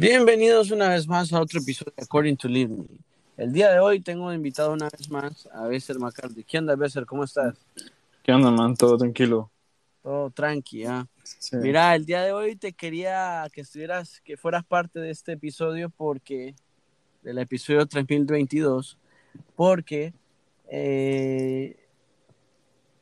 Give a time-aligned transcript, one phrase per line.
[0.00, 2.84] Bienvenidos una vez más a otro episodio de According to Live Me.
[3.36, 6.44] El día de hoy tengo invitado una vez más a Besser McCarthy.
[6.44, 7.04] ¿Qué onda, Besser?
[7.04, 7.58] ¿Cómo estás?
[8.22, 8.76] ¿Qué onda, man?
[8.76, 9.50] Todo tranquilo.
[10.00, 11.04] Todo tranqui, ¿ah?
[11.24, 11.56] Sí.
[11.56, 15.90] Mira, el día de hoy te quería que estuvieras, que fueras parte de este episodio
[15.90, 16.54] porque,
[17.22, 18.98] del episodio 3022,
[19.56, 20.14] porque
[20.70, 21.76] eh,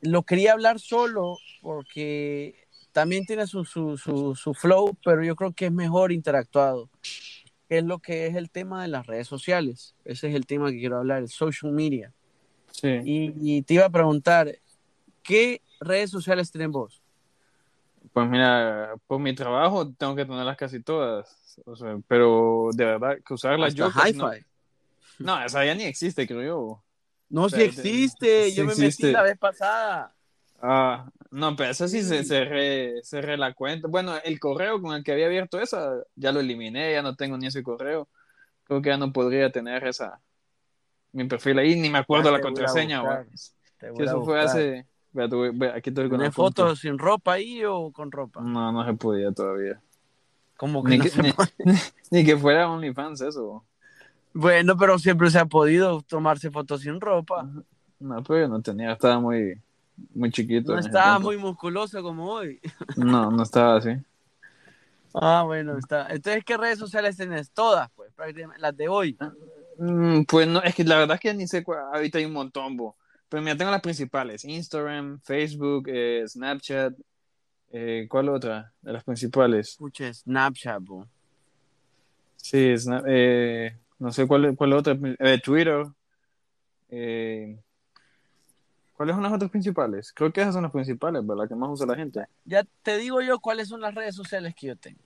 [0.01, 2.55] lo quería hablar solo porque
[2.97, 6.89] también tiene su, su, su, su flow, pero yo creo que es mejor interactuado.
[7.69, 9.93] Que es lo que es el tema de las redes sociales.
[10.03, 12.11] Ese es el tema que quiero hablar, el social media.
[12.71, 12.87] Sí.
[13.05, 14.51] Y, y te iba a preguntar,
[15.21, 16.99] ¿qué redes sociales tienen vos?
[18.13, 21.61] Pues mira, por mi trabajo tengo que tenerlas casi todas.
[21.65, 23.91] O sea, pero de verdad, que usarlas Hasta yo.
[23.93, 24.31] casi no,
[25.19, 26.83] no, esa ya ni existe, creo yo.
[27.29, 27.79] No, sí Espérate.
[27.81, 28.49] existe.
[28.49, 29.03] Sí Yo me existe.
[29.05, 30.15] metí la vez pasada.
[30.59, 33.87] Ah, no, pero esa sí, se cerré, cerré la cuenta.
[33.87, 37.37] Bueno, el correo con el que había abierto esa, ya lo eliminé, ya no tengo
[37.37, 38.07] ni ese correo.
[38.65, 40.19] Creo que ya no podría tener esa
[41.11, 43.01] mi perfil ahí, ni me acuerdo Ya la contraseña.
[43.01, 43.25] buscar,
[43.99, 44.85] a eso fue hace.
[45.73, 46.63] Aquí estoy con ¿Tienes foto.
[46.63, 48.41] fotos sin ropa ahí o con ropa?
[48.41, 49.81] No, no se podía todavía.
[50.57, 51.21] Como que Ni no que,
[51.65, 51.73] ni-
[52.11, 53.65] ni que fuera OnlyFans eso.
[54.33, 57.49] Bueno, pero siempre se ha podido tomarse fotos sin ropa.
[57.99, 59.59] No, pero yo no tenía, estaba muy,
[60.13, 60.73] muy chiquito.
[60.73, 62.59] No estaba muy musculoso como hoy.
[62.95, 63.89] No, no estaba así.
[65.13, 66.07] Ah, bueno, está.
[66.09, 67.51] Entonces, ¿qué redes sociales tenés?
[67.51, 69.17] Todas, pues, prácticamente, las de hoy.
[69.77, 72.33] Mm, pues no, es que la verdad es que ni sé cuál, ahorita hay un
[72.33, 72.95] montón, bo.
[73.29, 76.93] Pero mira, tengo las principales, Instagram, Facebook, eh, Snapchat,
[77.71, 79.69] eh, ¿cuál otra de las principales?
[79.69, 81.07] Escuche, Snapchat, bo.
[82.35, 85.83] Sí, Sna- eh, no sé cuál, cuál otra, eh, Twitter,
[86.89, 87.59] eh,
[88.97, 90.11] ¿cuáles son las otras principales?
[90.11, 91.47] Creo que esas son las principales, ¿verdad?
[91.47, 92.25] Que más usa la gente.
[92.43, 94.99] Ya te digo yo cuáles son las redes sociales que yo tengo.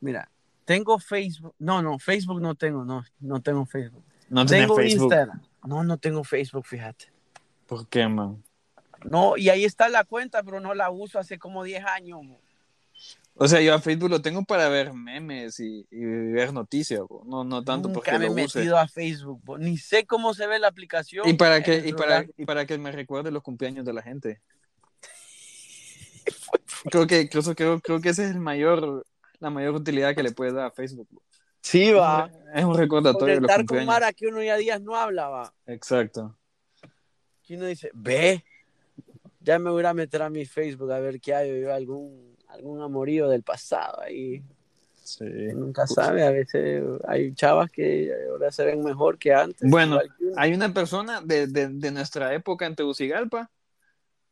[0.00, 0.30] Mira,
[0.64, 1.54] tengo Facebook.
[1.58, 4.04] No, no, Facebook no tengo, no, no tengo Facebook.
[4.30, 5.02] No Tengo Facebook.
[5.02, 5.42] Instagram.
[5.64, 7.12] No, no tengo Facebook, fíjate.
[7.66, 8.42] ¿Por qué, man?
[9.04, 12.20] No, y ahí está la cuenta, pero no la uso hace como 10 años.
[12.24, 12.40] bo.
[13.36, 17.24] O sea, yo a Facebook lo tengo para ver memes y, y ver noticias, bo.
[17.26, 18.58] no, no tanto Nunca porque me he lo use.
[18.60, 19.58] metido a Facebook, bo.
[19.58, 21.28] ni sé cómo se ve la aplicación.
[21.28, 24.40] Y para que y para y para que me recuerde los cumpleaños de la gente.
[26.90, 29.04] Creo que creo, creo, creo que ese es el mayor
[29.40, 31.08] la mayor utilidad que le puede dar a Facebook.
[31.10, 31.22] bo.
[31.60, 32.30] Sí, va.
[32.54, 33.86] Es un recordatorio de los Conectar con cumpleaños.
[33.86, 35.52] Mara que uno ya días no hablaba.
[35.66, 36.38] Exacto.
[37.42, 38.44] Que uno dice, ve,
[39.40, 42.80] ya me voy a meter a mi Facebook a ver qué hay, yo algún, algún
[42.82, 44.42] amorío del pasado ahí.
[45.02, 45.24] Sí.
[45.54, 49.68] Nunca sabe, a veces hay chavas que ahora se ven mejor que antes.
[49.70, 50.00] Bueno.
[50.36, 53.50] Hay una persona de, de, de nuestra época en Tegucigalpa,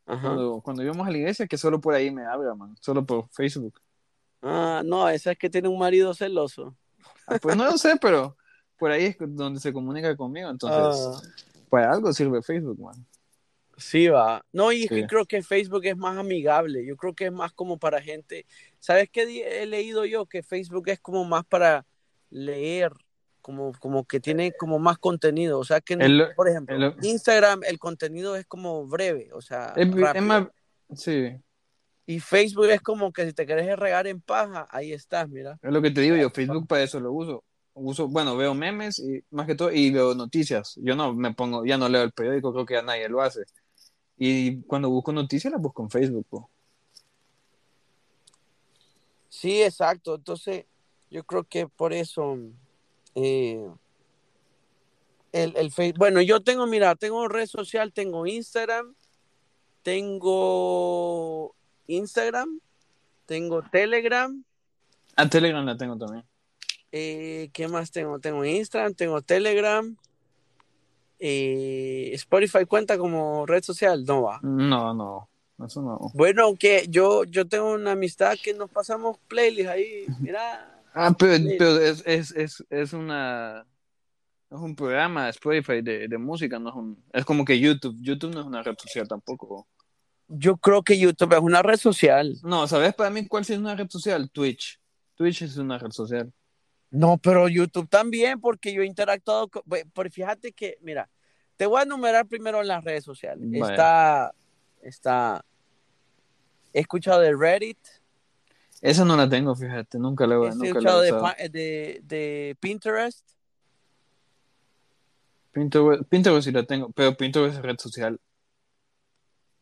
[0.07, 0.21] Ajá.
[0.21, 3.29] cuando, cuando íbamos a la iglesia, que solo por ahí me habla, man, solo por
[3.29, 3.79] Facebook.
[4.41, 6.75] Ah, no, esa es que tiene un marido celoso.
[7.27, 8.35] Ah, Pues no lo sé, pero
[8.77, 11.21] por ahí es donde se comunica conmigo, entonces, Ah,
[11.69, 13.05] para algo sirve Facebook, man.
[13.77, 14.45] Sí, va.
[14.51, 14.95] No, y es Sí.
[14.95, 16.85] que creo que Facebook es más amigable.
[16.85, 18.45] Yo creo que es más como para gente.
[18.79, 20.25] ¿Sabes qué he leído yo?
[20.25, 21.85] Que Facebook es como más para
[22.29, 22.91] leer,
[23.41, 25.59] como, como que tiene como más contenido.
[25.59, 29.73] O sea, que, El- por ejemplo, el- Instagram, el contenido es como breve, o sea,
[29.75, 29.87] Es,
[30.21, 30.47] más,
[30.95, 31.35] sí,
[32.05, 35.57] Y Facebook es como que si te querés regar en paja, ahí estás, mira.
[35.61, 37.43] es lo que te digo yo, Facebook para eso lo uso.
[37.75, 40.73] Uso, bueno, veo memes y más que todo, y veo noticias.
[40.83, 43.41] Yo no me pongo, ya no leo el periódico, creo que ya nadie lo hace.
[44.17, 46.49] Y cuando busco noticias las busco en Facebook, po.
[49.29, 50.15] Sí, exacto.
[50.15, 50.65] Entonces,
[51.09, 52.37] yo creo que por eso
[53.15, 53.67] eh,
[55.31, 55.97] el, el Facebook.
[55.97, 58.95] Bueno, yo tengo, mira, tengo red social, tengo Instagram,
[59.81, 61.55] tengo
[61.87, 62.59] Instagram,
[63.25, 64.43] tengo Telegram.
[65.15, 66.23] A Telegram la tengo también.
[66.91, 68.19] eh, ¿Qué más tengo?
[68.19, 69.97] Tengo Instagram, tengo Telegram.
[71.25, 74.39] Eh, Spotify cuenta como red social, no va.
[74.41, 75.29] No, no,
[75.65, 76.11] eso no.
[76.13, 80.83] Bueno, aunque yo, yo tengo una amistad que nos pasamos playlists ahí, mira.
[80.93, 81.33] Ah, pero,
[81.79, 83.65] es, es, es, es una
[84.51, 87.95] es un programa Spotify de, de música, no es un, es como que YouTube.
[88.01, 89.65] YouTube no es una red social tampoco.
[90.27, 92.35] Yo creo que YouTube es una red social.
[92.43, 94.29] No, ¿sabes para mí cuál sí es una red social?
[94.29, 94.77] Twitch.
[95.15, 96.31] Twitch es una red social.
[96.93, 99.63] No, pero YouTube también, porque yo he interactuado con...
[99.67, 101.09] Pero fíjate que, mira,
[101.57, 103.49] te voy a enumerar primero en las redes sociales.
[103.51, 104.31] Está,
[104.83, 105.43] está...
[106.71, 107.79] He escuchado de Reddit,
[108.79, 111.23] Esa no la tengo, fíjate, nunca la, he nunca la escuchado he de, usado.
[111.23, 113.27] pa- de, de Pinterest.
[115.51, 118.19] Pinterest, Pinterest sí la tengo, pero Pinterest es red social.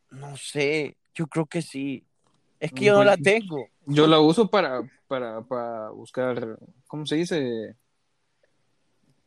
[0.09, 2.05] No sé, yo creo que sí.
[2.59, 3.67] Es que yo no pues- la tengo.
[3.85, 6.57] Yo la uso para, para, para buscar,
[6.91, 7.77] ¿cómo se dice?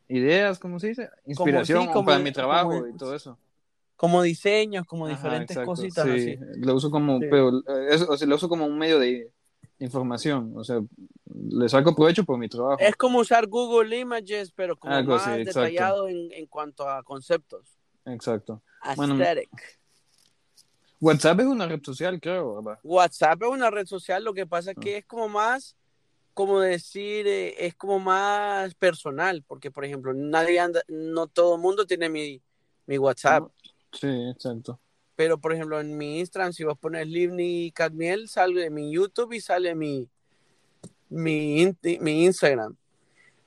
[0.07, 1.09] Ideas, ¿cómo se dice?
[1.25, 3.39] Inspiración sí, como- para mi trabajo como- y todo eso.
[3.95, 6.11] Como diseños, como diferentes cositas sí.
[6.11, 6.37] así.
[6.59, 7.25] Lo uso como, Sí.
[7.31, 9.31] pero, eh, eso, o sea, lo uso como un medio de
[9.79, 10.79] información, o sea,
[11.49, 12.77] le saco provecho por mi trabajo.
[12.79, 17.79] Es como usar Google Images, pero como Algo más detallado en, en cuanto a conceptos.
[18.05, 18.61] Exacto.
[18.95, 19.49] Bueno, Aesthetic.
[21.01, 22.79] WhatsApp es una red social, creo, ¿verdad?
[22.83, 25.75] WhatsApp es una red social, lo que pasa es que es como más,
[26.35, 31.61] como decir, eh, es como más personal, porque por ejemplo, nadie anda, no todo el
[31.61, 32.39] mundo tiene mi,
[32.85, 33.49] mi WhatsApp,
[33.91, 34.79] Sí, exacto.
[35.15, 39.41] pero por ejemplo en mi Instagram, si vos pones Livni Cadmiel, sale mi YouTube y
[39.41, 40.07] sale mi,
[41.09, 42.75] mi, mi Instagram.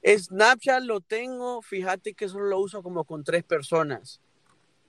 [0.03, 4.21] Snapchat lo tengo, fíjate que solo lo uso como con tres personas.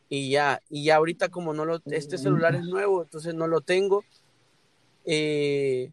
[0.08, 3.62] Y ya, y ya ahorita como no lo, este celular es nuevo, entonces no lo
[3.62, 4.04] tengo.
[5.06, 5.92] eh,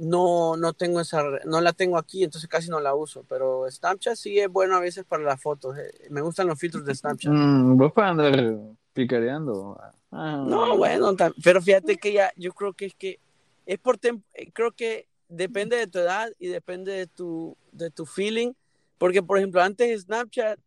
[0.00, 3.22] no, no tengo esa, no la tengo aquí, entonces casi no la uso.
[3.28, 5.76] Pero Snapchat sí es bueno a veces para las fotos.
[5.76, 7.30] eh, Me gustan los filtros de Snapchat.
[7.32, 8.56] Mm, vos para andar
[8.94, 9.78] picareando.
[10.10, 11.14] Ah, No, bueno,
[11.44, 13.20] pero fíjate que ya, yo creo que es que
[13.66, 17.90] es por tem- eh, creo que depende de tu edad y depende de tu, de
[17.90, 18.52] tu feeling,
[18.96, 20.58] porque por ejemplo antes Snapchat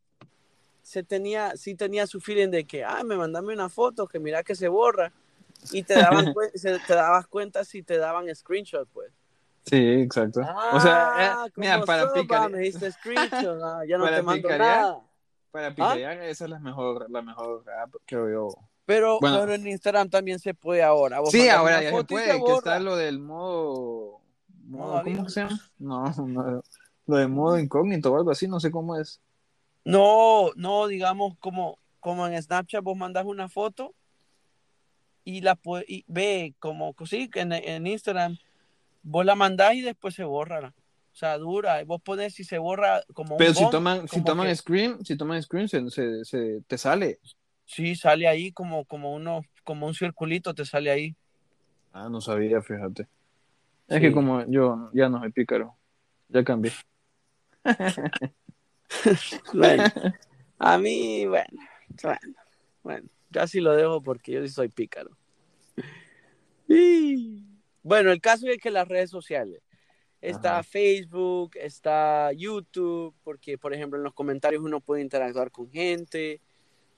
[0.83, 4.44] se tenía, sí tenía su feeling de que, ah, me mandame una foto, que mira
[4.44, 5.12] que se borra,
[5.71, 6.33] y te daban,
[6.86, 9.12] te dabas cuenta si te daban screenshot, pues.
[9.65, 10.42] Sí, exacto.
[10.74, 14.24] o sea, eh, mira, ¿cómo para picarear, me diste screenshot, ah, ya no Para te
[14.24, 15.01] mando picarear, nada.
[15.51, 18.50] para picarear esa es la mejor, la mejor app, creo yo.
[18.86, 19.39] Pero, Bueno.
[19.39, 21.21] pero en Instagram también se puede ahora.
[21.21, 24.19] Vos Sí, ahora ya se puede, que está lo del modo,
[24.65, 25.01] Modo.
[25.04, 25.60] ¿cómo se llama?
[25.80, 26.63] No, no,
[27.06, 29.21] lo de modo incógnito o algo así, no sé cómo es.
[29.86, 33.94] No, no, digamos como, como en Snapchat vos mandas una foto
[35.25, 35.57] y la
[35.88, 38.38] y ve como sí, que en, en Instagram
[39.03, 40.73] vos la mandás y después se borra.
[41.11, 41.83] O sea, dura.
[41.83, 45.05] Vos pones si se borra como un Pero si bump, toman, si toman que- screen,
[45.05, 47.19] si toman screen se, se, se- te sale.
[47.65, 51.15] Sí, sale ahí como, como uno, como un circulito te sale ahí.
[51.91, 53.03] Ah, no sabía, fíjate.
[53.88, 54.01] Es Sí.
[54.01, 55.75] que como yo ya no soy pícaro,
[56.29, 56.71] ya cambié.
[59.53, 59.83] Bueno,
[60.59, 61.59] a mí, bueno,
[62.03, 62.19] bueno,
[62.83, 65.17] bueno, yo así lo dejo porque yo sí soy pícaro.
[66.67, 67.44] Y,
[67.83, 69.62] Bueno, el caso es que las redes sociales.
[70.21, 70.63] Está Ajá.
[70.63, 76.39] Facebook, está YouTube, porque por ejemplo en los comentarios uno puede interactuar con gente.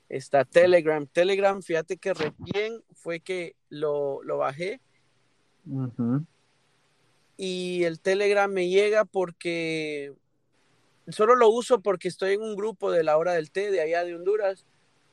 [0.08, 1.04] Está Telegram.
[1.06, 4.80] Telegram, fíjate que recién fue que lo, lo bajé
[7.36, 10.14] y el Telegram me llega porque
[11.08, 14.04] solo lo uso porque estoy en un grupo de la hora del té de allá
[14.04, 14.64] de Honduras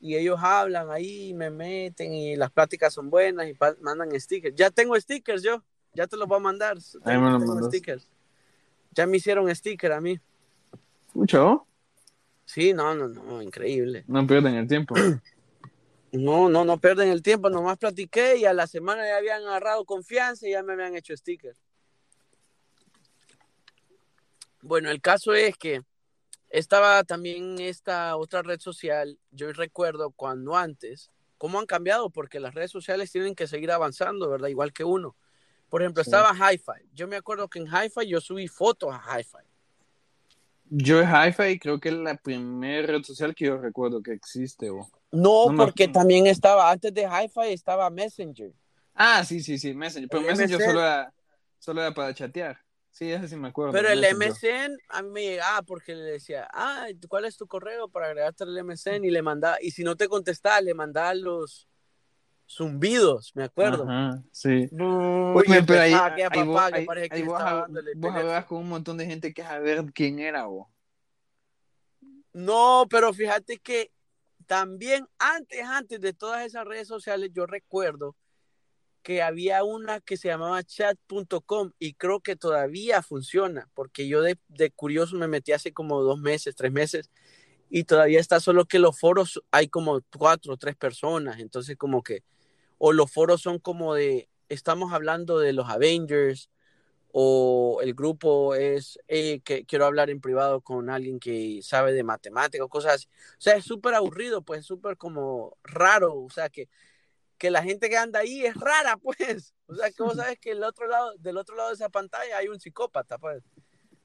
[0.06, 4.54] y ellos hablan ahí, me meten y las pláticas son buenas y mandan stickers.
[4.54, 5.64] Ya tengo stickers yo,
[5.94, 6.78] ya te los voy a mandar.
[7.06, 7.68] Ahí me los Tengo mandas.
[7.70, 8.10] stickers.
[8.92, 10.20] Ya me hicieron sticker a mí.
[11.14, 11.66] Mucho,
[12.44, 14.04] Sí, no, no, no, increíble.
[14.08, 14.94] no pierden el tiempo.
[16.12, 19.84] No, no, no pierden el tiempo, nomás platiqué y a la semana ya habían agarrado
[19.84, 21.60] confianza y ya me habían hecho stickers.
[24.62, 25.82] Bueno, el caso es que
[26.54, 31.10] estaba también esta otra red social, yo recuerdo cuando antes,
[31.40, 34.50] cómo han cambiado, porque las redes sociales tienen que seguir avanzando, ¿verdad?
[34.50, 35.16] Igual que uno.
[35.68, 36.12] Por ejemplo, Sí.
[36.12, 36.90] estaba Hi-Fi.
[36.94, 39.40] Yo me acuerdo que en Hi-Fi yo subí fotos a Hi-Fi.
[40.70, 44.70] Yo en Hi-Fi creo que es la primera red social que yo recuerdo que existe.
[45.12, 48.54] No, porque también estaba, antes de Hi-Fi estaba Messenger.
[48.94, 50.08] Ah, sí, sí, sí, Messenger.
[50.08, 51.14] Pero El Messenger solo era,
[51.58, 52.63] solo era para chatear.
[52.94, 53.72] Sí, ese sí me acuerdo.
[53.74, 54.06] Pero el.
[54.06, 58.44] MSN a mí me llegaba porque le decía, ah, ¿cuál es tu correo para agregarte
[58.44, 59.04] al MSN?
[59.08, 61.68] Y le mandaba, y si no te contestaba, le mandaba los
[62.48, 63.86] zumbidos, me acuerdo.
[63.90, 64.70] Ajá, sí.
[64.72, 65.94] Oye, pero ahí,
[66.30, 68.20] ahí vos, que ahí- parece que ahí vos, estaba hab- dándole vos teléfono.
[68.20, 70.68] hablabas con un montón de gente que a ver quién era vos.
[72.32, 73.92] No, pero fíjate que
[74.46, 78.16] también antes, antes de todas esas redes sociales, yo recuerdo
[79.04, 84.38] que había una que se llamaba chat.com y creo que todavía funciona, porque yo de,
[84.76, 87.12] curioso me metí hace como dos meses, tres meses,
[87.70, 92.02] y todavía está solo que los foros hay como cuatro o tres personas, entonces como
[92.04, 92.24] que,
[92.78, 96.50] o los foros son como de, estamos hablando de los Avengers,
[97.16, 102.04] o el grupo es eh, que quiero hablar en privado con alguien que sabe de
[102.04, 103.08] matemáticas cosas así.
[103.38, 106.70] O sea, es súper aburrido, pues es súper como raro, o sea, que,
[107.44, 109.54] que la gente que anda ahí es rara, pues.
[109.68, 112.38] O sea, que vos sabes que el otro lado, del otro lado de esa pantalla
[112.38, 113.44] hay un psicópata, pues.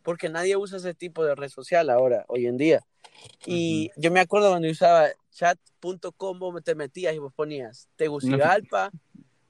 [0.03, 2.85] Porque nadie usa ese tipo de red social ahora, hoy en día.
[3.47, 8.91] Y yo me acuerdo cuando usaba chat.com, te metías y vos ponías Tegucigalpa,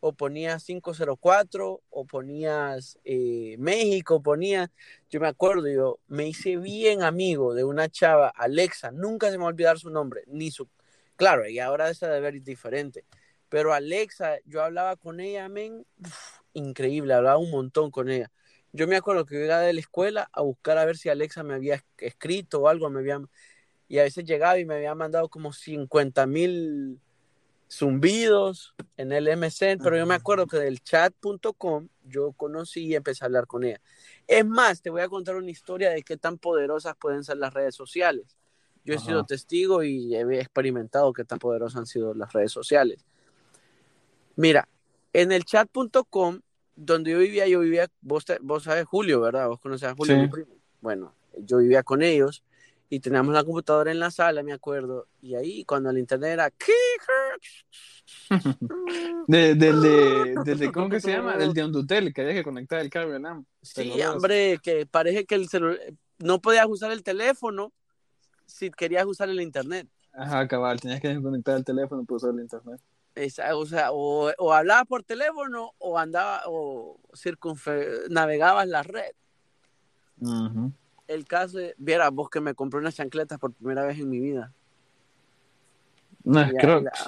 [0.00, 4.68] o ponías 504, o ponías eh, México, ponías,
[5.08, 9.44] yo me acuerdo, yo me hice bien amigo de una chava, Alexa, nunca se me
[9.44, 10.68] va a olvidar su nombre, ni su,
[11.16, 13.04] claro, y ahora esa debe ver diferente,
[13.48, 15.86] pero Alexa, yo hablaba con ella, men,
[16.52, 18.30] increíble, hablaba un montón con ella.
[18.72, 21.54] Yo me acuerdo que iba de la escuela a buscar a ver si Alexa me
[21.54, 23.20] había escrito o algo, me había,
[23.88, 27.00] y a veces llegaba y me había mandado como 50 mil
[27.70, 33.24] zumbidos en el MSN, pero yo me acuerdo que del chat.com yo conocí y empecé
[33.24, 33.80] a hablar con ella.
[34.26, 37.52] Es más, te voy a contar una historia de qué tan poderosas pueden ser las
[37.52, 38.36] redes sociales.
[38.84, 43.04] Yo he sido testigo y he experimentado qué tan poderosas han sido las redes sociales.
[44.38, 44.68] Mira,
[45.12, 46.40] en el chat.com,
[46.76, 49.48] donde yo vivía, yo vivía, vos, vos sabes Julio, ¿verdad?
[49.48, 50.30] Vos conoces a Julio,
[50.80, 52.44] Bueno, yo vivía con ellos
[52.88, 56.52] y teníamos la computadora en la sala, me acuerdo, y ahí cuando el internet era
[59.26, 61.36] de, del de, del ¿cómo que se llama?
[61.36, 63.44] Del de Ondutel, que había que conectar el cable, ¿no?
[63.60, 65.80] Sí, hombre, que parece que el celular,
[66.18, 67.72] no podías usar el teléfono
[68.46, 69.88] si querías usar el internet.
[70.12, 72.80] Ajá, cabal, tenías que conectar el teléfono para usar el internet.
[73.54, 76.98] O sea, o, o hablabas por teléfono o andaba o
[78.10, 79.12] navegabas la red.
[80.20, 80.70] Uh
[81.08, 84.20] el caso de, viera vos que me compré unas chancletas por primera vez en mi
[84.20, 84.52] vida.
[86.22, 87.06] No, Crocs.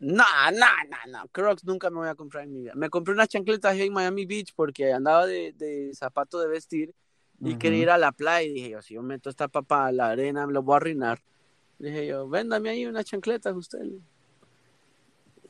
[0.00, 2.72] No, no, no, no, Crocs nunca me voy a comprar en mi vida.
[2.74, 6.94] Me compré unas chancletas en Miami Beach porque andaba de, de zapato de vestir
[7.40, 9.92] y quería ir a la playa y dije yo, si yo meto esta papa a
[9.92, 11.20] la arena, me lo voy a arruinar.
[11.78, 13.80] Dije yo, véndame ahí unas chancletas usted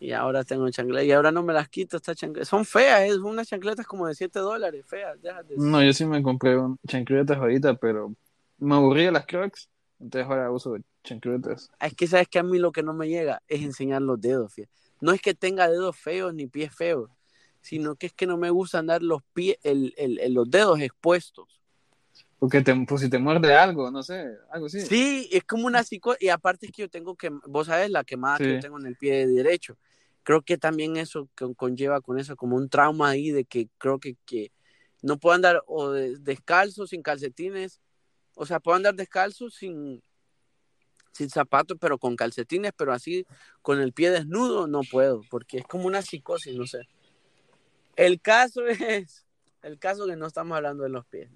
[0.00, 2.48] y ahora tengo chancletas y ahora no me las quito estas chancletas.
[2.48, 5.18] Son feas, es unas chancletas como de 7 dólares, feas.
[5.56, 8.14] No, yo sí me compré chancletas ahorita, pero
[8.58, 11.70] me aburría las crocs, entonces ahora uso chancletas.
[11.80, 14.54] Es que sabes que a mí lo que no me llega es enseñar los dedos,
[15.00, 17.10] No es que tenga dedos feos ni pies feos,
[17.60, 21.46] sino que es que no me gusta andar los pies, el, el, los dedos expuestos.
[22.38, 24.80] Porque te, pues si te muerde algo, no sé, algo así.
[24.82, 26.14] Sí, es como una psico...
[26.20, 28.86] Y aparte es que yo tengo que, vos sabes, la quemada que yo tengo en
[28.86, 29.76] el pie derecho
[30.28, 34.14] creo que también eso conlleva con eso como un trauma ahí de que creo que,
[34.26, 34.52] que
[35.00, 37.80] no puedo andar o descalzo, sin calcetines,
[38.34, 40.02] o sea, puedo andar descalzo sin,
[41.12, 43.26] sin zapatos, pero con calcetines, pero así
[43.62, 46.86] con el pie desnudo no puedo, porque es como una psicosis, no sé.
[47.96, 49.24] El caso es,
[49.62, 51.30] el caso que no estamos hablando de los pies,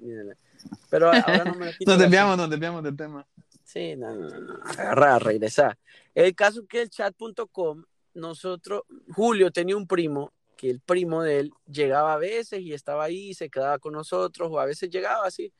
[0.90, 3.26] Pero ahora no me Nos desviamos, nos desviamos del tema.
[3.64, 5.78] Sí, no, no, no, agarrar, regresar.
[6.14, 8.82] El caso que el chat.com nosotros,
[9.14, 13.34] Julio tenía un primo, que el primo de él llegaba a veces y estaba ahí,
[13.34, 15.52] se quedaba con nosotros, o a veces llegaba así.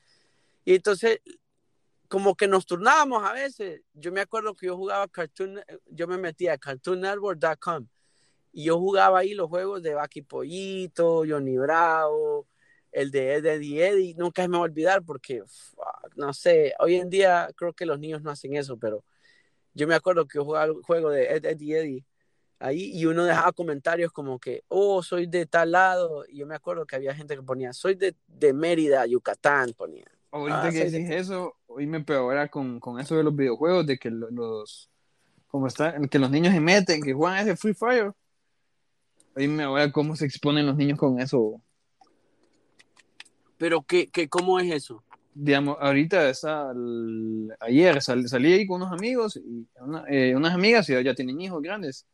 [0.65, 1.21] Y entonces,
[2.13, 3.81] como que nos turnábamos a veces.
[3.95, 7.89] Yo me acuerdo que yo jugaba Cartoon, yo me metía a cartoonnetwork.com
[8.53, 12.47] y yo jugaba ahí los juegos de Baki Pollito, Johnny Bravo,
[12.93, 14.15] el de Eddie Eddie.
[14.15, 15.43] Nunca me voy a olvidar porque,
[16.17, 19.03] no sé, hoy en día creo que los niños no hacen eso, pero
[19.73, 22.05] yo me acuerdo que yo jugaba el juego de Eddie Eddie
[22.63, 26.25] ahí y uno dejaba comentarios como que, oh, soy de tal lado.
[26.29, 30.07] Y yo me acuerdo que había gente que ponía, soy de, de Mérida, Yucatán, ponía.
[30.31, 33.99] Ahorita ah, que dije eso, hoy me peor con, con eso de los videojuegos, de
[33.99, 34.89] que los,
[35.49, 38.13] como está, que los niños se meten, que juegan ese Free Fire.
[39.37, 41.61] Hoy me voy a cómo se exponen los niños con eso.
[43.59, 45.05] Pero, ¿qué, qué, ¿cómo es eso?
[45.35, 46.73] Digamos, ahorita está,
[47.61, 49.67] ayer salí ahí con unos amigos, y
[50.09, 52.07] eh, unas amigas y ya tienen hijos grandes.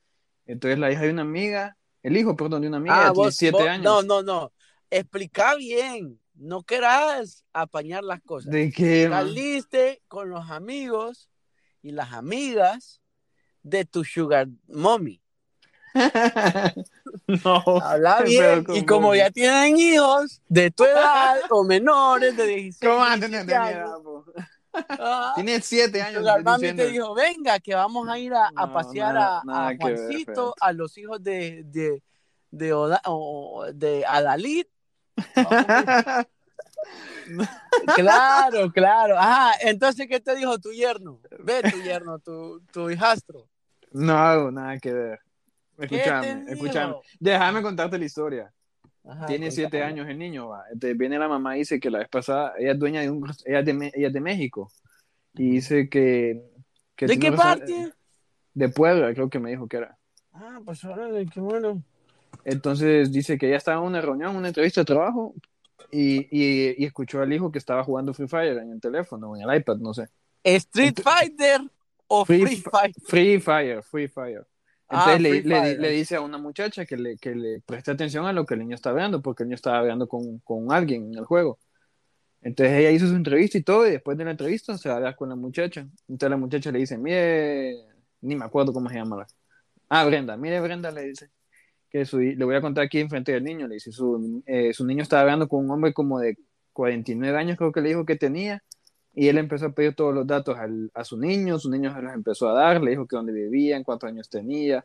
[0.49, 3.85] Entonces la hija de una amiga, el hijo, perdón, de una amiga de 7 años.
[3.85, 4.53] No, no, no.
[4.91, 6.19] Explica bien.
[6.35, 8.51] No querás apañar las cosas.
[8.51, 9.09] ¿De qué?
[9.11, 11.29] Saliste con los amigos
[11.83, 13.03] y las amigas
[13.63, 15.21] de tu sugar mommy.
[17.45, 17.63] no.
[17.83, 18.65] Habla bien.
[18.73, 23.21] Y como ya tienen hijos de tu edad o menores de 16 ¿Cómo van a
[23.21, 23.85] tener edad,
[24.37, 24.49] Ah.
[25.35, 26.25] Tiene siete años.
[26.43, 29.43] Mami te dijo, venga, que vamos a ir a, pasear a,
[29.79, 32.03] Juancito, a los hijos de, de,
[32.51, 34.67] de, Oda, o, de Adalid.
[37.97, 39.19] claro, claro.
[39.19, 41.21] Ajá, entonces, ¿qué te dijo tu yerno?
[41.41, 43.49] Ve tu yerno, tu, tu hijastro.
[43.93, 45.21] No nada que ver.
[45.79, 46.95] Escúchame, escúchame.
[47.21, 48.53] Déjame contarte la historia.
[49.27, 50.65] Tiene siete años el niño, va.
[50.97, 53.61] viene la mamá y dice que la vez pasada, ella es dueña de un, ella
[53.61, 54.71] es de, ella de México.
[55.35, 56.43] Y dice que...
[56.99, 57.93] ¿De qué parte?
[58.53, 59.97] De Puebla, creo que me dijo que era.
[60.33, 61.83] Ah, pues órale, qué bueno.
[62.45, 65.35] Entonces dice que ella estaba en una reunión, una entrevista de trabajo,
[65.91, 69.37] y, y, y, escuchó al hijo que estaba jugando Free Fire en el teléfono o
[69.37, 70.09] en el iPad, no sé.
[70.45, 71.61] ¿Street Fighter
[72.09, 72.93] o Free, Fire?
[73.07, 74.47] Free Fire, Free Fire.
[74.91, 78.25] Entonces Ah, le, le- le dice a una muchacha que le, que le preste atención
[78.27, 81.13] a lo que el niño está hablando, porque el niño estaba hablando con, con alguien
[81.13, 81.59] en el juego.
[82.41, 84.99] Entonces ella hizo su entrevista y todo, y después de la entrevista se va a
[84.99, 85.81] hablar con la muchacha.
[86.09, 87.77] Entonces la muchacha le dice, mire,
[88.23, 89.17] ni me acuerdo cómo se llama.
[89.19, 89.27] la-
[89.91, 91.31] Ah, Brenda, mire Brenda, le dice,
[91.91, 94.87] que su, le voy a contar aquí enfrente del niño, le dice, su, eh, su
[94.87, 96.37] niño estaba hablando con un hombre como de
[96.73, 98.63] 49 años, creo que le dijo que tenía,
[99.21, 102.01] y él empezó a pedir todos los datos al- a su niño, su niño se
[102.03, 104.85] los empezó a dar, le dijo que dónde vivían, cuántos años tenía,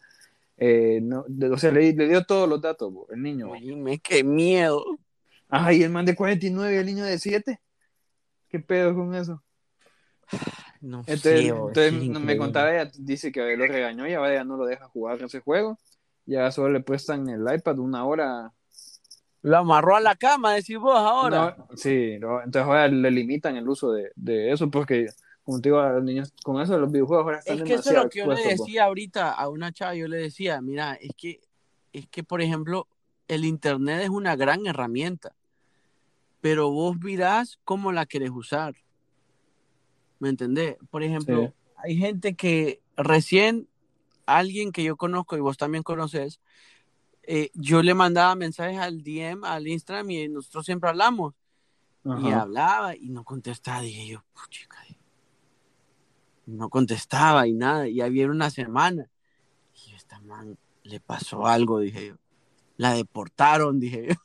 [0.57, 3.51] eh, no, de- o sea, le, le dio todos los datos, bo, el niño.
[3.51, 4.83] Oíme, qué miedo.
[5.49, 7.61] Ay, el man de 49 y el niño de 7.
[8.49, 9.43] ¿Qué pedo con eso?
[10.81, 14.57] No Entonces, sé, entonces me contaba ella, dice que lo regañó y ahora ya no
[14.57, 15.77] lo deja jugar ese juego.
[16.25, 18.51] Ya solo le prestan el iPad una hora.
[19.43, 21.55] Lo amarró a la cama, decís vos ahora.
[21.57, 25.07] No, sí, no, entonces ahora le limitan el uso de, de eso porque,
[25.43, 27.89] como te digo, a los niños con eso los videojuegos ahora están es que eso
[27.89, 31.11] es lo que yo le decía ahorita a una chava, yo le decía, mira, es
[31.17, 31.41] que,
[31.91, 32.87] es que, por ejemplo,
[33.27, 35.35] el internet es una gran herramienta,
[36.39, 38.75] pero vos mirás cómo la querés usar.
[40.19, 40.77] ¿Me entendés?
[40.89, 41.53] Por ejemplo, Sí.
[41.83, 43.67] hay gente que recién,
[44.25, 46.39] alguien que yo conozco y vos también conoces,
[47.23, 51.33] eh, yo le mandaba mensajes al DM, al Instagram y nosotros siempre hablamos.
[52.05, 52.41] Y Ajá.
[52.41, 53.81] hablaba y no contestaba.
[53.81, 54.77] Dije yo, puchica.
[56.45, 57.87] No contestaba y nada.
[57.87, 59.09] Y había una semana.
[59.87, 62.15] Y esta man le pasó algo, dije yo.
[62.75, 64.15] La deportaron, dije yo.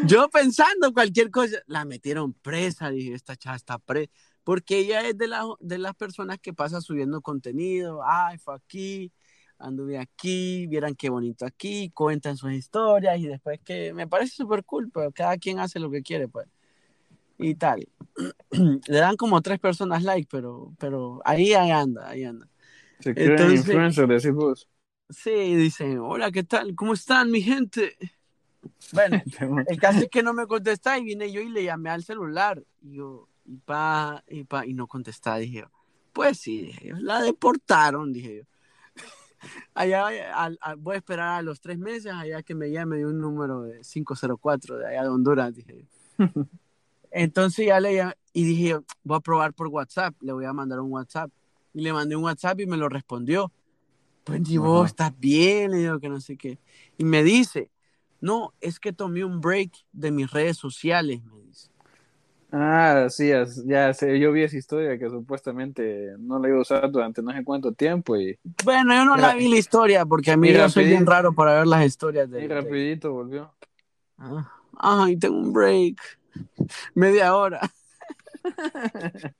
[0.06, 4.10] Yo pensando cualquier cosa, la metieron presa, dije, esta chava está presa.
[4.44, 8.02] Porque ella es de, la- de las personas que pasa subiendo contenido.
[8.04, 9.12] Ay, fue aquí,
[9.60, 14.64] anduve aquí, vieran qué bonito aquí, cuentan sus historias y después que me parece súper
[14.64, 16.48] cool, pero cada quien hace lo que quiere, pues.
[17.38, 17.86] Y tal.
[18.50, 22.48] Le dan como tres personas like, pero, pero ahí, ahí anda, ahí anda.
[22.98, 24.68] Se creen influencers, decís vos.
[25.08, 26.74] Sí, dicen, hola, ¿qué tal?
[26.74, 27.96] ¿Cómo están, mi gente?
[28.92, 29.22] Bueno,
[29.68, 32.62] el caso es que no me contesta y vine yo y le llamé al celular.
[32.82, 35.38] Y yo, y pa, y pa, y no contestaba.
[35.38, 35.70] Dije yo,
[36.12, 38.42] pues sí, dije yo, la deportaron, dije yo.
[39.74, 43.06] Allá al- al- voy a esperar a los tres meses, allá que me llame de
[43.06, 45.86] un número de 504 de allá de Honduras, dije
[46.18, 46.44] yo.
[47.10, 50.80] Entonces ya le llamé y dije voy a probar por WhatsApp, le voy a mandar
[50.80, 51.30] un WhatsApp.
[51.72, 53.52] Y le mandé un WhatsApp y me lo respondió.
[54.24, 56.58] Pues y vos estás bien, le digo que no sé qué.
[56.98, 57.70] Y me dice,
[58.20, 61.69] no, es que tomé un break de mis redes sociales, me dice.
[62.52, 63.30] Ah, sí,
[63.64, 67.32] ya sé, yo vi esa historia que supuestamente no la iba a usar durante no
[67.32, 70.68] sé cuánto tiempo y, Bueno, yo no la vi la historia porque a mí yo
[70.68, 72.44] soy bien raro para ver las historias de...
[72.44, 73.54] y rapidito volvió.
[74.18, 74.50] Ah,
[74.82, 76.00] Ay, tengo un break.
[76.94, 77.60] Media hora.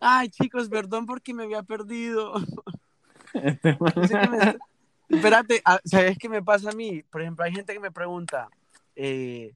[0.00, 2.34] Ay, chicos, perdón porque me había perdido.
[3.32, 3.76] Este
[5.08, 7.02] Espérate, ah, ¿sabes qué me pasa a mí?
[7.02, 8.48] Por ejemplo, hay gente que me pregunta,
[8.96, 9.52] eh,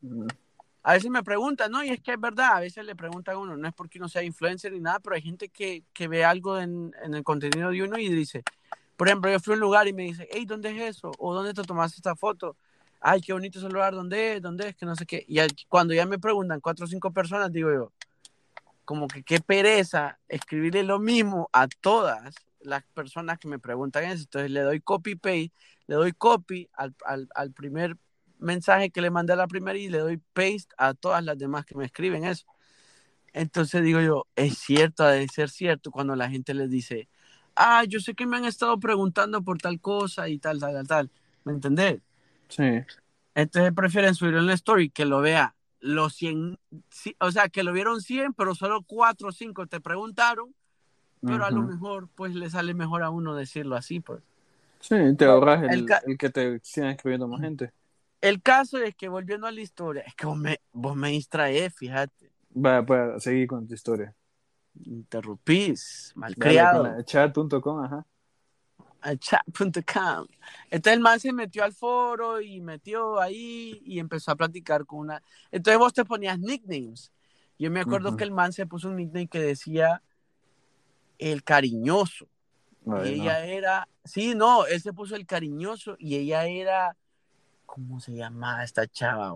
[0.88, 1.82] a veces me preguntan, ¿no?
[1.82, 4.08] Y es que es verdad, a veces le preguntan a uno, no es porque uno
[4.08, 7.70] sea influencer ni nada, pero hay gente que, que ve algo en, en el contenido
[7.70, 8.44] de uno y dice,
[8.96, 11.10] por ejemplo, yo fui a un lugar y me dice, hey, ¿dónde es eso?
[11.18, 12.56] ¿O dónde te tomaste esta foto?
[13.00, 14.42] Ay, qué bonito ese lugar, ¿dónde es?
[14.42, 14.76] ¿Dónde es?
[14.76, 15.24] Que no sé qué.
[15.26, 17.92] Y cuando ya me preguntan cuatro o cinco personas, digo yo,
[18.84, 24.22] como que qué pereza escribirle lo mismo a todas las personas que me preguntan eso.
[24.22, 25.50] Entonces le doy copy-paste,
[25.88, 27.96] le doy copy al, al, al primer
[28.38, 31.64] mensaje que le mandé a la primera y le doy paste a todas las demás
[31.64, 32.46] que me escriben eso.
[33.32, 37.08] Entonces digo yo, es cierto, ha de ser cierto cuando la gente les dice,
[37.54, 40.86] ah, yo sé que me han estado preguntando por tal cosa y tal, tal, tal,
[40.86, 41.10] tal.
[41.44, 42.00] ¿Me entendés?
[42.48, 42.82] Sí.
[43.34, 46.58] Entonces prefieren subirlo en la story que lo vea los 100,
[46.90, 50.54] sí, o sea, que lo vieron 100, pero solo 4 o 5 te preguntaron,
[51.20, 54.22] pero a lo mejor pues le sale mejor a uno decirlo así, pues.
[54.80, 57.72] Sí, te ahorras el, El el que te sigan escribiendo más gente.
[58.26, 61.72] El caso es que volviendo a la historia, es que vos me, vos me distraes,
[61.72, 64.12] fíjate, Va, pues seguir con tu historia.
[64.84, 67.02] interrumpís, malcriado.
[67.02, 68.04] chat.com, ajá.
[69.00, 70.26] a chat.com.
[70.70, 74.98] Entonces el man se metió al foro y metió ahí y empezó a platicar con
[75.00, 75.22] una.
[75.52, 77.12] Entonces vos te ponías nicknames.
[77.60, 80.02] Yo me acuerdo que el man se puso un nickname que decía
[81.18, 82.26] el cariñoso.
[82.86, 83.22] Ay, y no.
[83.22, 86.96] ella era, sí, no, él se puso el cariñoso y ella era,
[87.66, 89.34] ¿cómo se llamaba esta chava?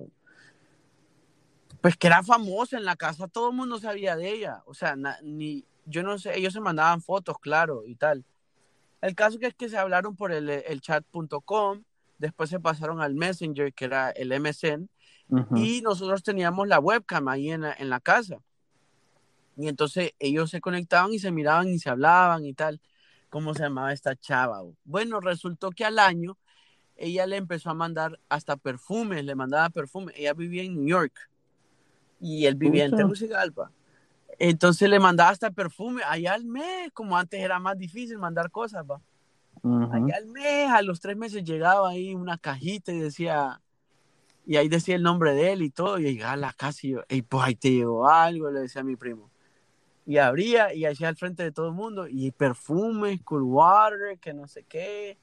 [1.80, 4.62] Pues que era famosa en la casa, todo el mundo sabía de ella.
[4.66, 8.24] O sea, na- ni, yo no sé, ellos se mandaban fotos, claro, y tal.
[9.00, 11.82] El caso que es que se hablaron por el, el chat.com,
[12.18, 14.88] después se pasaron al Messenger, que era el MSN,
[15.54, 18.38] y nosotros teníamos la webcam ahí en la, en la casa.
[19.56, 22.80] Y entonces ellos se conectaban y se miraban y se hablaban y tal.
[23.30, 24.60] ¿cómo se llamaba esta chava?
[24.84, 26.36] Bueno, resultó que al año
[27.00, 30.14] ella le empezó a mandar hasta perfumes, le mandaba perfumes.
[30.16, 31.30] Ella vivía en New York
[32.20, 33.72] y él vivía en Tegucigalpa.
[34.38, 38.84] Entonces le mandaba hasta perfume allá al mes, como antes era más difícil mandar cosas,
[38.88, 39.00] va.
[39.62, 43.60] Allá al mes, a los tres meses llegaba ahí una cajita y decía,
[44.46, 46.90] y ahí decía el nombre de él y todo, y llegaba a la casa y
[46.90, 49.30] yo, pues ahí te llegó algo, le decía a mi primo.
[50.06, 54.34] Y abría y hacía al frente de todo el mundo, y perfumes, cool water, que
[54.34, 55.18] no sé qué,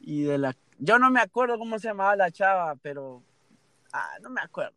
[0.00, 3.22] y de la, yo no me acuerdo cómo se llamaba la chava, pero,
[3.92, 4.74] ah, no me acuerdo.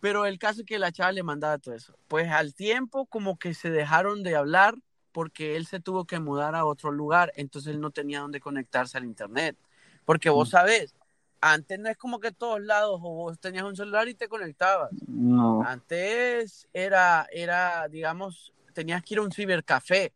[0.00, 1.94] Pero el caso es que la chava le mandaba todo eso.
[2.08, 4.74] Pues al tiempo como que se dejaron de hablar
[5.12, 8.98] porque él se tuvo que mudar a otro lugar, entonces él no tenía dónde conectarse
[8.98, 9.56] al internet.
[10.04, 10.50] Porque vos mm.
[10.50, 10.94] sabés,
[11.40, 14.90] antes no es como que todos lados o vos tenías un celular y te conectabas.
[15.06, 15.62] No.
[15.62, 20.12] Antes era, era, digamos, tenías que ir a un cibercafé.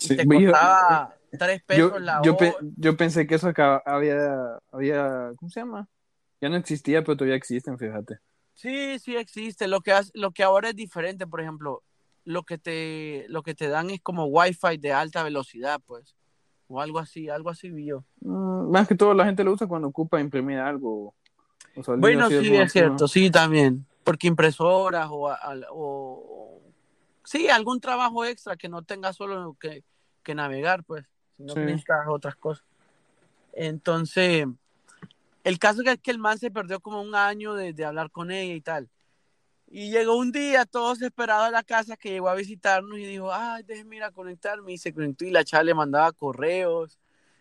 [0.00, 2.36] Y te costaba tres pesos la yo,
[2.76, 5.88] yo, pensé que eso acá había, había, ¿cómo se llama?
[6.40, 8.18] Ya no existía, pero todavía existen, fíjate.
[8.54, 9.68] Sí, sí existe.
[9.68, 11.82] Lo que, lo que ahora es diferente, por ejemplo,
[12.24, 16.16] lo que te, lo que te dan es como Wi-Fi de alta velocidad, pues.
[16.68, 18.04] O algo así, algo así vi yo.
[18.20, 21.14] Mm, más que todo la gente lo usa cuando ocupa imprimir algo.
[21.96, 23.86] bueno, sí, es cierto, sí, también.
[24.04, 25.30] Porque impresoras o,
[25.70, 26.60] o,
[27.24, 29.84] sí, algún trabajo extra que no tenga solo que,
[30.22, 31.06] que navegar, pues,
[31.38, 32.64] sino que necesitas otras cosas.
[33.54, 34.46] Entonces,
[35.44, 38.54] el caso es que el man se perdió como un año de, hablar con ella
[38.54, 38.88] y tal.
[39.70, 43.32] Y llegó un día, todo desesperado a la casa, que llegó a visitarnos y dijo,
[43.32, 44.72] ay, déjeme ir a conectarme.
[44.72, 46.98] Y se conectó y la chava le mandaba correos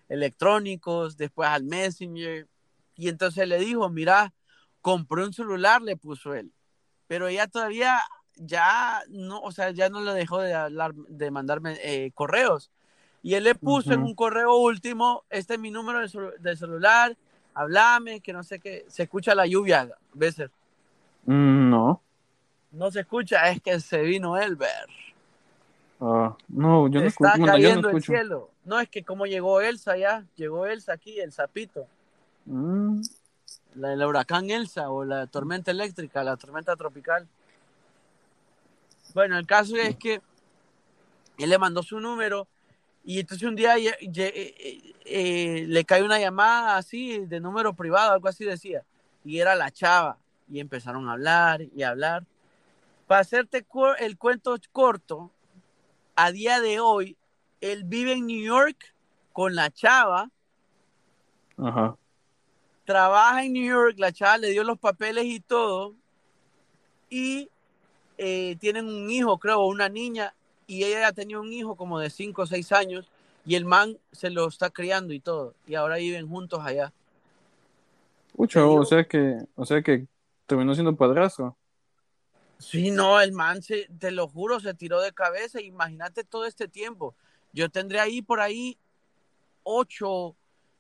[0.10, 2.48] electrónicos, después al Messenger.
[2.96, 4.34] Y entonces le dijo, mira,
[4.82, 6.52] compré un celular, le puso él.
[7.08, 8.00] Pero ella todavía
[8.36, 12.72] ya no, o sea, ya no le dejó de hablar, de mandarme eh, correos.
[13.28, 17.14] Y él le puso en un correo último, este es mi número de celular,
[17.54, 20.38] hablame, que no sé qué, se escucha la lluvia, ¿ves?
[21.26, 22.02] Mm, no.
[22.72, 24.88] No se escucha, es que se vino Elber.
[26.00, 28.50] Ah, no, yo no, Está cayendo el cielo.
[28.64, 31.86] No, es que como llegó Elsa ya, llegó Elsa aquí, el sapito.
[32.46, 33.02] Mm.
[33.76, 37.28] La, el huracán Elsa o la tormenta eléctrica, la tormenta tropical.
[39.14, 40.22] Bueno, el caso es que
[41.38, 42.48] él le mandó su número
[43.08, 48.12] y entonces un día eh, eh, eh, le cae una llamada así de número privado,
[48.12, 48.84] algo así decía,
[49.24, 50.18] y era la chava.
[50.50, 52.26] Y empezaron a hablar y hablar.
[53.08, 53.66] Para hacerte
[54.00, 55.32] el cuento corto,
[56.18, 57.16] a día de hoy,
[57.62, 58.94] él vive en New York
[59.32, 60.30] con la chava.
[61.58, 61.96] Ajá.
[62.84, 65.96] Trabaja en New York, la chava le dio los papeles y todo.
[67.10, 67.50] Y
[68.18, 70.34] tienen un hijo, creo, una niña,
[70.68, 73.10] y ella ya tenía un hijo como de 5 o 6 años
[73.46, 76.94] y el man se lo está criando y todo y ahora viven juntos allá.
[78.36, 80.06] Mucho, o sea que, o sea que
[80.46, 81.58] terminó siendo padrastro.
[82.60, 85.62] Sí, no, el man se, te lo juro, se tiró de cabeza.
[85.62, 87.16] Imagínate todo este tiempo.
[87.54, 88.78] Yo tendré ahí por ahí
[89.64, 90.36] 8,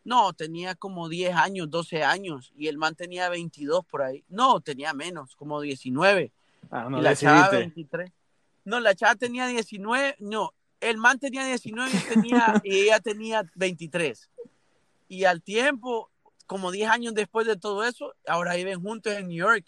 [0.05, 4.23] no, tenía como 10 años, 12 años y el man tenía 22 por ahí.
[4.29, 6.31] No, tenía menos, como 19.
[6.71, 8.11] Ah, no, y la chava 23.
[8.67, 13.49] No, la chava tenía 19, no, el man tenía 19 y, tenía, y ella tenía
[13.55, 14.29] 23.
[15.07, 16.11] Y al tiempo,
[16.47, 19.65] como 10 años después de todo eso, ahora viven juntos en New York.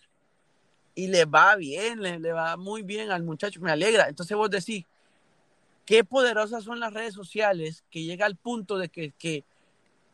[0.95, 4.09] Y le va bien, le, le va muy bien al muchacho, me alegra.
[4.09, 4.83] Entonces vos decís,
[5.85, 9.45] qué poderosas son las redes sociales que llega al punto de que, que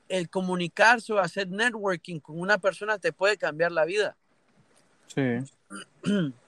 [0.10, 4.15] el comunicarse o hacer networking con una persona te puede cambiar la vida.
[5.08, 5.39] Sí.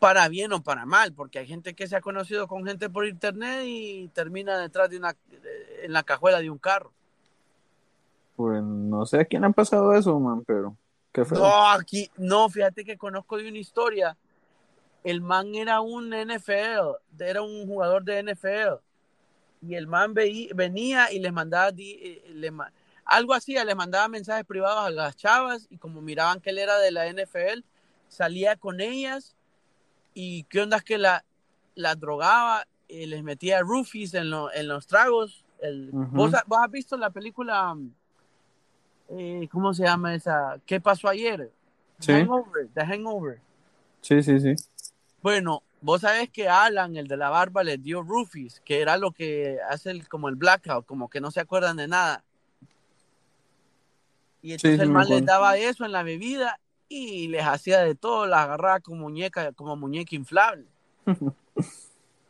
[0.00, 3.06] para bien o para mal, porque hay gente que se ha conocido con gente por
[3.06, 5.14] internet y termina detrás de una
[5.82, 6.90] en la cajuela de un carro.
[8.34, 10.74] Pues no sé a quién ha pasado eso, man, pero
[11.12, 11.22] qué.
[11.32, 14.16] No, aquí no, fíjate que conozco de una historia.
[15.04, 18.82] El man era un NFL, era un jugador de NFL.
[19.62, 22.50] Y el man venía y les mandaba eh,
[23.04, 26.78] algo así, les mandaba mensajes privados a las chavas y como miraban que él era
[26.78, 27.60] de la NFL,
[28.08, 29.36] salía con ellas
[30.14, 31.24] y qué onda es que la,
[31.74, 35.44] la drogaba, y les metía roofies en, en los tragos.
[35.60, 37.76] El, ¿vos, has visto la película,
[39.10, 40.58] eh, ¿cómo se llama esa?
[40.66, 41.50] ¿Qué pasó ayer?
[42.00, 42.12] Sí.
[42.12, 43.40] Hangover, The Hangover.
[44.00, 44.54] Sí, sí, sí.
[45.22, 49.12] Bueno, vos sabés que Alan, el de la barba, les dio roofies, que era lo
[49.12, 52.24] que hace el, como el blackout, como que no se acuerdan de nada.
[54.42, 56.58] Y entonces el man les daba eso en la bebida
[56.90, 60.66] y les hacía de todo, las agarraba como muñeca, como muñeca inflable.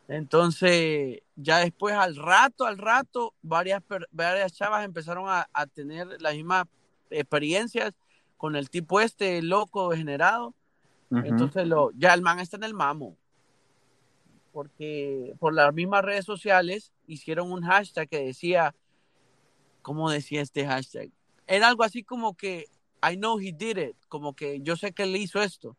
[0.07, 6.35] Entonces, ya después al rato, al rato, varias, varias chavas empezaron a, a tener las
[6.35, 6.67] mismas
[7.09, 7.95] experiencias
[8.37, 10.55] con el tipo este loco degenerado.
[11.11, 13.17] Entonces, lo, ya el man está en el mamo.
[14.53, 18.75] Porque por las mismas redes sociales hicieron un hashtag que decía,
[19.81, 21.11] ¿cómo decía este hashtag?
[21.47, 22.67] Era algo así como que,
[23.03, 25.77] I know he did it, como que yo sé que él hizo esto.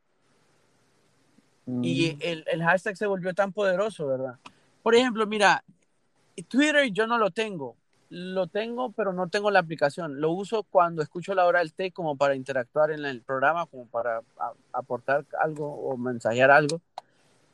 [1.66, 2.18] Y mm.
[2.22, 4.40] el, el, hashtag se volvió tan poderoso, ¿verdad?
[4.82, 5.64] Por ejemplo, mira,
[6.48, 7.76] Twitter yo no lo tengo.
[8.10, 10.20] Lo tengo, pero no tengo la aplicación.
[10.20, 13.86] Lo uso cuando escucho la hora del té como para interactuar en el programa, como
[13.86, 14.22] para
[14.74, 16.82] aportar algo o mensajear algo.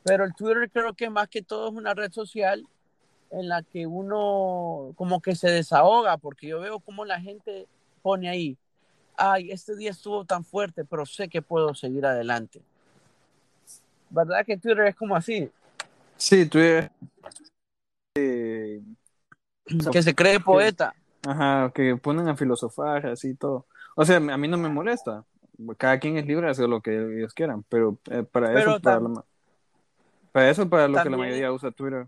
[0.02, 2.66] Pero el Twitter creo que más que todo es una red social
[3.30, 7.68] en la que uno como que se desahoga, porque yo veo como la gente
[8.02, 8.56] pone ahí,
[9.18, 12.62] ay, este día estuvo tan fuerte, pero sé que puedo seguir adelante.
[14.10, 15.50] ¿Verdad que Twitter es como así?
[16.16, 16.90] Sí, Twitter.
[18.14, 18.80] Eh,
[19.92, 20.94] que se cree poeta.
[21.26, 23.66] ajá, que ponen a filosofar, así todo.
[23.94, 25.24] O sea, a mí no me molesta.
[25.76, 29.00] Cada quien es libre de hacer lo que ellos quieran, pero eh, para eso, para,
[30.30, 32.06] para, eso, para lo que la mayoría usa Twitter.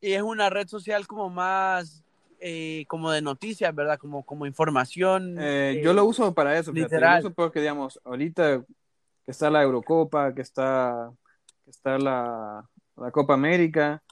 [0.00, 2.04] Y es una red social como más
[2.40, 3.98] eh, como de noticias, ¿verdad?
[3.98, 5.36] Como, como información.
[5.82, 7.22] yo lo uso para eso, literal.
[7.22, 8.64] Yo uso porque, digamos, ahorita
[9.24, 11.10] que está la Eurocopa, que está,
[11.64, 12.64] que está la,
[12.96, 14.02] la Copa América.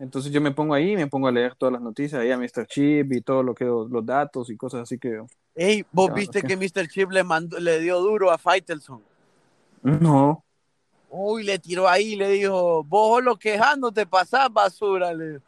[0.00, 2.36] Entonces yo me pongo ahí y me pongo a leer todas las noticias ahí a
[2.36, 2.66] Mr.
[2.66, 5.22] Chip y todo lo que los datos y cosas así que.
[5.54, 6.88] Ey, vos viste que Mr.
[6.88, 9.00] Chip le mandó, le dio duro a Faitelson.
[9.82, 10.44] No.
[11.10, 15.40] Uy, le tiró ahí, le dijo, vos lo quejando te pasás basura, le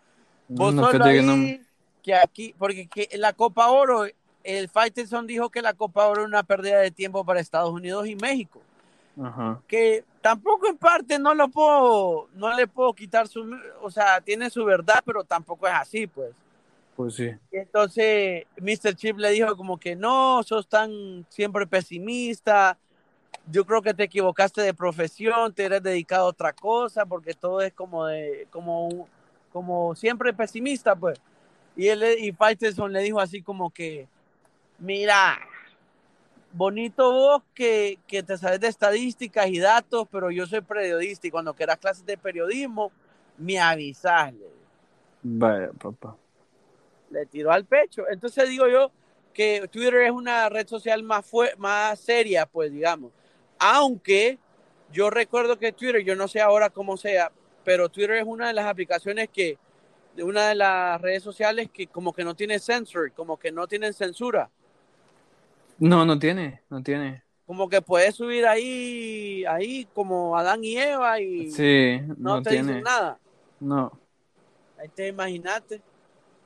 [0.48, 1.65] Vos solo ahí, que,
[2.14, 4.06] aquí, porque que la Copa Oro,
[4.44, 8.06] el Faitelson dijo que la Copa Oro es una pérdida de tiempo para Estados Unidos
[8.06, 8.60] y México.
[9.66, 14.50] Que tampoco en parte no lo puedo, no le puedo quitar su, o sea, tiene
[14.50, 16.32] su verdad, pero tampoco es así, pues.
[16.94, 17.30] Pues sí.
[17.52, 18.94] entonces Mr.
[18.94, 22.78] Chip le dijo como que no, sos tan siempre pesimista,
[23.50, 27.60] yo creo que te equivocaste de profesión, te eres dedicado a otra cosa, porque todo
[27.60, 29.08] es como de, como,
[29.52, 31.20] como siempre pesimista, pues.
[31.76, 34.08] Y él y Faitelson le dijo así como que,
[34.78, 35.38] mira,
[36.52, 41.30] bonito vos que, que, te sabes de estadísticas y datos, pero yo soy periodista y
[41.30, 42.90] cuando quieras clases de periodismo,
[43.36, 44.32] me avisas.
[45.22, 46.16] Vaya, papá.
[47.10, 48.04] Le tiró al pecho.
[48.08, 48.90] Entonces digo yo
[49.34, 53.12] que Twitter es una red social más, más seria, pues digamos.
[53.58, 54.38] Aunque
[54.92, 57.30] yo recuerdo que Twitter, yo no sé ahora cómo sea,
[57.64, 59.58] pero Twitter es una de las aplicaciones que,
[60.16, 63.66] de una de las redes sociales que como que no tiene censor, como que no
[63.68, 64.50] tienen censura.
[65.78, 67.22] No, no tiene, no tiene.
[67.44, 72.82] Como que puedes subir ahí, ahí como Adán y Eva y sí, no, te dicen
[72.82, 73.18] nada.
[73.60, 73.92] No.
[74.78, 75.80] Ahí te imaginaste.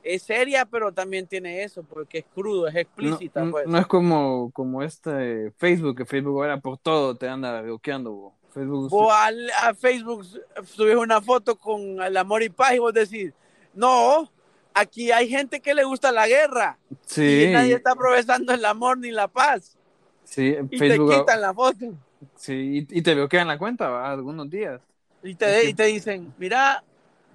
[0.03, 3.43] Es seria, pero también tiene eso, porque es crudo, es explícita.
[3.43, 3.67] No, pues.
[3.67, 8.33] no es como, como este Facebook, que Facebook ahora por todo te anda bloqueando.
[8.51, 8.89] Facebook.
[8.89, 10.25] Vos a, Facebook
[10.65, 13.31] subes una foto con el amor y paz y vos decís,
[13.73, 14.31] no,
[14.73, 16.77] aquí hay gente que le gusta la guerra.
[17.05, 17.45] Sí.
[17.45, 19.77] Y nadie está aprovechando el amor ni la paz.
[20.23, 21.09] Sí, y Facebook.
[21.09, 21.93] te quitan la foto.
[22.35, 24.11] Sí, y, te bloquean la cuenta ¿va?
[24.11, 24.79] algunos días.
[25.23, 26.83] Y te, y te dicen, mira,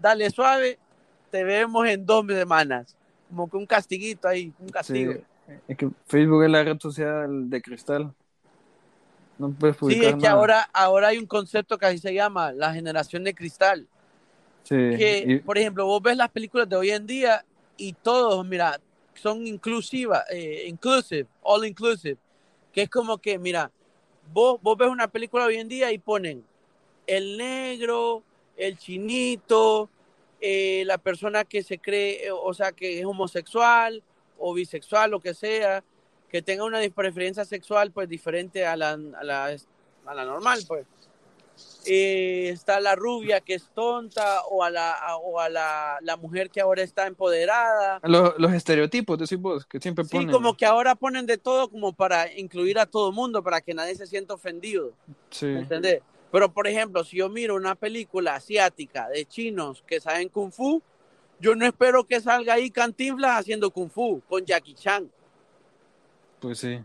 [0.00, 0.78] dale suave,
[1.30, 2.96] te vemos en dos semanas.
[3.28, 5.14] Como que un castiguito ahí, un castigo.
[5.68, 8.14] Es que Facebook es la red social de cristal.
[9.38, 12.52] No puedes publicar Sí, es que ahora, ahora hay un concepto que así se llama
[12.52, 13.86] la generación de cristal.
[14.66, 17.44] Sí, que, por ejemplo, vos ves las películas de hoy en día
[17.76, 18.80] y todos, mira,
[19.14, 22.16] son inclusivas, eh, inclusive, all inclusive,
[22.72, 23.70] que es como que, mira,
[24.32, 26.44] vos, vos ves una película hoy en día y ponen
[27.06, 28.24] el negro,
[28.56, 29.88] el chinito,
[30.40, 34.02] eh, la persona que se cree, o sea, que es homosexual
[34.36, 35.84] o bisexual, lo que sea,
[36.28, 39.56] que tenga una preferencia sexual pues diferente a la, a la,
[40.06, 40.86] a la normal, pues.
[41.86, 46.50] Eh, está la rubia que es tonta o a la, o a la, la mujer
[46.50, 48.00] que ahora está empoderada.
[48.02, 50.28] Los, los estereotipos, decís vos, que siempre ponen.
[50.28, 53.60] Sí, como que ahora ponen de todo como para incluir a todo el mundo, para
[53.60, 54.92] que nadie se sienta ofendido.
[55.30, 55.46] Sí.
[55.46, 56.02] ¿Entendés?
[56.32, 60.82] Pero, por ejemplo, si yo miro una película asiática de chinos que saben kung fu,
[61.38, 65.10] yo no espero que salga ahí Cantinflas haciendo kung fu con Jackie Chan.
[66.40, 66.80] Pues sí.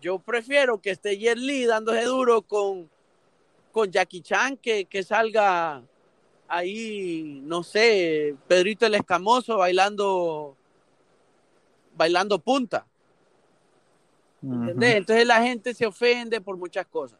[0.00, 2.88] Yo prefiero que esté Jet Li dándose duro con
[3.72, 5.82] con Jackie Chan que, que salga
[6.48, 10.56] ahí, no sé, Pedrito el Escamoso bailando,
[11.96, 12.86] bailando punta.
[14.42, 17.18] Entonces la gente se ofende por muchas cosas.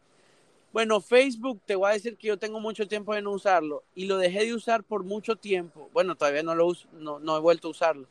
[0.73, 4.05] Bueno, Facebook, te voy a decir que yo tengo mucho tiempo de no usarlo y
[4.05, 5.89] lo dejé de usar por mucho tiempo.
[5.93, 8.07] Bueno, todavía no lo uso, no, no he vuelto a usarlo.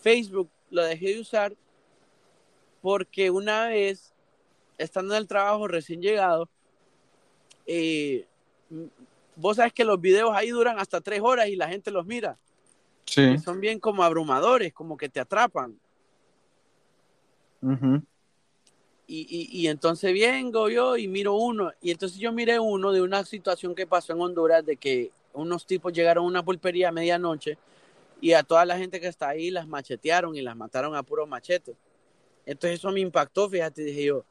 [0.00, 1.54] Facebook lo dejé de usar
[2.80, 4.14] porque una vez,
[4.78, 6.48] estando en el trabajo recién llegado,
[7.66, 8.26] eh,
[9.34, 12.38] vos sabes que los videos ahí duran hasta tres horas y la gente los mira.
[13.04, 13.38] Sí.
[13.38, 15.78] Son bien como abrumadores, como que te atrapan.
[19.08, 21.72] Y, y, y entonces vengo yo y miro uno.
[21.80, 25.66] Y entonces yo miré uno de una situación que pasó en Honduras de que unos
[25.66, 27.58] tipos llegaron a una pulpería a medianoche
[28.20, 31.26] y a toda la gente que está ahí las machetearon y las mataron a puro
[31.26, 31.74] machete.
[32.44, 34.24] Entonces eso me impactó, fíjate, dije yo.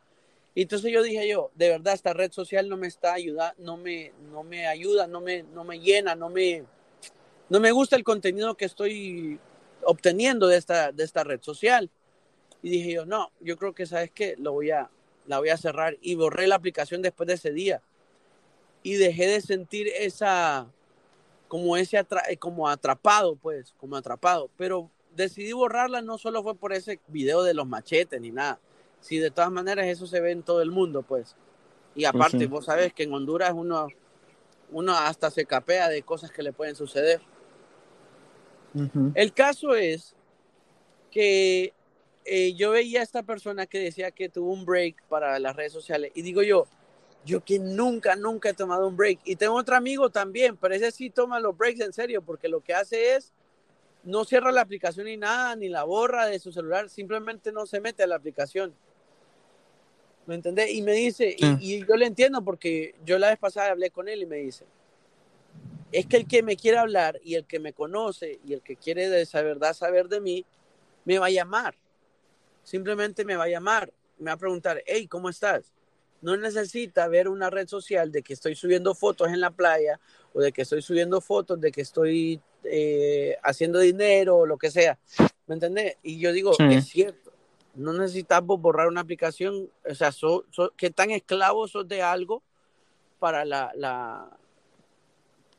[0.56, 3.76] Y entonces yo dije yo, de verdad esta red social no me está ayudando, no
[3.76, 6.64] me, no me ayuda, no me, no me llena, no me,
[7.50, 9.38] no me gusta el contenido que estoy
[9.84, 11.90] obteniendo de esta, de esta red social.
[12.62, 14.36] Y dije yo, no, yo creo que, ¿sabes qué?
[14.40, 14.90] Lo voy a,
[15.28, 15.98] la voy a cerrar.
[16.02, 17.82] Y borré la aplicación después de ese día.
[18.82, 20.68] Y dejé de sentir esa,
[21.50, 24.50] como ese, atra como atrapado, pues, como atrapado.
[24.58, 28.60] Pero decidí borrarla no solo fue por ese video de los machetes ni nada.
[29.06, 31.36] Si de todas maneras eso se ve en todo el mundo, pues.
[31.94, 32.46] Y aparte, sí.
[32.48, 33.88] vos sabes que en Honduras uno,
[34.72, 37.22] uno hasta se capea de cosas que le pueden suceder.
[39.14, 40.16] El caso es
[41.12, 41.72] que
[42.26, 45.72] eh, yo veía a esta persona que decía que tuvo un break para las redes
[45.72, 46.66] sociales y digo yo,
[47.26, 49.20] yo que nunca, nunca he tomado un break.
[49.24, 52.60] Y tengo otro amigo también, pero ese sí toma los breaks en serio porque lo
[52.60, 53.34] que hace es
[54.04, 57.80] no cierra la aplicación ni nada, ni la borra de su celular, simplemente no se
[57.80, 58.74] mete a la aplicación.
[60.26, 60.72] ¿Me entendés?
[60.72, 61.58] Y me dice, Sí.
[61.60, 64.38] y, y yo le entiendo porque yo la vez pasada hablé con él y me
[64.38, 64.66] dice,
[65.92, 68.76] es que el que me quiere hablar y el que me conoce y el que
[68.76, 70.44] quiere de esa verdad saber de mí,
[71.06, 71.76] me va a llamar.
[72.64, 75.72] Simplemente me va a llamar, me va a preguntar, hey, ¿cómo estás?
[76.22, 80.00] No necesita ver una red social de que estoy subiendo fotos en la playa
[80.34, 84.72] o de que estoy subiendo fotos de que estoy eh, haciendo dinero o lo que
[84.72, 84.98] sea.
[85.46, 85.98] ¿Me entendés?
[86.02, 86.64] Y yo digo, Sí.
[86.72, 87.25] es cierto.
[87.76, 90.12] No necesitas vos borrar una aplicación, o sea,
[90.78, 92.42] que tan esclavos sos de algo
[93.20, 94.30] para la, la,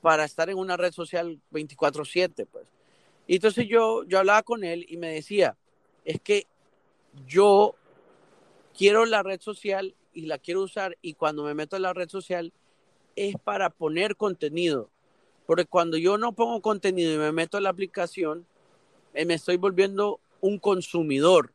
[0.00, 2.66] para estar en una red social 24/7, pues.
[3.26, 5.56] Y entonces yo, yo hablaba con él y me decía,
[6.04, 6.46] es que
[7.26, 7.74] yo
[8.76, 12.08] quiero la red social y la quiero usar y cuando me meto en la red
[12.08, 12.52] social
[13.16, 14.90] es para poner contenido.
[15.46, 18.46] Porque cuando yo no pongo contenido y me meto en la aplicación,
[19.14, 21.52] eh, me estoy volviendo un consumidor.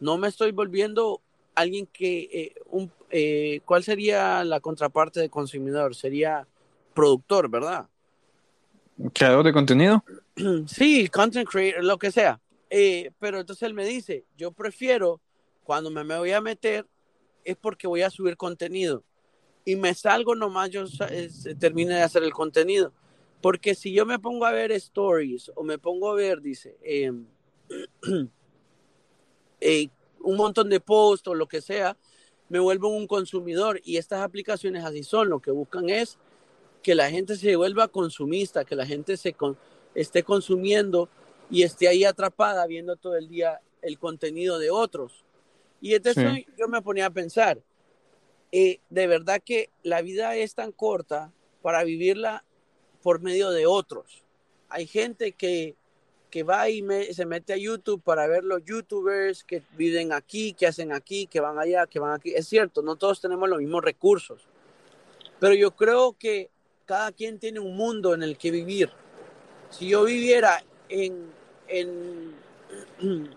[0.00, 1.20] No me estoy volviendo
[1.54, 5.94] alguien que, eh, un, eh, ¿cuál sería la contraparte de consumidor?
[5.94, 6.46] Sería
[6.94, 7.88] productor, ¿verdad?
[9.12, 10.04] Creador de contenido.
[10.66, 12.40] Sí, content creator, lo que sea.
[12.68, 15.20] Eh, pero entonces él me dice, yo prefiero,
[15.62, 16.86] cuando me, me voy a meter,
[17.44, 19.04] es porque voy a subir contenido.
[19.64, 20.84] Y me salgo nomás, yo
[21.58, 22.92] termine de hacer el contenido.
[23.40, 26.76] Porque si yo me pongo a ver stories o me pongo a ver, dice,
[29.64, 29.88] eh,
[30.20, 31.96] un montón de posts o lo que sea,
[32.50, 33.80] me vuelvo un consumidor.
[33.82, 36.18] Y estas aplicaciones así son, lo que buscan es
[36.82, 39.56] que la gente se vuelva consumista, que la gente se con,
[39.94, 41.08] esté consumiendo
[41.50, 45.24] y esté ahí atrapada viendo todo el día el contenido de otros.
[45.80, 46.46] Y entonces Sí.
[46.58, 47.62] yo me ponía a pensar,
[48.52, 52.44] eh, de verdad que la vida es tan corta para vivirla
[53.02, 54.22] por medio de otros.
[54.68, 55.74] Hay gente que,
[56.34, 60.52] que va y me- se mete a YouTube para ver los youtubers que viven aquí,
[60.52, 62.34] que hacen aquí, que van allá, que van aquí.
[62.34, 64.42] Es cierto, no todos tenemos los mismos recursos,
[65.38, 66.50] pero yo creo que
[66.86, 68.90] cada quien tiene un mundo en el que vivir.
[69.70, 71.30] Si yo viviera en,
[71.68, 72.34] en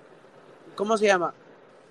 [0.76, 1.36] ¿cómo se llama?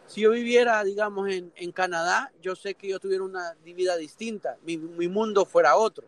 [0.09, 4.57] Si yo viviera, digamos, en, en Canadá, yo sé que yo tuviera una vida distinta,
[4.65, 6.05] mi, mi mundo fuera otro.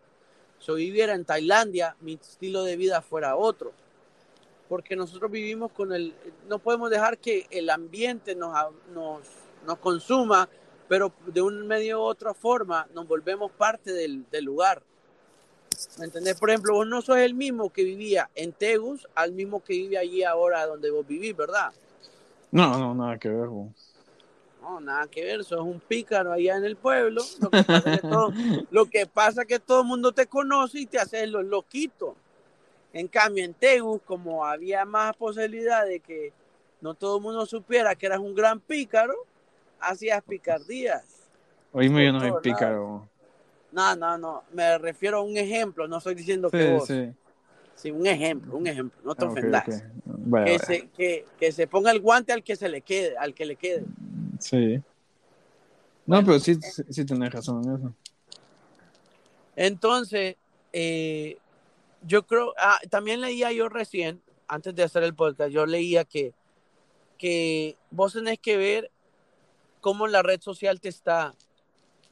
[0.59, 3.71] Si yo viviera en Tailandia, mi estilo de vida fuera otro.
[4.69, 6.13] Porque nosotros vivimos con el,
[6.47, 8.55] no podemos dejar que el ambiente nos,
[8.93, 9.21] nos,
[9.65, 10.47] nos consuma,
[10.87, 14.81] pero de un medio u otra forma nos volvemos parte del, del lugar.
[15.97, 16.39] ¿Me entendés?
[16.39, 19.97] Por ejemplo, vos no sos el mismo que vivía en Tegus al mismo que vive
[19.97, 21.71] allí ahora donde vos vivís, ¿verdad?
[22.51, 23.47] No, no, nada que ver.
[23.47, 23.71] bo.
[24.61, 27.23] No, nada que ver, sos un pícaro allá en el pueblo.
[27.39, 28.33] Lo que pasa es que todo,
[28.71, 32.15] lo que pasa que todo el mundo te conoce y te haces los loquitos.
[32.93, 36.33] En cambio, en Tegus, como había más posibilidad de que
[36.81, 39.13] no todo el mundo supiera que eras un gran pícaro,
[39.79, 41.05] hacías picardías.
[41.71, 43.07] Oíme, yo no soy pícaro.
[43.71, 46.87] No, no, no, me refiero a un ejemplo, no estoy diciendo que vos.
[46.87, 47.13] sí.
[47.75, 49.83] Sí, un ejemplo, un ejemplo, no te Ah, ofendas.
[50.43, 53.45] Que, se, que, que se ponga el guante al que se le quede, al que
[53.45, 53.85] le quede.
[54.39, 54.81] Sí.
[56.05, 57.93] No, pero sí, sí, sí tenés razón en eso.
[59.55, 60.35] Entonces,
[60.73, 61.37] eh,
[62.01, 66.33] yo creo, ah, también leía yo recién, antes de hacer el podcast, yo leía que,
[67.17, 68.91] que vos tenés que ver
[69.81, 71.35] cómo la red social te está,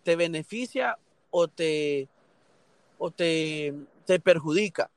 [0.04, 0.98] te beneficia
[1.32, 2.08] o te,
[2.98, 3.74] o te,
[4.06, 4.90] te perjudica.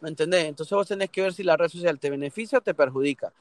[0.00, 0.46] ¿Me entendés?
[0.46, 3.32] Entonces vos tenés que ver si la red social te beneficia o te perjudica.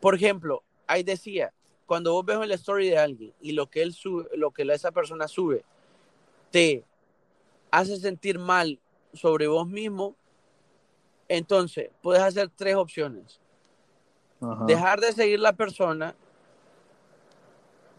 [0.00, 1.52] Por ejemplo, ahí decía,
[1.86, 4.90] cuando vos ves la story de alguien y lo que él sube, lo que esa
[4.90, 5.64] persona sube,
[6.50, 6.84] te
[7.70, 8.78] hace sentir mal
[9.12, 10.16] sobre vos mismo,
[11.28, 13.40] entonces puedes hacer tres opciones.
[14.66, 16.14] Dejar de seguir la persona,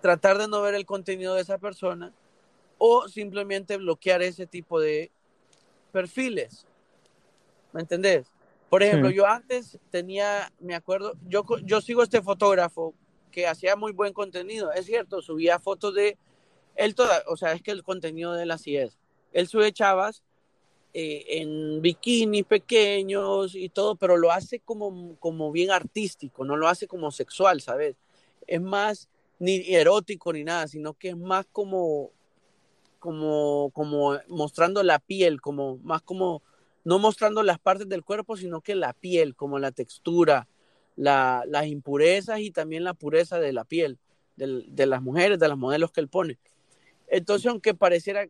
[0.02, 2.14] tratar de no ver el contenido de esa persona
[2.78, 5.12] o simplemente bloquear ese tipo de
[5.92, 6.66] perfiles.
[7.74, 8.32] ¿Me entendés?
[8.70, 12.94] Por ejemplo, yo antes tenía, me acuerdo, yo, yo sigo este fotógrafo
[13.32, 16.18] que hacía muy buen contenido, es cierto, subía fotos de
[16.76, 18.98] él toda, o sea, es que el contenido de él así es.
[19.34, 20.24] Él sube chavas
[21.02, 26.68] eh, en bikinis pequeños y todo, pero lo hace como, como bien artístico, no lo
[26.68, 27.96] hace como sexual, ¿sabes?
[28.48, 29.08] Es más
[29.40, 32.12] ni erótico ni nada, sino que es más como,
[33.00, 36.42] como, como mostrando la piel, como más como
[36.84, 40.48] no mostrando las partes del cuerpo, sino que la piel, como la textura,
[40.96, 44.00] la, las impurezas y también la pureza de la piel
[44.36, 46.40] de, las mujeres, de las modelos que él pone.
[47.08, 48.28] Entonces, aunque pareciera,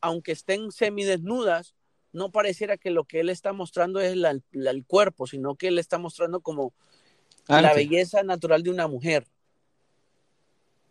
[0.00, 1.75] aunque estén semidesnudas,
[2.16, 4.16] no pareciera que lo que él está mostrando es
[4.52, 6.72] el cuerpo, sino que él está mostrando como
[7.46, 9.26] la belleza natural de una mujer.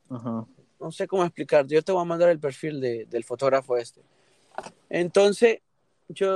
[0.09, 1.65] No sé cómo explicar.
[1.65, 4.01] Yo te voy a mandar el perfil del fotógrafo este.
[4.87, 5.61] Entonces,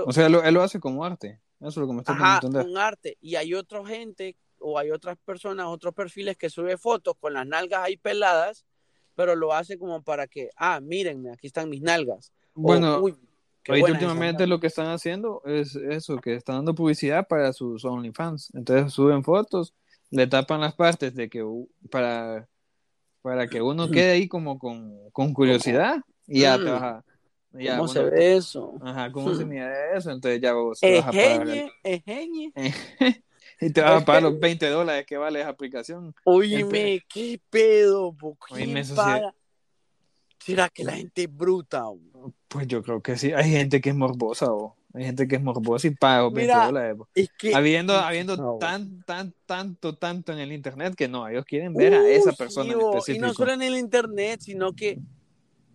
[0.06, 1.40] o sea, él lo hace como arte.
[1.60, 3.18] Eso es lo que me está Ajá, con arte.
[3.22, 7.46] Y hay otra gente o hay otras personas, otros perfiles que sube fotos con las
[7.46, 8.66] nalgas ahí peladas,
[9.16, 12.34] pero lo hace como para que, ah, mírenme, aquí están mis nalgas.
[12.56, 13.04] Bueno,
[13.70, 18.54] últimamente lo que están haciendo es eso, que están dando publicidad para sus OnlyFans.
[18.54, 19.74] Entonces suben fotos,
[20.10, 21.44] le tapan las partes de que
[21.90, 22.48] para,
[23.22, 25.98] para que uno quede ahí como con, con curiosidad
[26.28, 27.04] y ya te vas a
[27.52, 28.78] ¿Cómo se ve eso?
[28.82, 30.12] Ajá, ¿cómo se mide eso?
[30.12, 31.72] Entonces ya vos te vas a pagar.
[33.62, 36.14] y te vas a pagar los 20 dólares que vale esa aplicación.
[36.26, 38.16] Oye, qué pedo,
[38.48, 39.34] ¿quién paga?
[40.40, 41.86] ¿Será que la gente es bruta?
[42.48, 43.32] Pues yo creo que sí.
[43.34, 46.98] Hay gente que es morbosa, o hay gente que es morbosa y paga 20 dólares.
[47.14, 51.74] Es que, habiendo habiendo tan, tan, tanto, tanto en el internet que no, ellos quieren
[51.74, 53.26] ver a esa persona en específico.
[53.26, 55.00] Y no solo en el internet, sino que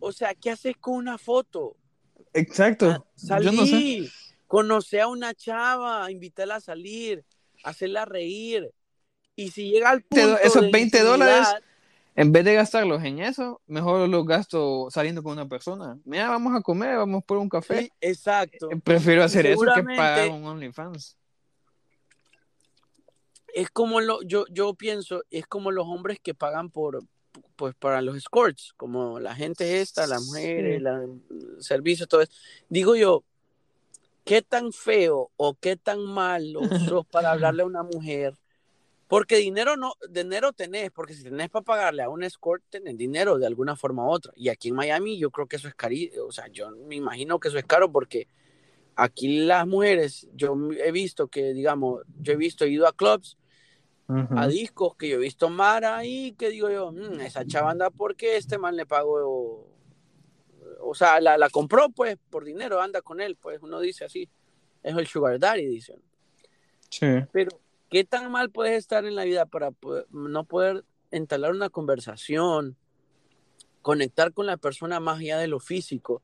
[0.07, 1.77] o sea, ¿qué haces con una foto?
[2.35, 3.07] Exacto.
[3.17, 4.11] Salir, Yo no sé.
[4.47, 7.25] conocer a una chava, invitarla a salir,
[7.63, 8.71] hacerla reír.
[9.35, 11.49] Y si llega al punto Esos 20 dólares,
[12.17, 15.99] en vez de gastarlos en eso, mejor los gasto saliendo con una persona.
[16.05, 17.91] Mira, vamos a comer, vamos por un café.
[18.01, 18.71] exacto.
[18.71, 21.17] Eh, prefiero hacer eso que pagar un OnlyFans.
[23.53, 27.05] Es como lo, yo, yo pienso, es como los hombres que pagan por,
[27.57, 31.21] pues para los escorts, como la gente esta, las mujeres, el
[31.63, 32.33] servicio, todo eso.
[32.69, 33.25] Digo yo,
[34.25, 36.61] ¿qué tan feo o qué tan malo
[37.01, 38.37] sos para hablarle a una mujer?
[39.07, 43.39] Porque dinero no, dinero tenés, porque si tenés para pagarle a un escort, tenés dinero
[43.39, 44.33] de alguna forma u otra.
[44.37, 45.95] Y aquí en Miami yo creo que eso es caro,
[46.27, 48.29] o sea, yo me imagino que eso es caro porque
[48.97, 53.37] aquí las mujeres, yo he visto que, digamos, yo he visto, he ido a clubs
[54.09, 58.37] a discos que yo he visto Mara ahí, que digo yo, mm, esa chavanda, porque
[58.37, 59.67] este man le pagó?
[60.81, 64.29] O sea, la, la, compró pues por dinero, anda con él, pues uno dice así,
[64.83, 66.03] es el sugar daddy, dicen.
[66.91, 67.07] Sí.
[67.33, 67.59] Pero,
[67.91, 69.73] ¿qué tan mal puedes estar en la vida para
[70.11, 72.77] no poder entablar una conversación,
[73.83, 76.23] conectar con la persona más allá de lo físico?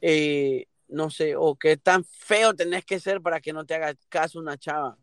[0.00, 3.94] Eh, no sé, o qué tan feo tenés que ser para que no te haga
[4.08, 4.96] caso una chava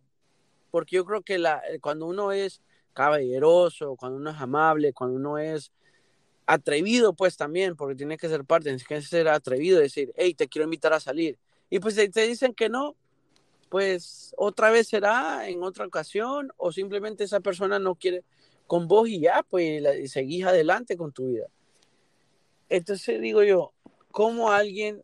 [0.71, 2.61] porque yo creo que la, eh, cuando uno es
[2.93, 5.71] caballeroso, cuando uno es amable, cuando uno es
[6.45, 10.47] atrevido, pues también, porque tiene que ser parte, tiene que ser atrevido, decir, hey, te
[10.47, 11.37] quiero invitar a salir.
[11.69, 12.95] Y pues te dicen que no,
[13.69, 18.23] pues otra vez será en otra ocasión, o simplemente esa persona no quiere
[18.65, 21.47] con vos y ya, pues seguís adelante con tu vida.
[22.69, 23.73] Entonces digo yo,
[24.11, 25.03] ¿cómo alguien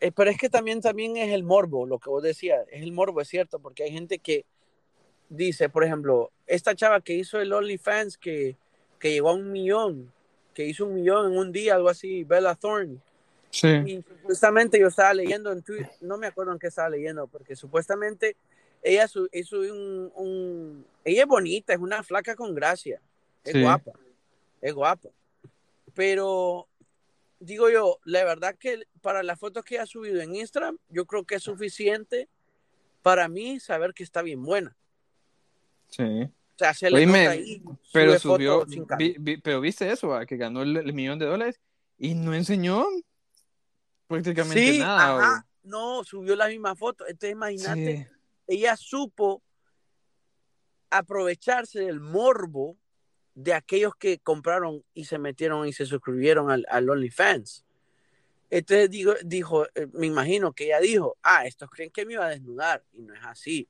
[0.00, 2.92] eh, pero es que también, también es el morbo, lo que vos decías, es el
[2.92, 4.46] morbo, es cierto, porque hay gente que
[5.28, 8.56] dice, por ejemplo, esta chava que hizo el OnlyFans que,
[8.98, 10.10] que llegó a un millón,
[10.54, 12.96] que hizo un millón en un día, algo así, Bella Thorne.
[13.50, 13.68] Sí.
[13.86, 17.56] Y supuestamente yo estaba leyendo en Twitter, no me acuerdo en qué estaba leyendo, porque
[17.56, 18.36] supuestamente
[18.82, 23.00] ella hizo un, un, Ella es bonita, es una flaca con gracia,
[23.44, 23.92] es guapa,
[24.60, 25.08] es guapa.
[25.94, 26.68] Pero
[27.40, 31.24] digo yo, la verdad que para las fotos que ha subido en Instagram, yo creo
[31.24, 32.28] que es suficiente
[33.02, 34.76] para mí saber que está bien buena.
[35.88, 36.04] Sí.
[36.04, 36.30] O
[36.62, 38.64] sea, se le Oíme, ahí, Pero subió,
[38.98, 40.26] vi- vi- pero viste eso, ¿va?
[40.26, 41.58] que ganó el, el millón de dólares
[41.98, 42.86] y no enseñó
[44.10, 45.16] prácticamente Sí, nada.
[45.16, 45.46] ajá.
[45.62, 47.06] No, subió la misma foto.
[47.06, 48.14] Entonces, imagínate, Sí.
[48.56, 49.42] ella supo
[50.90, 52.76] aprovecharse del morbo
[53.34, 57.64] de aquellos que compraron y se metieron y se suscribieron al, al OnlyFans.
[58.50, 62.26] Entonces digo, dijo, eh, me imagino que ella dijo, ah, estos creen que me iba
[62.26, 63.68] a desnudar y no es así.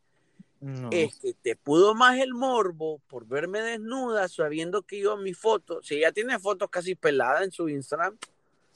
[0.61, 0.88] No.
[0.93, 5.82] Es que te pudo más el morbo por verme desnuda sabiendo que yo mi foto,
[5.82, 8.16] si ella tiene fotos casi peladas en su Instagram,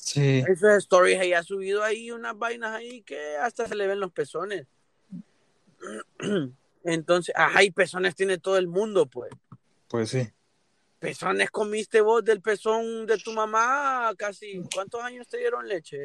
[0.05, 0.45] Sí.
[0.47, 4.13] esos stories ella ha subido ahí unas vainas ahí que hasta se le ven los
[4.13, 4.67] pezones.
[6.85, 9.31] Entonces, ajá, y pezones tiene todo el mundo, pues.
[9.89, 10.29] Pues sí.
[10.99, 14.63] Pezones comiste vos del pezón de tu mamá casi.
[14.75, 15.99] ¿Cuántos años te dieron leche?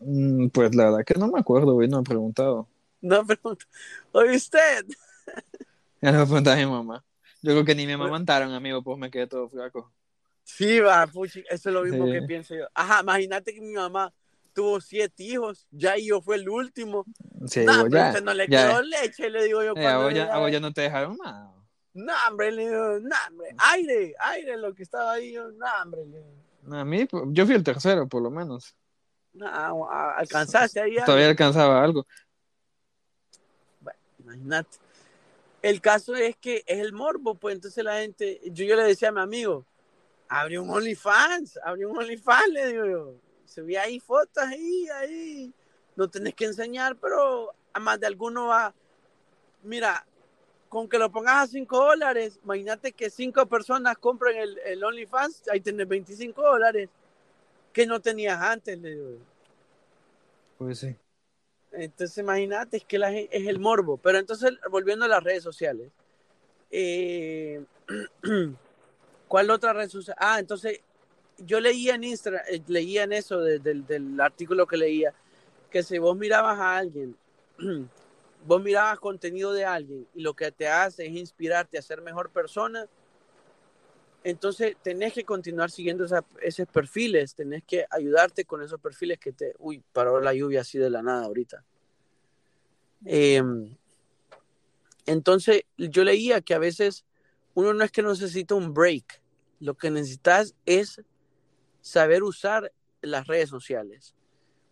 [0.00, 2.68] Mm, Pues la verdad que no me acuerdo, güey, no he preguntado.
[3.02, 3.66] No pregunto.
[4.12, 4.86] Oye, usted.
[6.00, 7.04] Ya le voy a preguntar a mi mamá.
[7.42, 9.92] Yo creo que ni me amamantaron, amigo, pues me quedé todo flaco.
[10.48, 12.12] Sí, va, puchi, eso es lo mismo Sí.
[12.12, 12.66] que pienso yo.
[12.72, 14.12] Ajá, imagínate que mi mamá
[14.54, 17.04] tuvo siete hijos, ya y yo fue el último.
[17.46, 18.20] Sí, nah, pero ya.
[18.22, 18.66] no le ya.
[18.66, 19.74] quedó leche, le digo yo.
[19.76, 21.52] Eh, a vos ya, ella- a vos ya no te dejaron nada.
[21.92, 26.06] No, hombre, le digo, no, hombre, aire, aire, lo que estaba ahí, yo, no, hombre,
[26.06, 28.74] le digo, A mí, yo fui el tercero, por lo menos.
[29.34, 30.96] no, alcanzaste ahí.
[31.04, 32.06] Todavía alcanzaba algo.
[33.80, 34.78] Bueno, imagínate.
[35.60, 39.10] El caso es que es el morbo, pues entonces la gente, yo, yo le decía
[39.10, 39.66] a mi amigo,
[40.28, 43.14] abre un OnlyFans, abre un OnlyFans, le digo yo.
[43.44, 45.52] Se ve ahí fotos ahí, ahí.
[45.96, 48.74] No tenés que enseñar, pero a más de alguno va.
[49.62, 50.06] Mira,
[50.68, 55.48] con que lo pongas a 5 dólares, imagínate que 5 personas compren el, el OnlyFans,
[55.48, 56.88] ahí tenés 25 dólares
[57.72, 59.10] que no tenías antes, le digo.
[59.10, 59.18] yo.
[60.58, 60.96] Pues sí.
[61.72, 63.98] Entonces, imagínate, es que la es el morbo.
[63.98, 65.90] Pero entonces, volviendo a las redes sociales,
[66.70, 67.64] eh,
[69.28, 70.16] ¿cuál otra red social?
[70.18, 70.80] Ah, entonces,
[71.38, 75.14] yo leía en Instagram, eh, leía en eso de- del- del artículo que leía,
[75.70, 77.16] que si vos mirabas a alguien,
[78.46, 82.30] vos mirabas contenido de alguien y lo que te hace es inspirarte a ser mejor
[82.30, 82.86] persona,
[84.24, 89.32] entonces tenés que continuar siguiendo esa- esos perfiles, tenés que ayudarte con esos perfiles que
[89.32, 89.54] te...
[89.58, 91.64] Uy, paró la lluvia así de la nada ahorita.
[93.04, 93.42] Eh,
[95.06, 97.04] entonces, yo leía que a veces
[97.58, 99.20] uno no es que necesita un break,
[99.58, 101.02] lo que necesitas es
[101.80, 104.14] saber usar las redes sociales,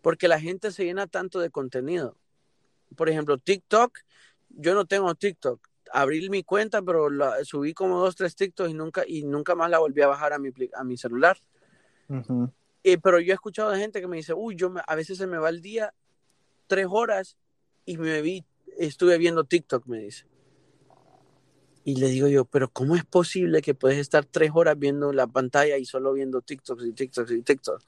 [0.01, 2.15] porque la gente se llena tanto de contenido.
[2.95, 3.99] Por ejemplo, TikTok,
[4.47, 8.73] yo no tengo TikTok, abrí mi cuenta, pero la, subí como dos, tres TikToks y
[8.73, 11.37] nunca, y nunca más la volví a bajar a mi, a mi celular.
[12.85, 15.17] Eh, pero yo he escuchado de gente que me dice, uy, yo me- a veces
[15.17, 15.93] se me va el día
[16.67, 17.35] tres horas
[17.83, 18.45] y me vi,
[18.77, 20.25] estuve viendo TikTok, me dice.
[21.87, 25.25] Y le digo yo, pero ¿cómo es posible que puedes estar tres horas viendo la
[25.25, 27.85] pantalla y solo viendo TikToks y TikToks y TikToks?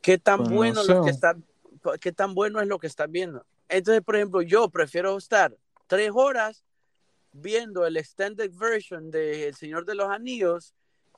[0.00, 1.36] ¿Qué tan Pues no bueno lo que está,
[2.00, 3.44] qué tan bueno es lo que estás viendo?
[3.68, 5.54] Entonces, por ejemplo, yo prefiero estar
[5.86, 6.64] tres horas
[7.32, 10.72] viendo el extended version de El Señor de los Anillos,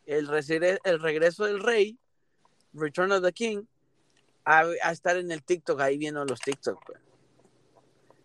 [0.07, 1.97] el, regre- el regreso del rey,
[2.73, 3.63] Return of the King,
[4.45, 6.85] a, a estar en el TikTok ahí viendo los TikTok.
[6.85, 6.99] pues.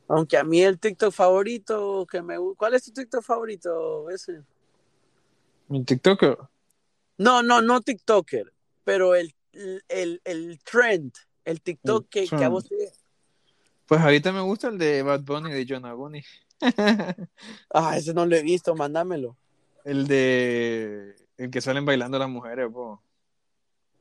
[0.07, 4.09] Aunque a mí el TikTok favorito que me ¿Cuál es tu TikTok favorito?
[4.09, 4.41] Ese?
[5.67, 6.37] Mi TikToker.
[7.17, 8.51] No, no, no TikToker,
[8.83, 9.33] pero el,
[9.87, 11.13] el, el trend,
[11.45, 12.75] el TikTok El que, que a vos te...
[13.85, 16.23] Pues ahorita me gusta el de Bad Bunny de John Agoni.
[17.73, 19.35] Ah, ese no lo he visto, mándamelo.
[19.83, 23.01] el de el que salen bailando las mujeres, po.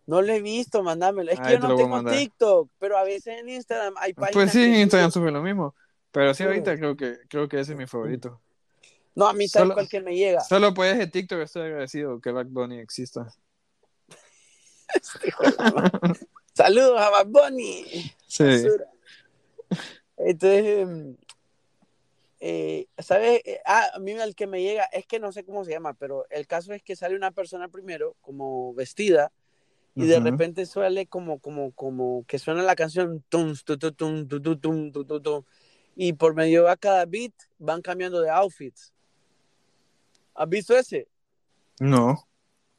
[0.07, 1.31] No lo he visto, mándamelo.
[1.31, 2.05] Es que yo no tengo.
[2.05, 5.75] TikTok, pero a veces en Instagram hay páginas Pues sí, en Instagram sube lo mismo.
[6.13, 8.41] Pero sí, ahorita creo que creo que ese es mi favorito.
[9.15, 10.41] No, a mí tal Solo- cual que me llega.
[10.41, 13.27] Solo por ese TikTok estoy agradecido que Bad Bunny exista.
[16.55, 17.85] Saludos a Bad Bunny.
[18.27, 18.45] Sí.
[18.45, 18.85] Basura.
[20.19, 21.17] Entonces, em,
[22.41, 23.41] eh, ¿sabes?
[23.45, 25.95] Eh, ah, a mí el que me llega, es que no sé cómo se llama,
[25.95, 29.33] pero el caso es que sale una persona primero como vestida
[29.95, 34.27] y de repente suele como, como, como que suena la canción tum, tu, tu, tum,
[34.27, 35.45] tu, tu, tum, tu, tu, tum,
[35.97, 38.93] y por medio de cada beat van cambiando de outfits.
[40.35, 41.07] ¿Has visto ese?
[41.79, 42.27] No.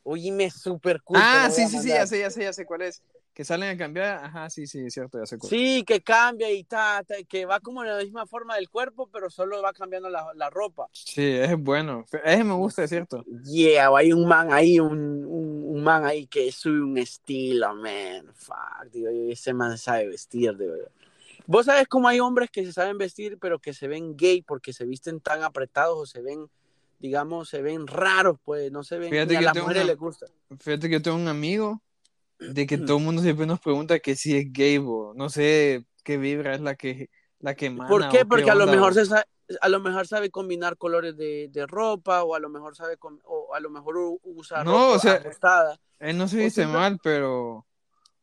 [0.04, 1.18] Oíme, súper cool.
[1.22, 3.02] ah, sí, sí, sí, ya sé, ya sé, ya sé cuál es.
[3.34, 4.24] Que salen a cambiar.
[4.24, 5.50] Ajá, sí, sí, es cierto, ya sé cuál.
[5.50, 9.10] Sí, que cambia y ta, ta, que va como en la misma forma del cuerpo,
[9.12, 10.88] pero solo va cambiando la, la ropa.
[10.92, 12.06] Sí, es bueno.
[12.24, 13.24] Ese me gusta, es cierto.
[13.44, 18.28] Yeah, hay un man ahí, un, un, un man ahí que sube un estilo, man.
[18.36, 20.92] Fuck, digo, yo, ese man sabe vestir, de verdad.
[21.46, 24.74] Vos sabés cómo hay hombres que se saben vestir, pero que se ven gay porque
[24.74, 26.48] se visten tan apretados o se ven,
[27.00, 29.10] digamos, se ven raros, pues no se ven.
[29.12, 30.26] Fíjate ni a las mujeres una- les gusta.
[30.60, 31.82] Fíjate que yo tengo un amigo
[32.40, 35.14] de que todo el mundo siempre nos pregunta que si es gay, bo.
[35.16, 38.26] No sé qué vibra es la que, la que emana ¿Por o qué?
[38.26, 39.26] Porque a lo mejor se sa-
[39.62, 43.54] a lo mejor sabe combinar colores de, de ropa o a lo mejor sabe o
[43.54, 45.80] a lo mejor usa No, ropa o sea, ajustada.
[46.00, 47.66] Él no se O dice siempre- mal, pero...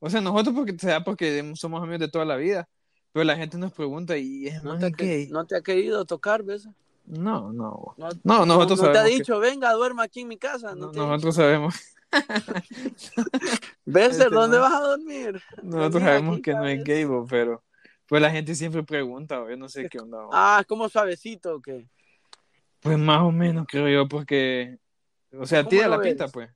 [0.03, 2.69] O sea, nosotros porque sea porque somos amigos de toda la vida,
[3.13, 6.43] pero la gente nos pregunta y es No te, que- no te ha querido tocar,
[6.43, 6.69] ¿ves?
[7.07, 7.95] No, no.
[7.97, 10.75] No, No, nosotros no te ha que- dicho, venga, duerma aquí en mi casa.
[10.75, 11.75] No No, te nosotros sabemos,
[13.85, 15.41] ¿Ves Este dónde vas a dormir?
[15.63, 17.63] nosotros sabemos aquí, que no es gay, bo, pero
[18.07, 20.23] pues la gente siempre pregunta, bo, yo no sé qué onda.
[20.23, 20.31] bo.
[20.33, 21.87] Ah, es como suavecito, ¿o qué?
[22.81, 24.79] Pues más o menos creo yo, porque,
[25.39, 26.09] o sea, ¿Cómo tiene lo la ves?
[26.09, 26.51] pinta, pues.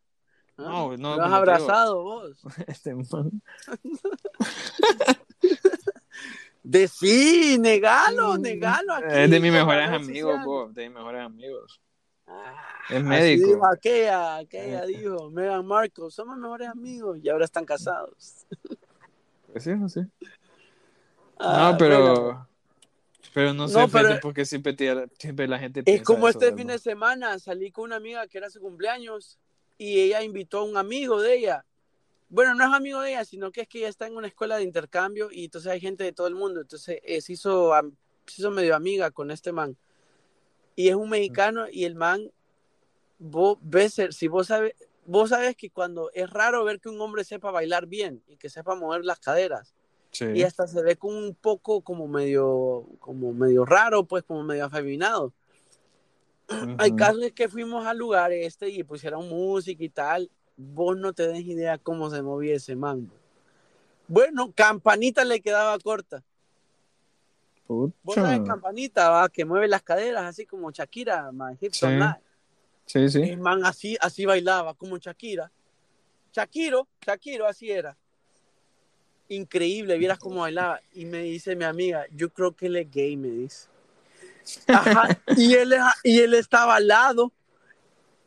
[0.57, 0.63] ¿Ah?
[0.69, 2.39] No, no, Lo has abrazado vos.
[2.67, 3.43] Este man.
[6.67, 9.07] De sí, negalo, negalo aquí.
[9.11, 11.81] Es de mis mejores amigos, de mis mejores amigos.
[12.27, 12.55] Ah,
[12.89, 13.47] Es así médico.
[13.49, 14.87] dijo aquella, aquella Eh.
[14.87, 18.47] dijo, Meghan Markle, somos mejores amigos y ahora están casados.
[19.53, 20.01] Pues sí, sí.
[21.39, 22.49] Ah, No, pero, bueno,
[23.33, 26.57] pero no sé, No, pero- porque siempre, te- siempre la gente es como eso, este
[26.57, 29.39] fin de semana salí con una amiga que era su cumpleaños
[29.79, 31.65] y ella invitó a un amigo de ella.
[32.35, 34.57] Bueno, no es amigo de ella, sino que es que ella está en una escuela
[34.57, 36.61] de intercambio y entonces hay gente de todo el mundo.
[36.61, 37.71] Entonces eh, se, hizo,
[38.27, 39.77] se hizo medio amiga con este man.
[40.75, 42.33] Y es un mexicano y el man,
[43.21, 44.75] vos ves, si vos sabes,
[45.07, 48.49] vos sabes que cuando es raro ver que un hombre sepa bailar bien y que
[48.49, 49.73] sepa mover las caderas.
[50.11, 50.27] Sí.
[50.33, 54.65] y hasta se ve como un poco como medio como medio raro pues como medio
[54.65, 55.33] afeminado
[56.79, 61.27] hay casos que fuimos al lugar este y pusieron música y tal vos no te
[61.29, 63.11] des idea cómo se movía ese man
[64.09, 66.23] bueno campanita le quedaba corta
[68.03, 68.23] vos Pucha.
[68.27, 71.87] sabes campanita va que mueve las caderas así como Shakira man, Sí.
[72.87, 73.23] Sí, sí.
[73.23, 75.51] el man así así bailaba como Shakira
[76.33, 77.97] Shakiro Shakiro así era
[79.29, 80.81] increíble, vieras cómo bailaba.
[80.93, 83.69] Y me dice mi amiga, yo creo que él es gay, me dice.
[84.69, 87.33] Ajá, y él, es- y él estaba al lado.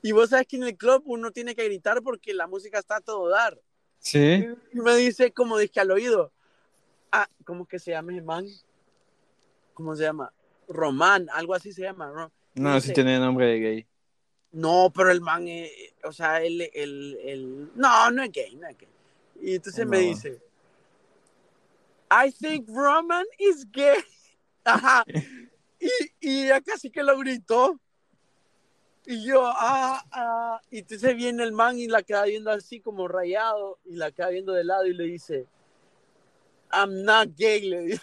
[0.08, 2.96] Y vos sabes que en el club uno tiene que gritar porque la música está
[2.96, 3.60] a todo dar.
[4.00, 4.48] Sí.
[4.72, 6.32] Y me dice, como dije al oído,
[7.12, 8.46] ah, ¿cómo que se llama ese man?
[9.74, 10.32] ¿Cómo se llama?
[10.70, 12.10] Román, algo así se llama.
[12.10, 12.32] ¿no?
[12.56, 13.88] No, Dice, sí tiene nombre de gay.
[14.54, 15.70] No, pero el man, eh,
[16.06, 18.88] o sea, él, él, él- no, no es gay, no es gay.
[19.42, 20.42] Y entonces me dice,
[22.10, 23.98] I think Roman is gay.
[24.64, 25.04] Ajá.
[25.80, 25.90] Y,
[26.22, 27.80] y ella casi que lo gritó.
[29.10, 30.62] Y yo, ah, ah.
[30.70, 34.28] Y entonces viene el man y la queda viendo así como rayado y la queda
[34.28, 35.48] viendo de lado y le dice,
[36.74, 38.02] I'm not gay, le dice.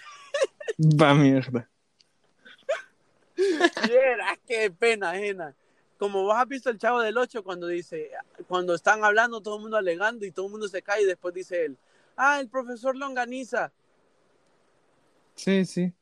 [0.79, 1.69] Va mierda.
[3.87, 5.55] Viera, qué pena ajena.
[5.99, 8.11] Como vos has visto el chavo del 8 cuando dice,
[8.49, 11.35] cuando están hablando todo el mundo alegando y todo el mundo se cae y después
[11.35, 11.77] dice él,
[12.17, 13.71] ah, el profesor Longaniza.
[15.35, 15.93] Sí, sí.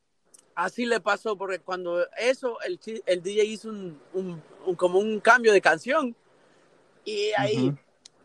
[0.55, 4.43] Así le pasó porque cuando eso, el, el DJ hizo un-
[4.77, 6.15] como un cambio de canción
[7.05, 7.73] y ahí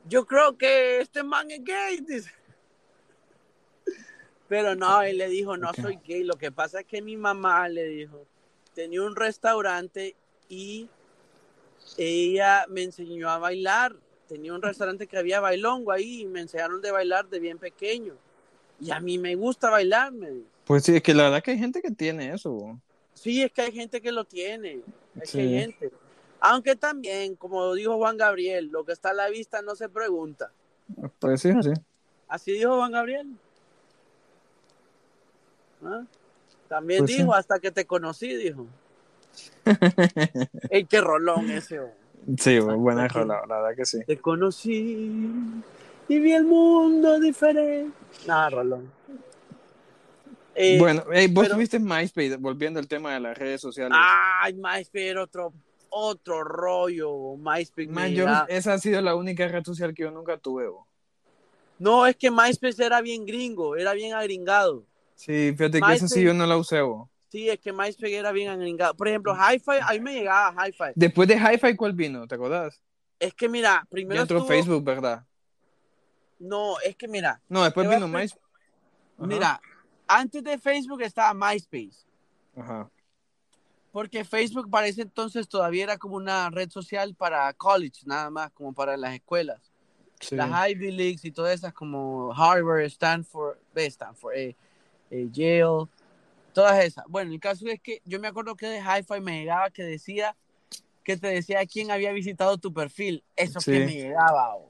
[0.08, 2.32] yo creo que este man es gay, dice.
[4.48, 7.68] Pero no, él le dijo, no soy gay, lo que pasa es que mi mamá
[7.68, 8.26] le dijo,
[8.74, 10.16] tenía un restaurante
[10.48, 10.88] y
[11.98, 13.96] ella me enseñó a bailar,
[14.30, 18.14] tenía un restaurante que había bailongo ahí y me enseñaron de bailar de bien pequeño.
[18.80, 20.48] Y a mí me gusta bailar, me dice.
[20.64, 22.52] Pues sí, es que la verdad que hay gente que tiene eso.
[22.52, 22.80] bo.
[23.14, 24.82] Sí, es que hay gente que lo tiene.
[25.16, 25.40] Es que Sí.
[25.40, 25.92] hay gente.
[26.40, 30.52] Aunque también, como dijo Juan Gabriel, lo que está a la vista no se pregunta.
[31.20, 31.72] Pues sí, sí.
[32.28, 33.28] Así dijo Juan Gabriel.
[35.84, 36.04] ¿Ah?
[36.68, 37.18] También Pues sí.
[37.18, 38.66] dijo, hasta que te conocí, dijo.
[40.70, 41.80] El que rolón ese.
[41.80, 41.92] oh.
[42.38, 44.00] Sí, buena rola, la verdad que sí.
[44.06, 45.30] Te conocí
[46.10, 47.96] y vi el mundo diferente.
[48.26, 48.92] Nada, rolón.
[50.56, 53.98] Eh, bueno, hey, vos pero- tuviste MySpace, volviendo al tema de las redes sociales.
[54.02, 55.54] Ay, MySpace, otro,
[55.90, 57.36] otro rollo.
[57.38, 57.88] MySpace.
[57.90, 60.68] Man, yo- esa ha sido la única red social que yo nunca tuve.
[60.68, 60.88] bo.
[61.80, 64.84] No, es que MySpace era bien gringo, era bien agringado.
[65.16, 66.82] Sí, fíjate que esa sí yo no la usé.
[66.82, 67.10] bo.
[67.30, 68.96] Sí, es que MySpace era bien agringado.
[68.96, 70.94] Por ejemplo, Hi-Fi, a mí me llegaba Hi-Fi.
[70.96, 72.26] Después de Hi-Fi, ¿cuál vino?
[72.28, 72.82] ¿Te acordás?
[73.20, 75.26] Es que mira, Ya primero entró estuvo- Facebook, ¿verdad?
[76.40, 78.40] No, es que mira, No, después vino MySpace.
[79.18, 79.60] Mira,
[80.08, 82.06] antes de Facebook estaba MySpace.
[82.56, 82.90] Ajá.
[83.98, 88.52] Porque Facebook para ese entonces todavía era como una red social para college, nada más,
[88.52, 89.60] como para las escuelas.
[90.20, 90.36] Sí.
[90.36, 94.56] las Ivy Leagues y todas esas como Harvard, Stanford, eh, Stanford, eh,
[95.10, 95.88] eh, Yale,
[96.54, 97.06] todas esas.
[97.08, 100.36] Bueno, el caso es que yo me acuerdo que de Hi-Fi me llegaba que decía
[101.04, 103.24] que te decía quién había visitado tu perfil.
[103.36, 103.72] Eso Sí.
[103.72, 104.58] que me llegaba.
[104.58, 104.70] bo.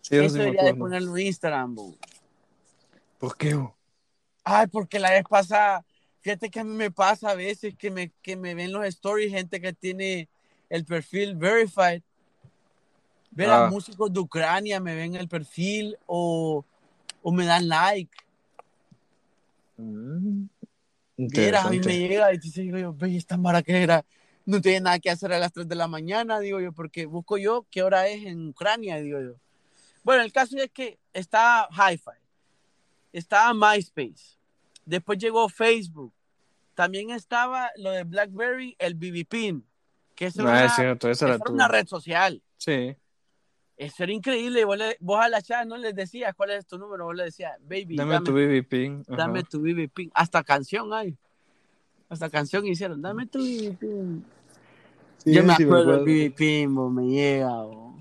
[0.00, 1.74] Sí, eso Eso debería de ponerlo en Instagram.
[1.74, 1.94] bo.
[3.18, 3.52] ¿Por qué?
[3.52, 3.76] bo?
[4.44, 5.84] Ay, porque la vez pasada,
[6.26, 9.30] fíjate que a mí me pasa a veces que me, que me ven los stories
[9.30, 10.28] gente que tiene
[10.68, 12.02] el perfil verified.
[13.30, 13.70] Ver a Ah.
[13.70, 16.64] músicos de Ucrania me ven el perfil o,
[17.22, 18.10] o me dan like.
[19.76, 20.46] Mm,
[21.16, 24.04] Vieras, a mí me llega y te digo yo, ve, esta mara que era,
[24.44, 27.38] no tiene nada que hacer a las 3 de la mañana, digo yo, porque busco
[27.38, 29.34] yo qué hora es en Ucrania, digo yo.
[30.02, 32.18] Bueno, el caso es que está Hi-Fi,
[33.12, 34.36] estaba MySpace,
[34.84, 36.12] después llegó Facebook,
[36.76, 39.66] también estaba lo de BlackBerry, el BB Pin,
[40.14, 42.40] que eso No, era, Ah, es cierto, eso era una red social.
[42.58, 42.94] Sí.
[43.78, 44.64] Eso era increíble.
[44.64, 47.24] Vos, le- vos a la chat no les decías cuál es tu número, vos le
[47.24, 49.04] decías, baby, Dame, dame, tu BB pin.
[49.08, 49.16] Ajá.
[49.16, 50.10] dame tu BB Pin.
[50.14, 51.16] Hasta canción hay.
[52.08, 54.24] Hasta canción hicieron, dame tu BB Pin.
[55.24, 56.04] Sí, Yo me sí acuerdo del.
[56.04, 57.50] BB Pin, bo, me llega.
[57.62, 57.98] bo.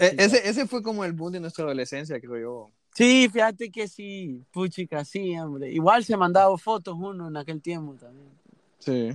[0.00, 2.70] E- ese, ese fue como el boom de nuestra adolescencia, creo yo.
[2.94, 5.70] Sí, fíjate que sí, puchica, sí, hombre.
[5.70, 8.28] Igual se mandaba fotos uno en aquel tiempo también.
[8.78, 9.12] Sí.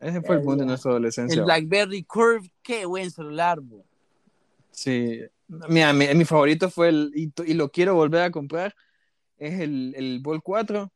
[0.00, 1.38] Ese fue el boom de nuestra adolescencia.
[1.38, 3.84] El BlackBerry Curve, qué buen celular, bo.
[4.70, 5.20] Sí.
[5.68, 8.74] Mira, mi, mi favorito fue el, y, lo quiero volver a comprar,
[9.38, 10.90] es el, el Ball 4,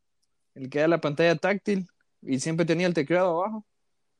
[0.55, 1.89] el que da la pantalla táctil
[2.23, 3.65] y siempre tenía el teclado abajo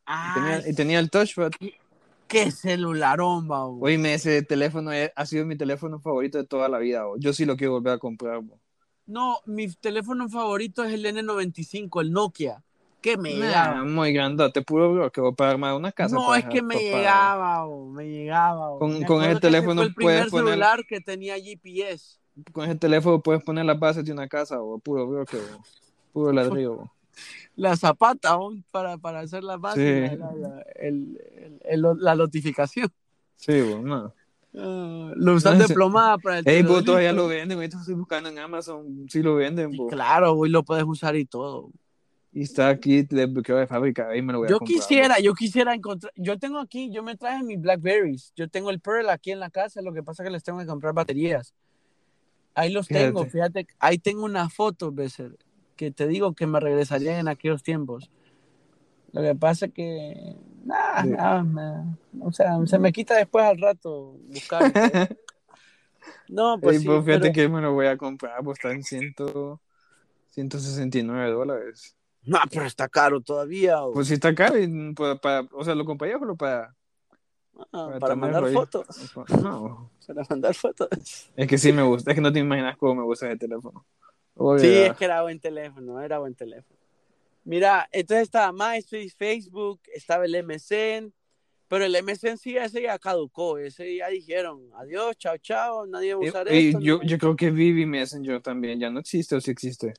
[0.07, 1.51] y tenía, y tenía el touchpad.
[2.29, 3.79] Qué celularón, bo.
[3.81, 7.05] Oíme, ese teléfono es- ha sido mi teléfono favorito de toda la vida.
[7.05, 7.17] bo.
[7.19, 8.41] Yo sí lo quiero volver a comprar.
[8.43, 8.59] bo.
[9.07, 12.63] No, mi teléfono favorito es el N95, el Nokia.
[13.01, 13.85] Que me Nah, llegaba.
[13.85, 16.17] muy grandote, puro bro, que voy a pagar más de una casa.
[16.17, 18.71] No, para es que me para- llegaba, bo, me llegaba.
[18.71, 18.79] bo.
[18.81, 22.19] Con- ese que ese teléfono fue el primer puedes poner- celular que tenía GPS.
[22.53, 25.63] Con ese teléfono puedes poner las bases de una casa o puro bloque, bo.
[26.13, 26.91] puro ladrillo.
[27.57, 30.17] La zapata aún para, para hacer la base, Sí.
[30.17, 32.89] la, la- el- el- el- la notificación.
[33.37, 34.13] Sí, bo, no.
[34.55, 36.85] Ah, lo usan No, de plomada para el Ey, teledisco.
[36.85, 39.89] todavía lo venden, ahorita estoy buscando en Amazon, sí lo venden, bo.
[39.89, 41.71] Claro, hoy lo puedes usar y todo.
[42.33, 44.79] Y está aquí desbloqueado de fábrica, ahí me lo voy a Yo comprar.
[44.79, 48.81] quisiera, yo quisiera encontrar, yo tengo aquí, yo me traje mis Blackberries, yo tengo el
[48.81, 51.55] Pearl aquí en la casa, lo que pasa es que les tengo que comprar baterías.
[52.55, 53.07] Ahí los Fíjate.
[53.07, 55.37] tengo, fíjate, ahí tengo una foto, Besser,
[55.79, 58.11] que te digo que me regresaría en aquellos tiempos.
[59.13, 61.09] Lo que pasa es que, nada, Sí.
[61.09, 64.61] nada, me- o sea, se me quita después al rato buscar.
[66.29, 68.71] No, pues Ey, sí, bo, fíjate pero- que me lo voy a comprar, pues está
[68.73, 69.61] en ciento,
[70.31, 71.97] 169 dólares.
[72.25, 73.83] no, pero está caro todavía.
[73.83, 76.75] o- Pues sí está caro, y, pues, para, o sea, lo compré yo solo para,
[77.73, 78.53] ah, para mandar ahí.
[78.55, 78.87] fotos,
[79.43, 80.89] No, para mandar fotos.
[81.37, 83.85] es que sí me gusta, es que no te imaginas cómo me gusta ese teléfono.
[84.59, 86.79] Sí, es que era buen teléfono, era buen teléfono.
[87.45, 91.13] Mira, entonces estaba MySpace, Facebook, estaba el MSN,
[91.67, 96.21] pero el MSN sí, ese ya caducó, ese ya dijeron, adiós, chao, chao, nadie va
[96.21, 96.81] a usar y- y esto.
[96.81, 97.05] yo, no.
[97.05, 99.95] yo creo que Vivi Messenger también ya no existe o sí existe.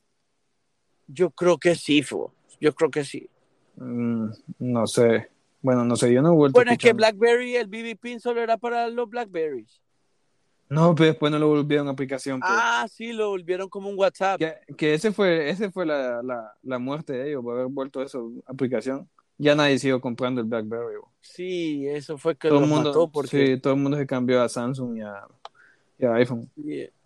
[1.07, 2.27] Yo creo que sí, fue.
[2.61, 3.29] yo creo que sí.
[3.77, 4.29] Mm,
[4.59, 5.29] no sé.
[5.61, 6.93] Bueno, no sé, yo no he vuelto Bueno, a es que.
[6.93, 9.81] BlackBerry, el BB Pin solo era para los BlackBerries.
[10.69, 12.39] No, pero después no lo volvieron aplicación.
[12.39, 12.51] pues.
[12.53, 14.39] Ah, sí, lo volvieron como un WhatsApp.
[14.39, 18.01] Que, que ese fue, ese fue la, la, la muerte de ellos, por haber vuelto
[18.01, 19.09] eso aplicación.
[19.37, 20.97] Ya nadie siguió comprando el BlackBerry.
[20.97, 21.11] bo.
[21.21, 23.55] Sí, eso fue que Todo el mundo, mató porque...
[23.55, 25.27] sí, todo el mundo se cambió a Samsung y a,
[25.97, 26.49] y a iPhone.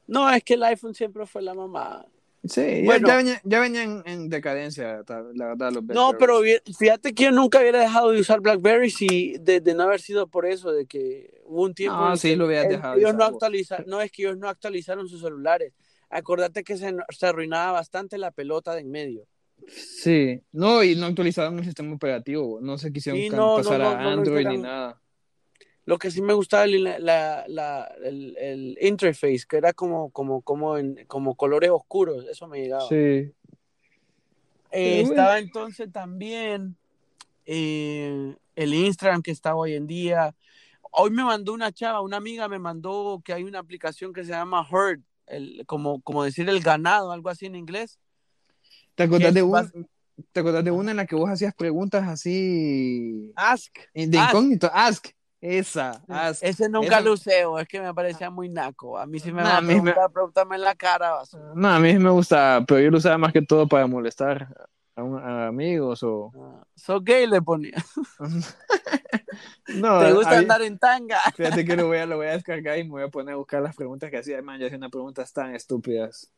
[0.08, 2.06] No, es que el iPhone siempre fue la mamá.
[2.46, 3.08] Sí, Bueno.
[3.08, 5.02] ya venía, ya venía en, en decadencia,
[5.34, 6.42] la verdad, los No, pero
[6.78, 10.28] fíjate que yo nunca hubiera dejado de usar BlackBerry si de, de no haber sido
[10.28, 13.16] por eso, de que hubo un tiempo No, sí lo hubieras el- dejado de ellos
[13.16, 15.74] no actualizaron, no es que ellos no actualizaron sus celulares.
[16.10, 19.26] Acordate que se, se arruinaba bastante la pelota de en medio.
[19.68, 23.90] Sí, no, y no actualizaron el sistema operativo, no se quisieron Sí, no, pasar no,
[23.90, 25.02] a no Android ni nada.
[25.86, 30.42] Lo que sí me gustaba el, la, la- el, el interface, que era como, como,
[30.42, 32.88] como, en, como colores oscuros, eso me llegaba.
[32.88, 33.34] Sí,
[34.72, 36.76] Eh, estaba entonces también
[37.46, 40.34] eh, el Instagram que está hoy en día.
[40.92, 44.32] Hoy me mandó una chava, una amiga me mandó que hay una aplicación que se
[44.32, 48.00] llama Herd, el, como, como decir el ganado, algo así en inglés.
[48.96, 49.88] ¿Te acordás de, es un, bas-
[50.32, 53.78] ¿Te acordás de una en la que vos hacías preguntas así Ask.
[53.94, 54.30] de Ask.
[54.30, 54.70] incógnito?
[54.74, 55.08] Ask.
[55.46, 56.02] Esa.
[56.42, 58.98] Ese nunca Esa- lo usé, o es que me parecía muy naco.
[58.98, 59.92] A mí sí me Nah, va a mí me-
[60.56, 61.16] en la cara.
[61.54, 64.48] No, a mí me gusta, pero yo lo usaba más que todo para molestar.
[64.96, 66.32] a, un- a amigos o...
[66.36, 67.74] Ah, so gay le ponía.
[69.68, 71.20] no, ¿Te gusta andar en tanga?
[71.36, 73.38] Fíjate que lo voy, a, lo voy a descargar y me voy a poner a
[73.38, 74.42] buscar las preguntas que hacía.
[74.42, 76.32] Man, yo hacía unas preguntas tan estúpidas.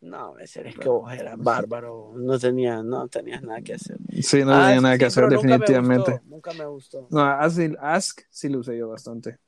[0.00, 2.12] No, es que vos eras bárbaro.
[2.16, 3.98] No tenías, no tenías nada que hacer.
[4.22, 6.10] Sí, no Ah, tenía nada que hacer, pero nunca me definitivamente.
[6.12, 7.06] gustó, Nunca me gustó.
[7.10, 9.38] No, Ask, Ask sí lo usé yo bastante.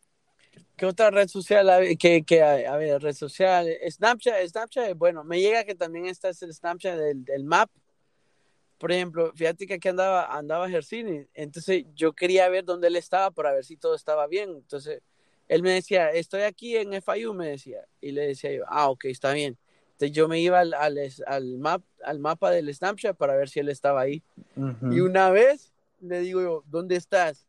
[0.76, 1.96] ¿Qué otra red social hay?
[1.96, 2.64] que, que hay?
[2.64, 3.68] A ver, red social.
[3.88, 7.70] Snapchat, Snapchat, bueno, me llega que también está el Snapchat del, del map.
[8.78, 13.30] Por ejemplo, fíjate que aquí andaba, andaba Gersini, entonces yo quería ver dónde él estaba
[13.30, 14.50] para ver si todo estaba bien.
[14.50, 15.02] Entonces
[15.48, 17.84] él me decía, estoy aquí en FIU, me decía.
[18.00, 19.58] Y le decía yo, ah, ok, está bien.
[20.00, 23.60] Entonces yo me iba al, al, al, map, al mapa del Snapchat para ver si
[23.60, 24.22] él estaba ahí.
[24.90, 27.44] Y una vez le digo yo, ¿dónde estás?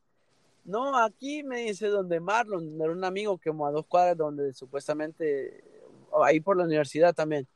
[0.66, 4.52] No, aquí me dice donde Marlon, era un amigo que como a dos cuadras donde
[4.52, 5.64] supuestamente,
[6.26, 7.48] ahí por la universidad también.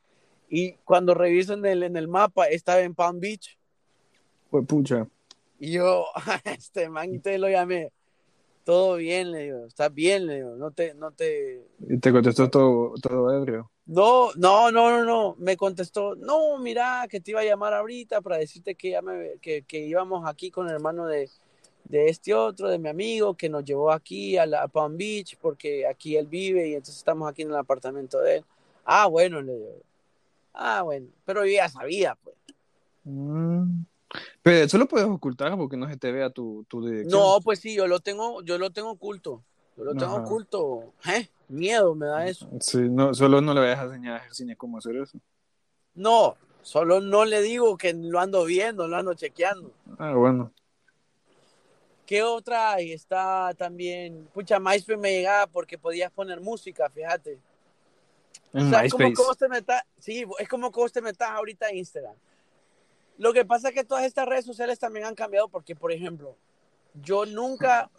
[0.49, 3.57] Y cuando reviso en el, en el mapa, estaba en Palm Beach.
[4.49, 5.09] Fue pucha.
[5.59, 6.05] Y yo,
[6.45, 7.91] este man, y te lo llamé.
[8.65, 12.49] Todo bien, le digo, estás bien, le digo, no te, no te, Y te contestó
[12.49, 13.69] todo, todo ebrio.
[13.85, 18.21] no, no, no, no, no, me contestó, no, mira, que te iba a llamar ahorita
[18.21, 21.29] para decirte que, ya me, que, que íbamos aquí con el hermano de,
[21.83, 25.37] de este otro, de mi amigo, que nos llevó aquí a, la, a Palm Beach,
[25.39, 28.45] porque aquí él vive y entonces estamos aquí en el apartamento de él.
[28.83, 29.81] Ah, bueno, le digo.
[30.55, 32.35] Ah, bueno, pero yo ya sabía, pues.
[33.03, 33.83] Mm.
[34.41, 37.19] Pero eso lo puedes ocultar porque no se te vea tu, tu dirección.
[37.21, 39.43] No, pues sí, yo lo tengo, yo lo tengo oculto.
[39.77, 40.23] Yo lo tengo Ajá.
[40.25, 40.93] oculto.
[41.07, 41.27] ¿Eh?
[41.47, 42.47] Miedo me da eso.
[42.59, 45.19] Sí, no, solo no le vayas a enseñar a Jersinia cómo hacer eso.
[45.93, 49.71] No, solo no le digo que lo ando viendo, lo ando chequeando.
[49.99, 50.51] Ah, bueno.
[52.05, 52.79] ¿Qué otra?
[52.79, 57.39] Está también, pucha, MySpace me llegaba porque podías poner música, fíjate.
[58.53, 59.13] En O sea, como MySpace.
[59.15, 62.15] que vos te metas, sí, es como que vos te metas ahorita a Instagram.
[63.17, 66.35] Lo que pasa es que todas estas redes sociales también han cambiado porque, por ejemplo,
[67.01, 67.89] yo nunca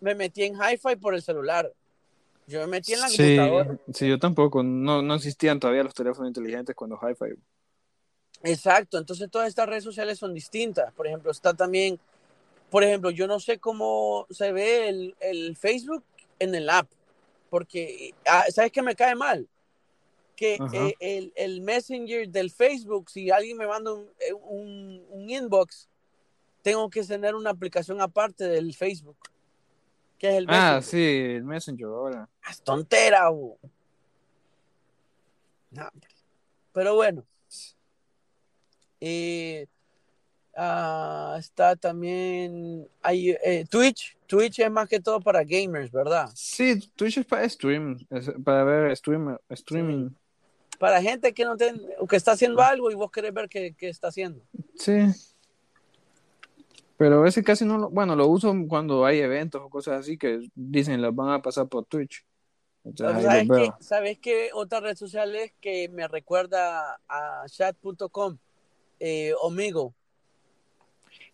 [0.00, 1.72] me metí en Hi-Fi por el celular.
[2.46, 3.78] Yo me metí en la Sí, computadora.
[3.94, 4.62] sí, yo tampoco.
[4.62, 7.40] No, no existían todavía los teléfonos inteligentes cuando Hi-Fi.
[8.42, 10.92] Exacto, entonces todas estas redes sociales son distintas.
[10.94, 12.00] Por ejemplo, está también,
[12.70, 16.04] por ejemplo, yo no sé cómo se ve el, el Facebook
[16.38, 16.90] en el app,
[17.50, 19.46] porque, ah, ¿sabes qué me cae mal?
[20.40, 25.28] Que eh, el, el Messenger del Facebook, si alguien me manda un, eh, un, un
[25.28, 25.86] inbox,
[26.62, 29.18] tengo que tener una aplicación aparte del Facebook,
[30.18, 30.82] que es el Ah, Messenger.
[30.82, 32.28] sí, el Messenger ahora.
[32.50, 33.58] Es tontera, bo.
[35.72, 36.08] No, hombre.
[36.72, 37.22] Pero bueno.
[39.02, 39.66] Eh,
[40.56, 44.16] ah, está también hay, eh, Twitch.
[44.26, 46.30] Twitch es más que todo para gamers, ¿verdad?
[46.34, 50.10] Sí, Twitch es para stream, es para ver stream, streaming.
[50.80, 53.74] Para gente que no ten- o que está haciendo algo y vos querés ver qué,
[53.76, 54.42] qué está haciendo.
[54.76, 54.94] Sí.
[56.96, 60.48] Pero ese casi no lo, bueno, lo uso cuando hay eventos o cosas así que
[60.54, 62.24] dicen las van a pasar por Twitch.
[62.82, 63.76] Entonces ahí ¿Sabes los qué, veo.
[63.80, 68.38] ¿Sabes qué otra red social es que me recuerda a chat.com?
[68.98, 69.92] Eh, Omigo.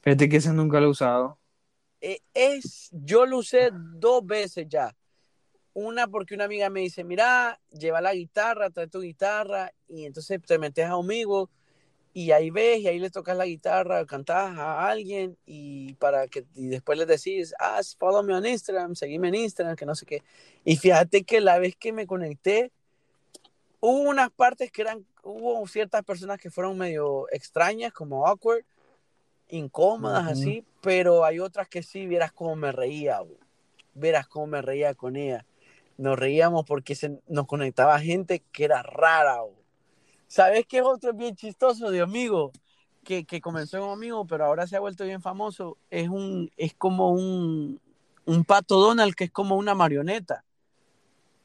[0.03, 1.39] Fíjate que ese nunca lo he usado.
[2.01, 4.93] Eh, es, yo lo usé dos veces ya.
[5.79, 10.41] Una porque una amiga me dice, mira, lleva la guitarra, trae tu guitarra, y entonces
[10.41, 11.51] te metes a Omigo
[12.15, 16.47] y ahí ves, y ahí le tocas la guitarra, cantas a alguien, y para que
[16.55, 20.07] y después les decís, ah, follow me on Instagram, seguime en Instagram, que no sé
[20.07, 20.23] qué.
[20.65, 22.73] Y fíjate que la vez que me conecté,
[23.79, 28.65] hubo unas partes que eran, hubo ciertas personas que fueron medio extrañas, como awkward,
[29.51, 33.21] incómodas, así, pero hay otras que sí, vieras cómo me reía,
[33.93, 35.45] vieras cómo me reía con ella.
[35.99, 39.41] Nos reíamos porque se, nos conectaba gente que era rara.
[39.43, 39.55] bo.
[40.29, 42.53] ¿Sabes qué es otro bien chistoso de amigo?
[43.05, 45.79] Que, que comenzó en amigo, pero ahora se ha vuelto bien famoso.
[45.91, 47.81] Es un, es como un,
[48.25, 50.45] un pato Donald que es como una marioneta.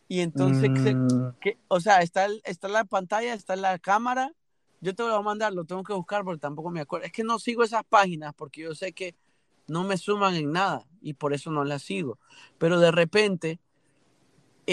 [0.07, 4.33] Y entonces, se- Mm, que, o sea, está, el- está la pantalla, está la cámara.
[4.81, 7.05] Yo te lo voy a mandar, lo tengo que buscar porque tampoco me acuerdo.
[7.05, 9.15] Es que no sigo esas páginas porque yo sé que
[9.67, 12.17] no me suman en nada y por eso no las sigo.
[12.57, 13.59] Pero de repente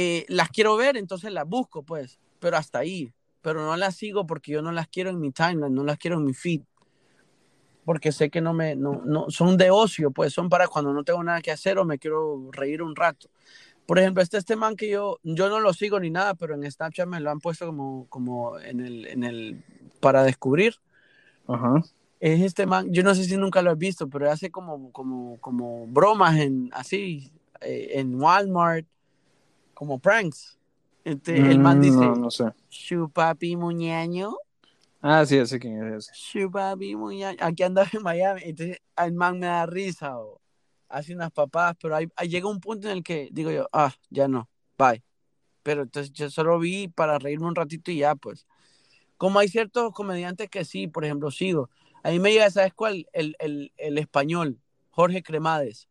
[0.01, 3.13] eh, las quiero ver, entonces las busco, pues, pero hasta ahí.
[3.43, 6.19] Pero no las sigo porque yo no las quiero en mi timeline, no las quiero
[6.19, 6.61] en mi feed.
[7.85, 11.03] Porque sé que no me, no, no, son de ocio, pues son para cuando no
[11.03, 13.29] tengo nada que hacer o me quiero reír un rato.
[13.87, 16.71] Por ejemplo, este, este man que yo, yo no lo sigo ni nada, pero en
[16.71, 19.65] Snapchat me lo han puesto como, como en el, en el,
[19.99, 20.77] para descubrir.
[21.49, 21.83] ajá.
[22.21, 25.39] Es este man, yo no sé si nunca lo has visto, pero hace como, como,
[25.41, 28.87] como bromas en, así, eh, en Walmart,
[29.79, 30.59] como pranks.
[31.05, 32.53] Este, el man Mm, dice, No, no sé.
[32.69, 34.35] Chupapi muñeño.
[35.01, 35.85] Ah, sí, sé quién es
[36.97, 38.41] muy a- aquí andaba en Miami.
[38.45, 40.41] Entonces, el man me da risa o
[40.89, 44.27] hace unas papadas, pero ahí llega un punto en el que digo yo, ah, ya
[44.27, 45.01] no, bye.
[45.63, 48.49] Pero entonces yo solo vi para reírme un ratito y ya, pues.
[49.17, 51.71] Como hay ciertos comediantes que sí, por ejemplo, sigo.
[52.03, 53.07] A mí me llega, ¿sabes cuál?
[53.13, 54.59] El, el, el español,
[54.91, 55.89] Jorge Cremades.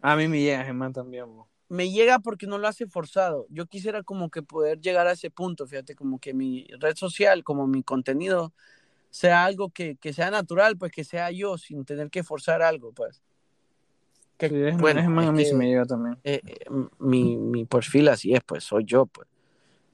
[0.00, 1.48] A mí me llega Germán también, bo.
[1.68, 3.46] Me llega porque no lo hace forzado.
[3.50, 7.42] Yo quisiera como que poder llegar a ese punto, fíjate, como que mi red social,
[7.44, 8.52] como mi contenido,
[9.10, 12.92] sea algo que, que sea natural, pues que sea yo sin tener que forzar algo,
[12.92, 13.22] pues.
[14.36, 16.18] Que, Sí, es, bueno, es a mí que, me llega también.
[16.22, 16.64] eh, eh,
[16.98, 19.26] mi, mi perfil así es, pues soy yo, pues.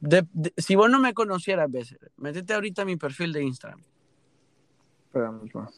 [0.00, 3.80] De- de- si vos no me conocieras, veces, métete ahorita a mi perfil de Instagram.
[5.06, 5.70] Espérame, pa.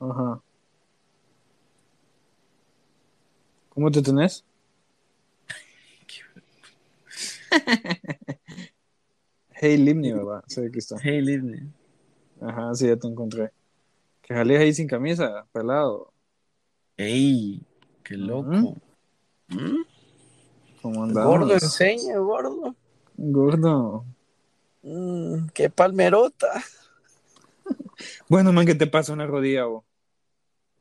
[0.00, 0.42] Ajá.
[3.74, 4.44] ¿Cómo te tenés?
[9.50, 10.44] hey, Limni, ¿verdad?
[10.46, 10.96] Sí, aquí está.
[11.02, 11.72] Hey, Livne.
[12.40, 13.50] Ajá, sí, ya te encontré.
[14.22, 16.12] Que salís ahí sin camisa, pelado.
[16.96, 17.62] Ey,
[18.04, 18.76] qué loco.
[19.48, 19.82] ¿Mm?
[20.80, 21.40] ¿Cómo andamos?
[21.40, 22.76] Gordo, enseña, gordo.
[23.16, 24.04] Gordo.
[24.82, 26.62] Mm, qué palmerota.
[28.28, 29.84] Bueno, man, ¿qué te pasa una rodilla, vos?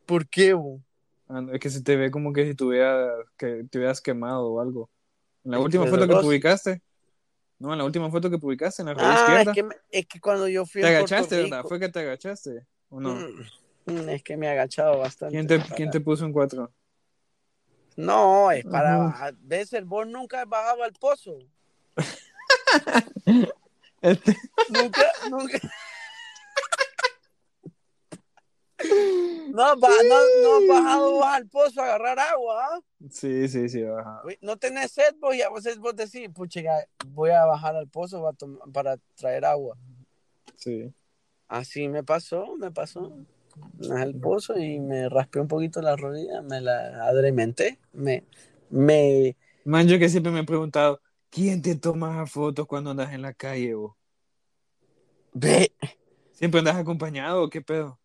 [0.06, 0.82] ¿Por qué, bo?
[1.34, 4.62] Ah, Es que se te ve como que si tuvieras, que te hubieras quemado o
[4.62, 4.90] algo.
[5.44, 6.82] En la Es última foto que publicaste.
[7.60, 9.52] No, en la última foto que publicaste en la Ah, izquierda.
[9.52, 11.64] es que, me- es que cuando yo fui Te agachaste, ¿verdad?
[11.64, 12.68] ¿Fue que te agachaste?
[12.90, 13.16] ¿O no?
[13.86, 15.34] Mm, es que me he agachado bastante.
[15.36, 16.72] ¿Quién te, para- ¿Quién te puso en cuatro?
[17.96, 19.04] No, es para Ajá.
[19.06, 19.36] bajar.
[19.40, 19.74] ¿Ves?
[19.74, 21.38] El vos nunca has bajado al pozo.
[24.02, 24.36] Este-
[24.70, 25.60] Nunca, nunca.
[29.54, 32.80] No, ba- no, no has bajado al pozo a agarrar agua, ¿ah?
[33.12, 34.24] Sí, sí, sí, baja.
[34.42, 36.62] No tenés sed, vos, y a vos, vos decís, pucha,
[37.10, 38.28] voy a bajar al pozo
[38.74, 39.78] para, traer agua.
[40.56, 40.92] Sí.
[41.48, 43.16] Así me pasó, me pasó.
[43.92, 48.24] Al pozo y me raspé un poquito la rodilla, me la adrementé, me,
[48.72, 53.22] me, Man, yo que siempre me he preguntado, ¿quién te toma fotos cuando andas en
[53.22, 53.96] la calle, vos?
[55.34, 55.74] ve,
[56.34, 58.00] ¿Siempre andas acompañado o qué pedo?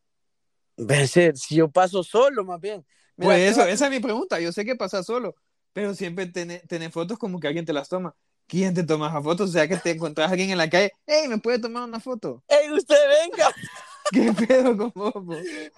[1.35, 2.85] Si yo paso solo, más bien.
[3.17, 4.41] Mira, Pues eso, va- esa es mi pregunta.
[4.41, 5.35] Yo sé que pasa solo,
[5.73, 6.63] pero siempre tenés,
[6.93, 8.15] fotos como que alguien te las toma.
[8.47, 9.51] ¿Quién te toma esas fotos?
[9.51, 12.01] O sea, que te encontrás a alguien en la calle, hey, ¿me puede tomar una
[12.01, 12.43] foto?
[12.49, 13.53] ¡Ey, usted venga!
[14.11, 15.23] ¿Qué pedo con vos, po?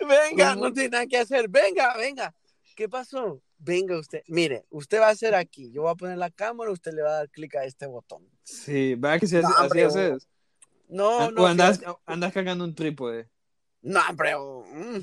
[0.07, 0.66] Venga, ¿Cómo?
[0.66, 1.48] no tiene nada que hacer.
[1.48, 2.32] Venga, venga.
[2.76, 3.42] ¿Qué pasó?
[3.59, 4.22] Venga usted.
[4.28, 5.72] Mire, usted va a hacer aquí.
[5.72, 8.24] Yo voy a poner la cámara, usted le va a dar clic a este botón.
[8.44, 10.28] Sí, ¿verdad que si No, así, así hombre, haces?
[10.88, 11.42] No, no.
[11.42, 13.28] o andas, andas cargando un trípode.
[13.82, 14.00] No,
[14.36, 15.00] oh, mm,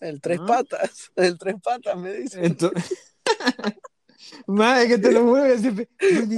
[0.00, 1.10] el tres patas.
[1.16, 2.44] El tres patas, me dice.
[2.44, 3.14] Entonces...
[4.46, 5.88] Madre, que te lo yo siempre...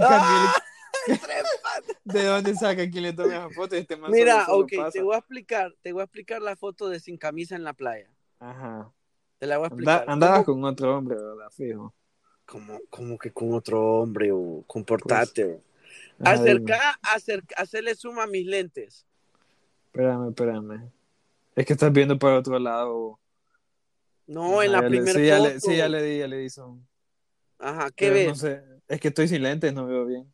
[0.00, 0.52] ¡Ah!
[0.58, 0.62] cambié-
[1.08, 1.96] El tres patas.
[2.04, 3.76] ¿De dónde saca quien le tome esa foto?
[3.76, 4.90] Este Mira, ok, pasa.
[4.92, 5.74] te voy a explicar.
[5.82, 8.10] Te voy a explicar la foto de sin camisa en la playa.
[8.40, 8.92] Ajá.
[9.38, 10.04] Te la voy a Anda- explicar.
[10.10, 11.50] andabas ¿Cómo, con otro hombre, ¿verdad?
[11.50, 11.94] Fijo.
[12.44, 15.44] cómo- cómo que con otro hombre o comportate?
[16.18, 16.30] dime.
[16.30, 19.06] Acerca, acerca, hacerle suma a mis lentes.
[19.86, 20.90] Espérame, espérame.
[21.58, 23.18] Es que estás viendo para otro lado.
[24.28, 25.48] No, en la primera sí, ya foto.
[25.48, 26.86] le, sí, ya le di, ya le di son.
[27.58, 28.28] Ajá, ¿qué Pero ves?
[28.28, 28.62] No sé.
[28.86, 30.32] Es que estoy sin lentes, no veo bien.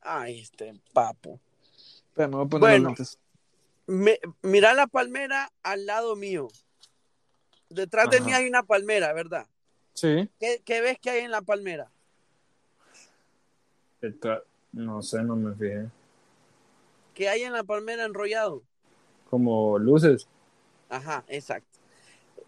[0.00, 1.40] Ay, este papo.
[2.06, 2.88] Espera, me voy a poner Bueno.
[2.90, 3.18] los lentes.
[3.88, 6.46] Me- mira la palmera al lado mío.
[7.68, 9.48] Detrás de mí hay una palmera, ¿verdad?
[9.94, 10.28] Sí.
[10.38, 11.90] ¿Qué, qué ves que hay en la palmera?
[14.00, 15.90] Está- No sé, no me fijé.
[17.12, 18.62] ¿Qué hay en la palmera enrollado?
[19.28, 20.28] Como luces.
[20.90, 21.78] Ajá, exacto.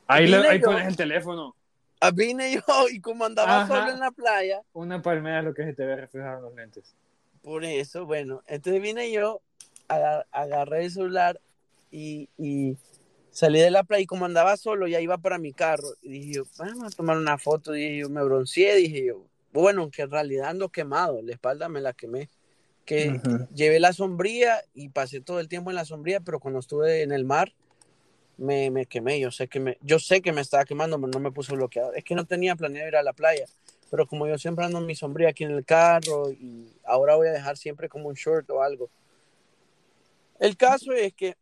[0.06, 0.66] Ahí, le- ahí yo.
[0.66, 1.56] pones el teléfono.
[2.00, 2.60] Ah, Vine yo
[2.92, 3.66] y como andaba Ajá.
[3.68, 6.54] solo en la playa, Una palmera es lo que se te ve reflejado en los
[6.54, 6.94] lentes.
[7.42, 9.40] por eso, bueno, entonces vine yo,
[9.88, 11.40] aga- agarré el celular
[11.90, 12.76] y, y
[13.30, 15.88] salí de la playa y como andaba solo, ya iba para mi carro.
[16.02, 17.72] Y dije yo, vamos a tomar una foto.
[17.72, 19.24] Dije yo, me bronceé, dije yo.
[19.52, 22.30] Bueno, que en realidad ando quemado, la espalda me la quemé.
[22.84, 23.20] Que
[23.54, 27.12] llevé la sombría y pasé todo el tiempo en la sombría, pero cuando estuve en
[27.12, 27.52] el mar
[28.42, 29.20] me, quemé.
[29.20, 31.96] Yo sé que me, yo sé que me estaba quemando, pero no me puse bloqueador.
[31.96, 33.46] Es que no tenía planeado ir a la playa,
[33.90, 37.28] pero como yo siempre ando en mi sombría aquí en el carro y ahora voy
[37.28, 38.90] a dejar siempre como un short o algo.
[40.40, 41.36] El caso es que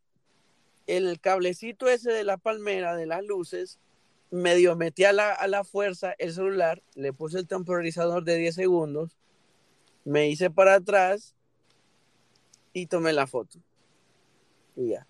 [0.87, 3.79] el cablecito ese de la palmera, de las luces,
[4.31, 8.55] medio metí a la, a la fuerza el celular, le puse el temporizador de 10
[8.55, 9.17] segundos,
[10.05, 11.35] me hice para atrás
[12.73, 13.59] y tomé la foto.
[14.77, 15.07] Y ya.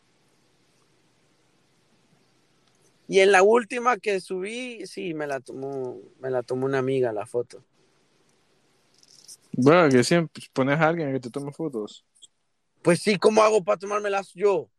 [3.11, 7.13] Y en la última que subí, sí, me la tomó, me la tomó una amiga
[7.13, 7.65] la foto.
[9.51, 12.05] Bueno, que siempre pones a alguien que te tome fotos.
[12.83, 14.71] Pues sí, ¿cómo hago para tomármelas yo?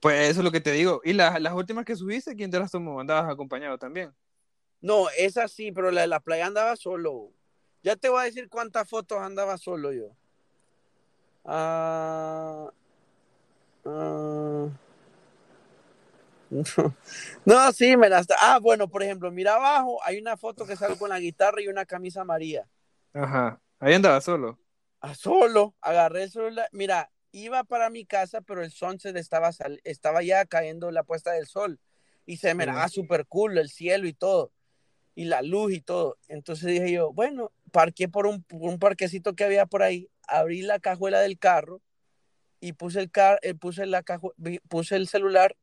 [0.00, 1.00] Pues eso es lo que te digo.
[1.04, 2.98] ¿Y las, las últimas que subiste, quién te las tomó?
[2.98, 4.12] ¿Andabas acompañado también?
[4.80, 7.30] No, esa sí, pero la de la playa andaba solo.
[7.84, 10.10] Ya te voy a decir cuántas fotos andaba solo yo.
[11.44, 12.68] Ah,
[13.84, 14.68] ah,
[16.50, 16.62] no,
[17.44, 18.26] no, sí, me las...
[18.40, 21.68] Ah, bueno, por ejemplo, mira abajo, hay una foto que salgo con la guitarra y
[21.68, 22.68] una camisa amarilla.
[23.12, 23.60] Ajá.
[23.78, 24.58] Ahí andaba solo.
[25.00, 26.68] Ah, solo, agarré el celular.
[26.72, 31.32] Mira, iba para mi casa, pero el sunset estaba, sal- estaba ya cayendo la puesta
[31.32, 31.80] del sol.
[32.26, 34.52] Y se daba súper cool el cielo y todo.
[35.14, 36.16] Y la luz y todo.
[36.28, 40.62] Entonces dije yo, bueno, parqué por un, por un parquecito que había por ahí, abrí
[40.62, 41.82] la cajuela del carro
[42.60, 44.02] y puse el, car eh, puse, la
[44.68, 45.54] puse el celular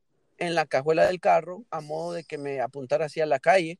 [0.41, 3.79] en la cajuela del carro a modo de que me apuntara hacia la calle.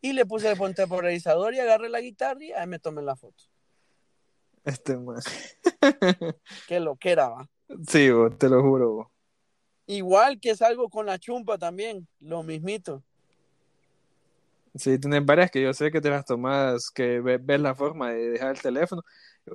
[0.00, 3.44] Y le puse el temporizador y agarré la guitarra y ahí me tomé la foto.
[4.64, 5.20] Este man.
[6.66, 7.48] Qué lo que era, va.
[7.86, 8.08] Sí,
[8.38, 9.10] te lo juro.
[9.86, 13.04] Igual que salgo con la chumpa también, lo mismito.
[14.74, 18.10] Sí, tienes varias que yo sé que te las tomas, que ve- ves la forma
[18.10, 19.02] de dejar el teléfono.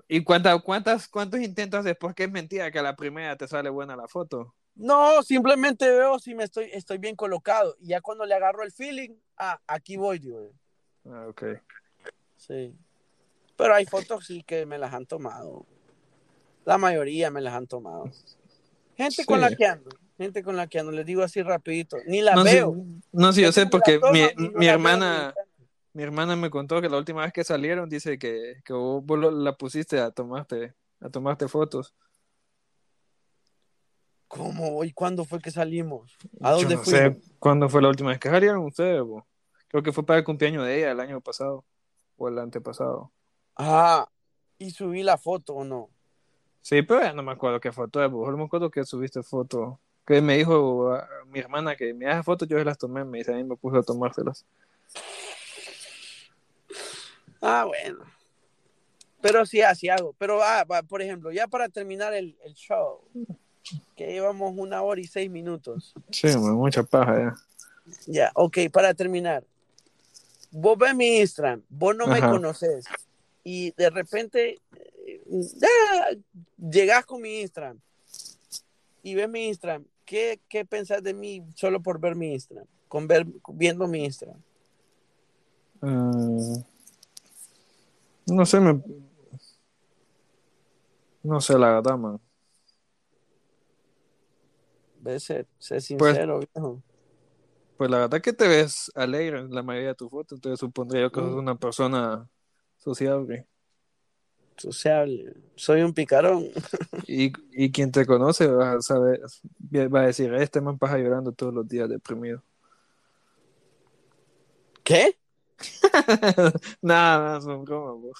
[0.07, 3.69] ¿Y cuántas, cuántas, cuántos intentos después que es mentira que a la primera te sale
[3.69, 4.55] buena la foto?
[4.75, 7.75] No, simplemente veo si me estoy, estoy bien colocado.
[7.79, 10.51] Y ya cuando le agarro el feeling, ah, aquí voy, digo.
[11.03, 11.11] yo.
[11.13, 11.43] Ah, ok.
[12.37, 12.73] Sí.
[13.57, 15.65] Pero hay fotos sí que me las han tomado.
[16.65, 18.05] La mayoría me las han tomado.
[18.95, 19.25] Gente Sí.
[19.25, 21.97] con la que ando, gente con la que ando, les digo así rapidito.
[22.07, 22.75] Ni la No, veo.
[23.11, 24.21] no, sí, yo sé porque mi,
[24.55, 25.33] mi hermana,
[25.93, 29.33] mi hermana me contó que la última vez que salieron dice que, que vos, vos
[29.33, 31.93] la pusiste a tomarte, a tomarte fotos.
[34.31, 34.81] ¿Cómo?
[34.85, 36.17] ¿Y cuándo fue que salimos?
[36.39, 37.01] ¿A Yo dónde no fuimos?
[37.01, 39.25] sé cuándo fue la última vez que salieron ustedes, vos.
[39.67, 41.65] Creo que fue para el cumpleaños de ella el año pasado
[42.15, 43.11] o el antepasado.
[43.57, 44.07] Ah,
[44.57, 45.89] y subí la foto o no.
[46.61, 48.25] Sí, pero ya no me acuerdo qué foto es, vos.
[48.25, 49.81] Solo me acuerdo que subiste foto.
[50.05, 53.17] Que me dijo ah, mi hermana que me hace fotos, yo se las tomé, me
[53.17, 54.45] dice, a mí me puse a tomárselas.
[57.41, 58.05] Ah, bueno.
[59.19, 60.15] Pero sí, así hago.
[60.17, 63.01] Pero, ah, por ejemplo, ya para terminar el, el show,
[63.95, 65.93] que llevamos una hora y seis minutos.
[66.11, 67.35] Sí, mucha paja ya.
[68.07, 69.43] Ya, ok, para terminar.
[70.51, 72.85] Vos ves mi Instagram, vos no me conoces
[73.43, 75.21] y de repente eh,
[75.55, 76.17] ya,
[76.57, 77.79] llegás con mi Instagram
[79.03, 79.85] y ves mi Instagram.
[80.05, 82.65] ¿Qué, ¿Qué pensás de mí solo por ver mi Instagram?
[82.87, 84.41] Con ver, viendo mi Instagram.
[85.79, 86.55] Mm,
[88.27, 88.81] no sé, me...
[91.23, 92.19] No sé, la verdad, man.
[95.03, 95.45] Sé, sé
[95.75, 96.81] Pues- sincero, viejo.
[97.77, 101.01] Pues la verdad que te ves alegre en la mayoría de tus fotos, entonces supondría
[101.01, 101.37] yo que sos Mm.
[101.39, 102.29] una persona
[102.77, 103.47] sociable.
[104.57, 105.33] Sociable.
[105.55, 106.47] Soy un picarón.
[107.07, 109.21] Y, y quien te conoce va a saber,
[109.91, 112.43] va a decir, este man pasa llorando todos los días deprimido.
[114.83, 115.17] ¿Qué?
[116.81, 118.17] nada, nada, son vos.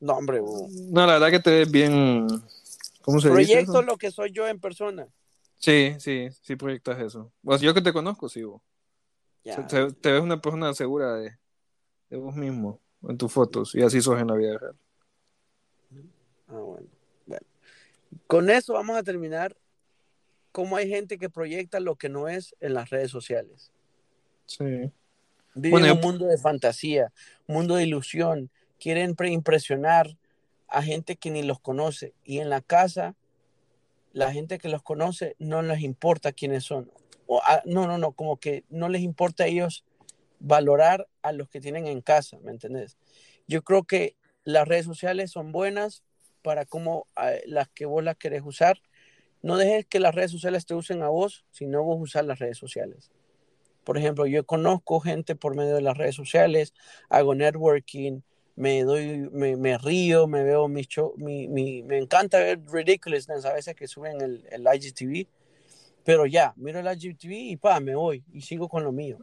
[0.00, 0.40] No, hombre.
[0.40, 2.26] No, la verdad que te ves bien,
[3.02, 3.82] ¿cómo se dice Proyecto eso?
[3.82, 5.08] lo que soy yo en persona.
[5.58, 7.32] Sí, sí, sí proyectas eso.
[7.42, 8.62] Pues yo que te conozco, sí, vos.
[9.42, 11.36] Te, te ves una persona segura de,
[12.10, 14.76] de vos mismo en tus fotos y así sos en la vida real.
[16.48, 16.86] Ah, bueno.
[17.26, 17.46] Bueno.
[18.26, 19.56] Con eso vamos a terminar.
[20.52, 23.70] Cómo hay gente que proyecta lo que no es en las redes sociales.
[24.46, 24.64] Sí.
[25.54, 27.12] Viven Bueno, un mundo de fantasía,
[27.46, 28.50] un mundo de ilusión.
[28.78, 30.16] Quieren pre- impresionar
[30.68, 32.14] a gente que ni los conoce.
[32.24, 33.14] Y en la casa,
[34.18, 36.90] la gente que los conoce no les importa quiénes son.
[37.28, 39.84] O, ah, no, no, no, como que no les importa a ellos
[40.40, 42.98] valorar a los que tienen en casa, ¿me entendés?
[43.46, 46.02] Yo creo que las redes sociales son buenas
[46.42, 48.82] para cómo eh, las que vos las querés usar.
[49.40, 52.58] No dejes que las redes sociales te usen a vos, sino vos usar las redes
[52.58, 53.12] sociales.
[53.84, 56.74] Por ejemplo, yo conozco gente por medio de las redes sociales,
[57.08, 58.22] hago networking,
[58.58, 63.44] me doy, me, me río, me veo mi show, mi, mi- me encanta ver ridiculousness
[63.44, 65.28] a veces que suben el, el IGTV,
[66.04, 69.18] pero ya, miro el IGTV y pa, me voy y sigo con lo mío.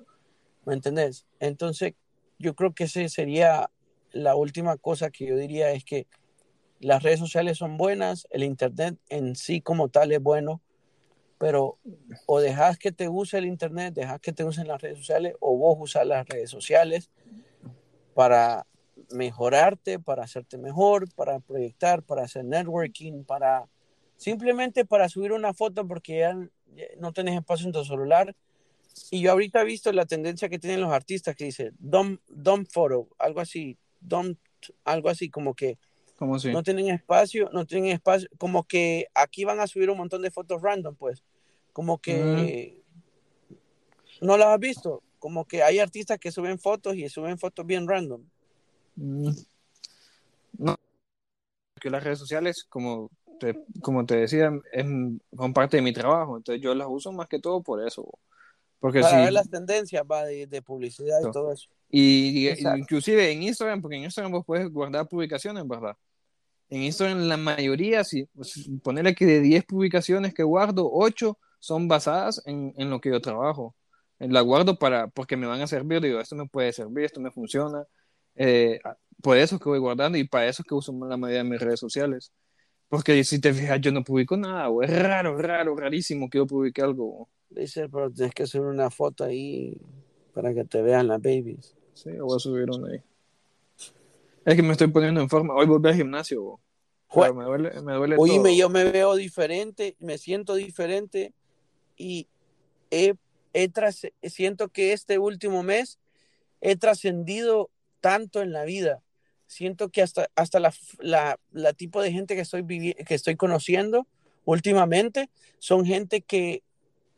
[0.65, 1.25] ¿Me entendés?
[1.41, 1.95] Entonces,
[2.39, 3.69] yo creo que ese sería
[4.13, 6.07] la última cosa que yo diría es que
[6.79, 10.61] las redes sociales son buenas, el internet en sí como tal es bueno,
[11.39, 11.77] pero
[12.25, 15.57] o dejas que te use el internet, dejas que te usen las redes sociales, o
[15.57, 17.09] vos usas las redes sociales
[18.13, 18.65] para
[19.11, 23.67] mejorarte, para hacerte mejor, para proyectar, para hacer networking, para
[24.17, 26.35] simplemente para subir una foto porque ya,
[26.97, 28.35] no tenés espacio en tu celular.
[29.11, 32.65] Y yo ahorita he visto la tendencia que tienen los artistas que dice dumb, dumb
[32.71, 34.37] photo, algo así, dumb,
[34.85, 35.77] algo así como que
[36.17, 36.51] ¿Cómo así?
[36.51, 38.29] No tienen espacio, no tienen espacio.
[38.37, 41.23] Como que aquí van a subir un montón de fotos random, pues.
[41.73, 42.81] Como que
[44.21, 45.03] no las has visto.
[45.19, 48.23] Como que hay artistas que suben fotos y suben fotos bien random.
[48.95, 49.29] Mm.
[50.57, 50.75] No.
[51.79, 53.09] Que las redes sociales, como
[53.39, 54.85] te, como te decía, es,
[55.35, 56.37] son parte de mi trabajo.
[56.37, 58.07] Entonces yo las uso más que todo por eso.
[58.79, 61.69] Porque Para si, ver las tendencias va de, de publicidad y todo eso.
[61.89, 65.97] y, inclusive en Instagram, porque en Instagram vos puedes guardar publicaciones, ¿verdad?
[66.69, 71.87] En Instagram la mayoría, si pues, ponerle que de 10 publicaciones que guardo, 8 son
[71.87, 73.75] basadas en, en lo que yo trabajo.
[74.19, 77.19] Eh, La guardo para, porque me van a servir, digo, esto me puede servir, esto
[77.19, 77.85] me funciona.
[78.35, 78.79] Eh,
[79.21, 81.49] por eso es que voy guardando y para eso es que uso la mayoría de
[81.49, 82.31] mis redes sociales.
[82.87, 86.45] Porque si te fijas, yo no publico nada, o es raro, raro, rarísimo que yo
[86.45, 87.29] publique algo.
[87.49, 89.77] Dice, pero tienes que subir una foto ahí
[90.33, 91.75] para que te vean las babies.
[91.93, 93.01] Sí, voy a subir una ahí.
[94.45, 95.55] Es que me estoy poniendo en forma.
[95.55, 96.59] Hoy volví al gimnasio.
[97.13, 98.55] Pero me duele, me duele Oíme, todo.
[98.57, 101.33] yo me veo diferente, me siento diferente
[101.97, 102.27] y
[102.91, 103.15] he,
[103.53, 105.97] he tras- siento que este último mes
[106.61, 107.69] he trascendido
[108.05, 109.01] tanto en la vida.
[109.47, 114.05] Siento que hasta, hasta la, la, la tipo de gente que estoy, que estoy conociendo
[114.45, 116.61] últimamente son gente que,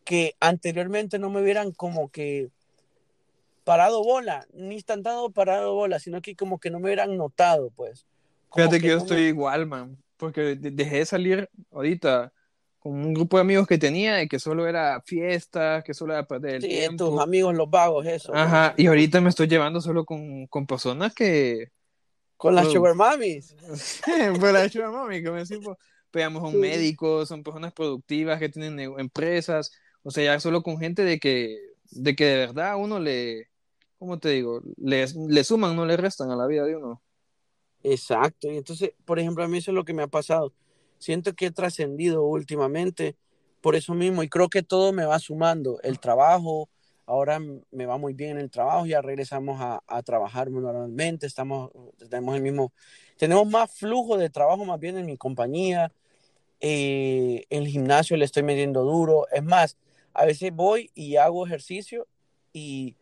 [0.05, 2.47] que anteriormente no me hubieran como que
[3.65, 7.69] parado bola, ni están dado parado bola, sino que como que no me hubieran notado,
[7.71, 8.05] pues.
[8.47, 9.97] Como Fíjate que yo no me- estoy igual, man.
[10.15, 12.31] Porque de- dejé de salir ahorita
[12.87, 16.25] con un grupo de amigos que tenía y que solo era fiesta, que solo era
[16.25, 17.09] perder el Sí, tiempo.
[17.09, 18.31] tus amigos los vagos, eso.
[18.31, 18.41] pues.
[18.41, 21.71] Ajá, y ahorita me estoy llevando solo con, con personas que.
[22.37, 23.55] Con las sugar mummies.
[24.39, 25.77] Por la hecho, mami, como decimos,
[26.11, 26.57] pegamos son Sí.
[26.59, 29.71] médicos, son personas productivas que tienen ne- empresas,
[30.03, 31.57] o sea, ya solo con gente de que,
[31.91, 33.49] de que de verdad a uno le,
[33.97, 34.61] ¿cómo te digo?
[34.77, 37.01] Le, le suman, no le restan a la vida de uno.
[37.83, 38.51] Exacto.
[38.51, 40.53] Y entonces, por ejemplo, a mí eso es lo que me ha pasado.
[40.99, 43.15] Siento que he trascendido últimamente
[43.61, 45.79] por eso mismo y creo que todo me va sumando.
[45.83, 46.69] El trabajo,
[47.05, 51.71] ahora me va muy bien en el trabajo, ya regresamos a, trabajar normalmente, estamos,
[52.09, 52.71] tenemos el mismo,
[53.17, 55.91] tenemos más flujo de trabajo más bien en mi compañía.
[56.59, 59.27] Eh, el gimnasio le estoy metiendo duro.
[59.31, 59.77] Es más,
[60.13, 62.07] a veces voy y hago ejercicio
[62.53, 62.95] y,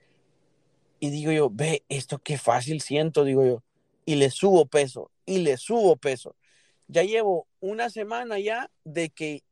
[0.99, 3.63] y digo yo, ve, esto qué fácil siento, digo yo.
[4.05, 6.35] Y le subo peso, y le subo peso.
[6.87, 9.43] Ya llevo una semana ya de que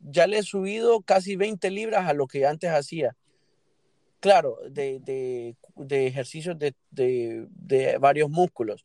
[0.00, 3.16] ya le he subido casi 20 libras a lo que antes hacía.
[4.20, 8.84] Claro, de, de, de ejercicios de, de, de varios músculos.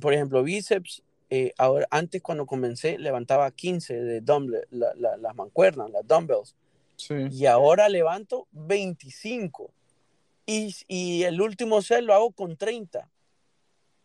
[0.00, 5.34] Por ejemplo, bíceps, eh, ahora, antes cuando comencé levantaba 15 de dumbbell, la- la- las
[5.36, 6.56] mancuernas, las dumbbells,
[6.96, 7.14] Sí.
[7.30, 9.70] y ahora levanto 25.
[10.46, 13.08] Y, y el último set lo hago con 30.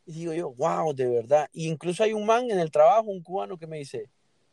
[0.05, 1.49] Y digo yo, wow, de verdad.
[1.53, 4.09] Y incluso hay un man en el trabajo, un cubano, que me dice,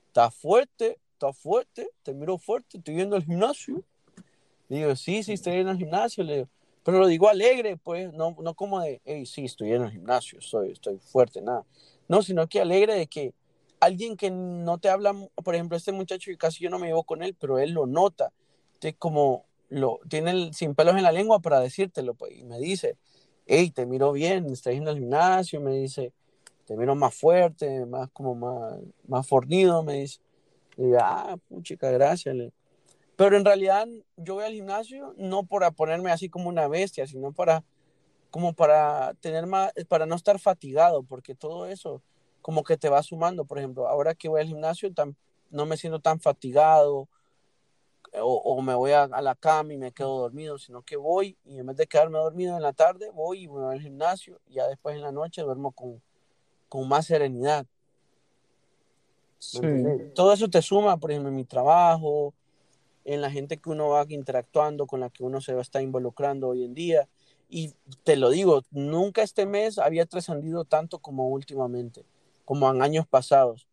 [0.09, 3.83] está fuerte, está fuerte, te miro fuerte, estoy yendo al gimnasio.
[4.69, 6.23] Y digo, sí, sí, estoy yendo al gimnasio.
[6.23, 6.49] Le digo,
[6.85, 10.39] pero lo digo alegre, pues, no, no como de, hey, sí, estoy en el gimnasio,
[10.39, 11.65] estoy, estoy fuerte, nada.
[12.09, 13.35] No, sino que alegre de que
[13.81, 17.05] alguien que no te habla, por ejemplo, este muchacho que casi yo no me llevo
[17.05, 18.33] con él, pero él lo nota.
[18.99, 22.97] Como lo tiene el- sin pelos en la lengua para decírtelo, pues, y me dice,
[23.51, 26.13] hey, te miro bien, estás yendo al gimnasio, me dice,
[26.67, 28.79] te miro más fuerte, más como más,
[29.09, 30.21] más fornido, me dice.
[30.77, 32.35] Digo, ah, puchica, gracias.
[32.37, 32.53] le-
[33.17, 37.33] Pero en realidad yo voy al gimnasio no para ponerme así como una bestia, sino
[37.33, 37.65] para
[38.31, 42.03] como para tener más, para no estar fatigado, porque todo eso
[42.43, 43.45] como que te va sumando.
[43.45, 44.91] Por ejemplo, ahora que voy al gimnasio
[45.51, 47.09] no me siento tan fatigado
[48.15, 51.37] o, o me voy a, a la cama y me quedo dormido, sino que voy
[51.45, 54.55] y en vez de quedarme dormido en la tarde, voy y voy al gimnasio y
[54.55, 56.03] ya después en la noche duermo con,
[56.69, 57.67] con más serenidad.
[59.39, 59.61] Sí.
[60.15, 62.35] Todo eso te suma, por ejemplo, en mi trabajo,
[63.05, 66.65] en la gente que uno va interactuando, con la que uno se está involucrando hoy
[66.65, 67.09] en día.
[67.49, 67.73] Y
[68.05, 72.05] te lo digo, nunca este mes había trascendido tanto como últimamente,
[72.45, 73.67] como en años pasados.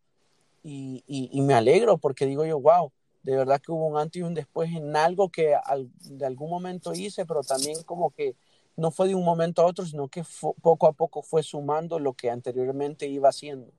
[0.64, 2.90] Y, y, y me alegro porque digo yo, wow,
[3.28, 6.48] de verdad que hubo un antes y un después en algo que al- de algún
[6.48, 8.34] momento hice, pero también como que
[8.74, 10.22] no fue de un momento a otro, sino que
[10.62, 13.70] poco a poco fue sumando lo que anteriormente iba haciendo.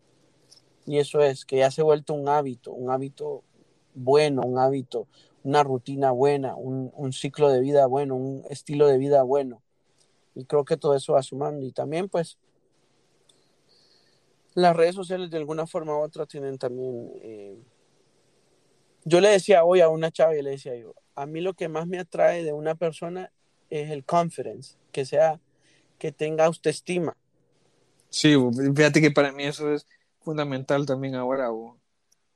[0.86, 3.42] Y eso es que ya se ha vuelto un hábito, un hábito
[3.96, 5.08] bueno, un hábito,
[5.44, 9.64] una rutina buena, un, un ciclo de vida bueno, un estilo de vida bueno.
[10.36, 11.66] Y creo que todo eso va sumando.
[11.66, 12.38] Y también, pues,
[14.54, 17.12] las redes sociales de alguna forma u otra tienen también...
[17.24, 17.58] eh,
[19.06, 21.68] Yo le decía hoy a una chava y le decía yo, a mí lo que
[21.68, 23.32] más me atrae de una persona
[23.70, 25.40] es el confidence, que sea,
[25.98, 27.16] que tenga autoestima.
[28.10, 28.36] Sí,
[28.76, 29.86] fíjate que para mí eso es
[30.22, 31.50] fundamental también ahora.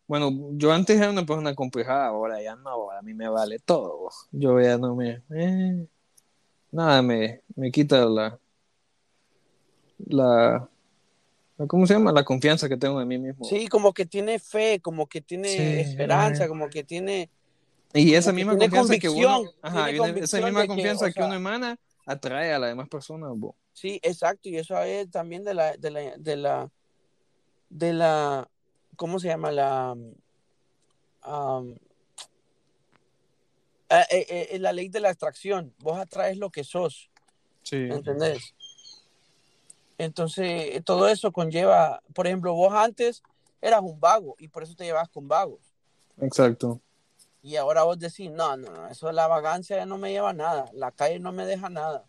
[0.08, 4.10] Bueno, yo antes era una persona complejada, ahora ya no, a mí me vale todo.
[4.32, 5.24] Yo ya no me...
[5.32, 5.88] Eh,
[6.72, 8.40] nada, me, me quita la,
[9.98, 10.70] la...
[11.68, 12.12] ¿Cómo se llama?
[12.12, 13.46] La confianza que tengo en mí mismo.
[13.46, 17.30] Sí, como que tiene fe, como que tiene esperanza, como que tiene...
[17.94, 19.44] Y esa misma confianza que uno...
[19.62, 23.32] Ajá, esa misma confianza que, uno emana atrae a las demás personas.
[23.72, 26.72] Sí, exacto, y eso es también de la, de la, de la,
[27.70, 28.50] de la,
[28.96, 29.52] ¿cómo se llama?
[29.52, 29.96] La,
[33.90, 35.74] eh, eh, eh, la ley de la atracción.
[35.80, 37.10] Vos atraes lo que sos.
[37.62, 37.78] Sí.
[37.78, 38.54] ¿Entendés?
[39.98, 43.24] Entonces, todo eso conlleva, por ejemplo, vos antes
[43.62, 45.60] eras un vago y por eso te llevas con vagos.
[46.20, 46.82] Exacto.
[47.42, 50.34] Y ahora vos decís, no, no, no, eso de la vagancia no me lleva a
[50.34, 52.06] nada, la calle no me deja nada.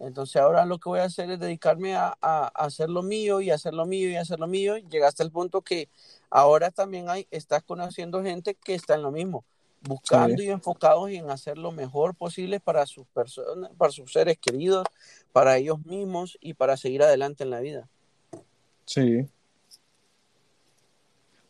[0.00, 2.12] Entonces ahora lo que voy a hacer es dedicarme a,
[2.54, 4.76] hacer lo mío y hacer lo mío y hacer lo mío.
[4.76, 5.88] Llegaste al punto que
[6.30, 9.44] ahora también hay, estás conociendo gente que está en lo mismo,
[9.80, 14.84] buscando y enfocados en hacer lo mejor posible para sus personas, para sus seres queridos,
[15.32, 17.88] para ellos mismos y para seguir adelante en la vida.
[18.84, 19.26] Sí.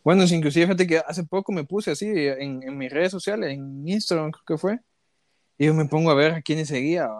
[0.05, 3.87] Bueno, inclusive fíjate que hace poco me puse así en, en mis redes sociales, en
[3.87, 4.81] Instagram creo que fue,
[5.59, 7.11] y yo me pongo a ver a quiénes seguía.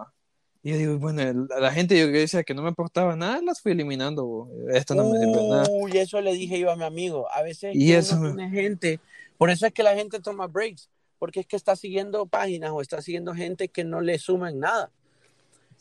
[0.61, 3.71] Y yo digo, bueno, la gente yo decía que no me aportaba nada, las fui
[3.71, 4.49] eliminando.
[4.73, 5.67] Esto no me sirve nada.
[5.71, 7.31] Uy, eso le dije yo a mi amigo.
[7.31, 8.99] A veces y eso tiene gente,
[9.37, 12.81] por eso es que la gente toma breaks, porque es que está siguiendo páginas o
[12.81, 14.91] está siguiendo gente que no le suman nada.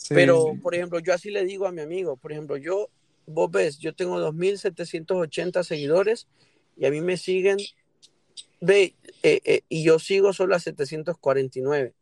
[0.08, 2.88] Pero, por ejemplo, yo así le digo a mi amigo, por ejemplo, yo,
[3.26, 6.26] vos ves, yo tengo 2.780 seguidores
[6.76, 7.58] y a mí me siguen,
[8.60, 11.94] ve, eh, eh, y yo sigo solo a 749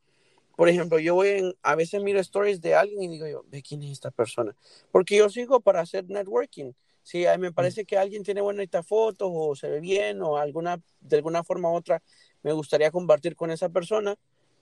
[0.57, 3.63] por ejemplo, yo voy en, a veces miro stories de alguien y digo yo, ¿de
[3.63, 4.57] quién es esta persona?
[4.91, 6.73] Porque yo sigo para hacer networking.
[7.03, 7.55] Si me mm.
[7.55, 11.71] parece que alguien tiene bonitas fotos o se ve bien o alguna, de alguna forma
[11.71, 12.03] u otra
[12.43, 14.17] me gustaría compartir con esa persona,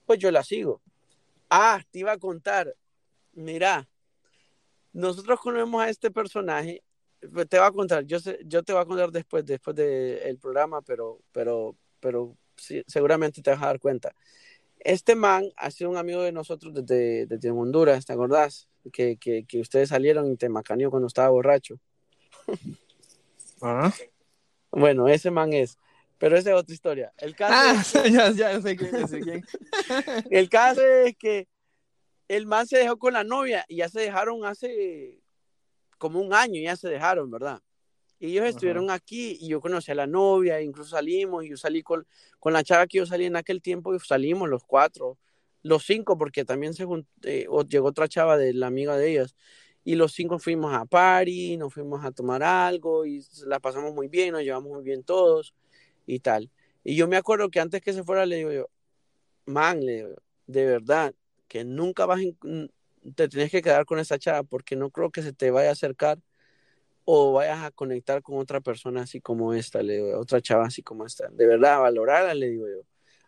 [0.05, 0.81] pues yo la sigo.
[1.49, 2.75] Ah, te iba a contar,
[3.35, 3.87] mira,
[4.93, 6.81] nosotros conocemos a este personaje,
[7.31, 10.81] pues, te va a contar, yo, yo te voy a contar después, después del programa,
[10.81, 12.35] pero, pero, pero
[12.87, 14.15] seguramente te vas a dar cuenta.
[14.79, 18.69] Este man ha sido un amigo de nosotros desde, desde Honduras, ¿te acordás?
[18.93, 21.79] Que, que, que, ustedes salieron y te macaneó cuando estaba borracho.
[23.61, 23.91] ¿Ah?
[24.71, 25.79] Bueno, ese man es.
[26.17, 27.13] Pero esa es otra historia.
[27.17, 29.45] El caso ah, es ya, ya sé quién, quién.
[30.29, 31.47] el caso es que
[32.27, 35.21] el man se dejó con la novia y ya se dejaron hace
[35.97, 37.61] como un año, ya se dejaron, ¿verdad?
[38.19, 41.83] Y ellos estuvieron aquí y yo conocí a la novia, incluso salimos y yo salí
[41.83, 42.07] con,
[42.39, 45.17] con la chava que yo salí en aquel tiempo y salimos los cuatro,
[45.61, 46.85] los cinco, porque también se
[47.23, 49.35] eh, llegó otra chava de la amiga de ellas.
[49.83, 54.07] Y los cinco fuimos a París, nos fuimos a tomar algo y la pasamos muy
[54.07, 55.53] bien, nos llevamos muy bien todos
[56.07, 56.49] y tal.
[56.83, 58.69] Y yo me acuerdo que antes que se fuera le digo yo,
[59.45, 60.09] man, le digo,
[60.47, 61.13] de verdad,
[61.55, 62.19] que nunca vas,
[63.15, 65.71] te tienes que quedar con esa chava porque no creo que se te vaya a
[65.71, 66.19] acercar
[67.05, 70.83] o vayas a conectar con otra persona así como esta, le digo, otra chava así
[70.83, 71.29] como esta.
[71.29, 72.81] De verdad, valorarla, le digo yo.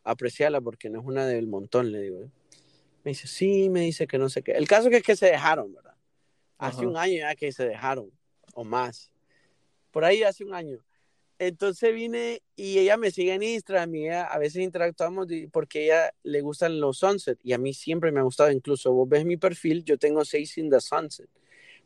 [0.04, 2.28] Apreciarla porque no es una del montón, le digo yo.
[3.06, 4.52] Me dice, sí, me dice que no sé qué.
[4.52, 5.96] El caso es que se dejaron, ¿verdad?
[6.58, 8.12] Hace un año ya que se dejaron,
[8.56, 9.10] o más.
[9.92, 10.84] Por ahí hace un año.
[11.40, 16.42] Entonces vine y ella me sigue en Instagram y a veces interactuamos porque ella le
[16.42, 18.52] gustan los sunset y a mí siempre me ha gustado.
[18.52, 21.30] Incluso vos ves mi perfil, yo tengo seis in the sunset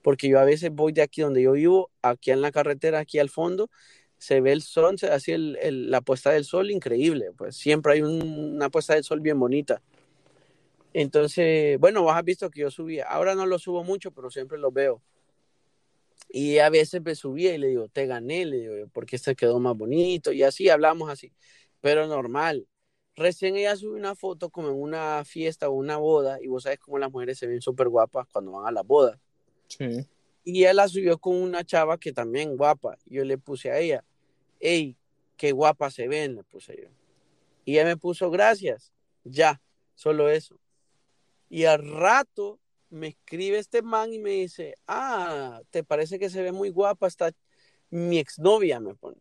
[0.02, 3.20] porque yo a veces voy de aquí donde yo vivo, aquí en la carretera, aquí
[3.20, 3.70] al fondo,
[4.18, 8.70] se ve el sol, así el, la puesta del sol increíble, pues siempre hay una
[8.70, 9.82] puesta del sol bien bonita.
[10.94, 14.58] Entonces, bueno, vos has visto que yo subía, ahora no lo subo mucho, pero siempre
[14.58, 15.02] lo veo.
[16.34, 19.60] Y a veces me subía y le digo, te gané, le digo, porque este quedó
[19.60, 21.34] más bonito, y así hablamos así,
[21.82, 22.68] pero normal.
[23.16, 26.80] Recién ella subió una foto como en una fiesta o una boda, y vos sabes
[26.80, 29.20] cómo las mujeres se ven súper guapas cuando van a la boda.
[30.44, 32.98] Y él la subió con una chava que también guapa.
[33.06, 34.04] Yo le puse a ella,
[34.60, 34.96] hey,
[35.36, 36.90] qué guapa se ven, le puse yo.
[37.66, 38.94] Y ella me puso gracias.
[39.24, 39.62] Ya,
[39.96, 40.58] solo eso.
[41.50, 42.61] Y al rato
[42.92, 47.08] me escribe este man y me dice, ah, ¿te parece que se ve muy guapa?
[47.08, 47.32] Está
[47.90, 49.18] mi exnovia, me pone.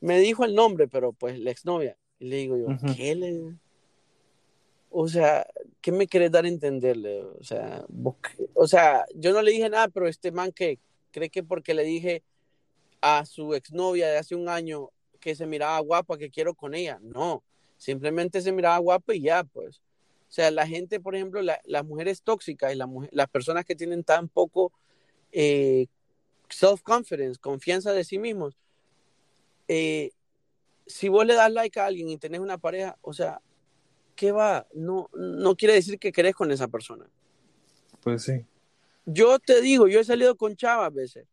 [0.00, 1.96] Me dijo el nombre, pero pues la exnovia.
[2.18, 2.66] Y le digo yo,
[2.96, 3.56] ¿qué le?
[4.90, 5.46] O sea,
[5.80, 7.22] ¿qué me querés dar a entenderle?
[7.22, 7.84] O sea,
[8.54, 10.78] o sea, yo no le dije nada, pero este man que
[11.10, 12.22] cree que porque le dije
[13.00, 16.98] a su exnovia de hace un año que se miraba guapa, que quiero con ella.
[17.02, 17.42] No,
[17.76, 19.80] simplemente se miraba guapa y ya, pues.
[20.32, 22.78] O sea, la gente, por ejemplo, las mujeres tóxicas y
[23.10, 24.72] las personas que tienen tan poco
[25.30, 25.88] eh,
[26.48, 28.56] self-confidence, confianza de sí mismos,
[29.68, 30.12] eh,
[30.86, 33.42] si vos le das like a alguien y tenés una pareja, o sea,
[34.16, 34.66] ¿qué va?
[34.72, 37.04] No, no quiere decir que querés con esa persona.
[38.00, 38.46] Pues sí.
[39.04, 41.26] Yo te digo, yo he salido con chavas a veces,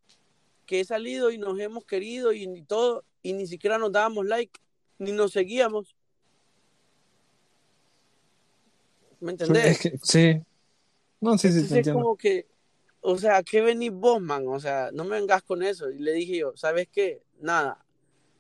[0.66, 4.26] que he salido y nos hemos querido y, y todo, y ni siquiera nos dábamos
[4.26, 4.60] like,
[4.98, 5.96] ni nos seguíamos.
[9.20, 9.66] ¿Me entendés?
[9.66, 10.42] Es que- sí.
[11.22, 12.02] No, sí, sí, Entonces te es entiendo.
[12.02, 12.48] como que,
[13.02, 14.48] o sea, ¿qué venís vos, man?
[14.48, 15.90] O sea, no me vengas con eso.
[15.92, 17.22] Y le dije yo, ¿sabes qué?
[17.40, 17.86] Nada,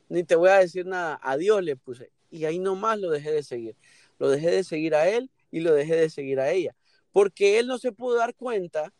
[0.08, 1.20] ni te voy a decir nada.
[1.22, 2.12] Adiós le puse.
[2.32, 3.76] Y ahí nomás lo dejé de seguir.
[4.18, 6.76] Lo dejé de seguir a él y lo dejé de seguir a ella.
[7.12, 8.94] Porque él no se pudo dar cuenta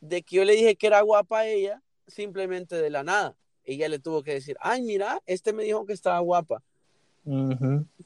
[0.00, 3.36] de que yo le dije que era guapa a ella simplemente de la nada.
[3.64, 6.62] Ella le tuvo que decir, ay, mira, este me dijo que estaba guapa.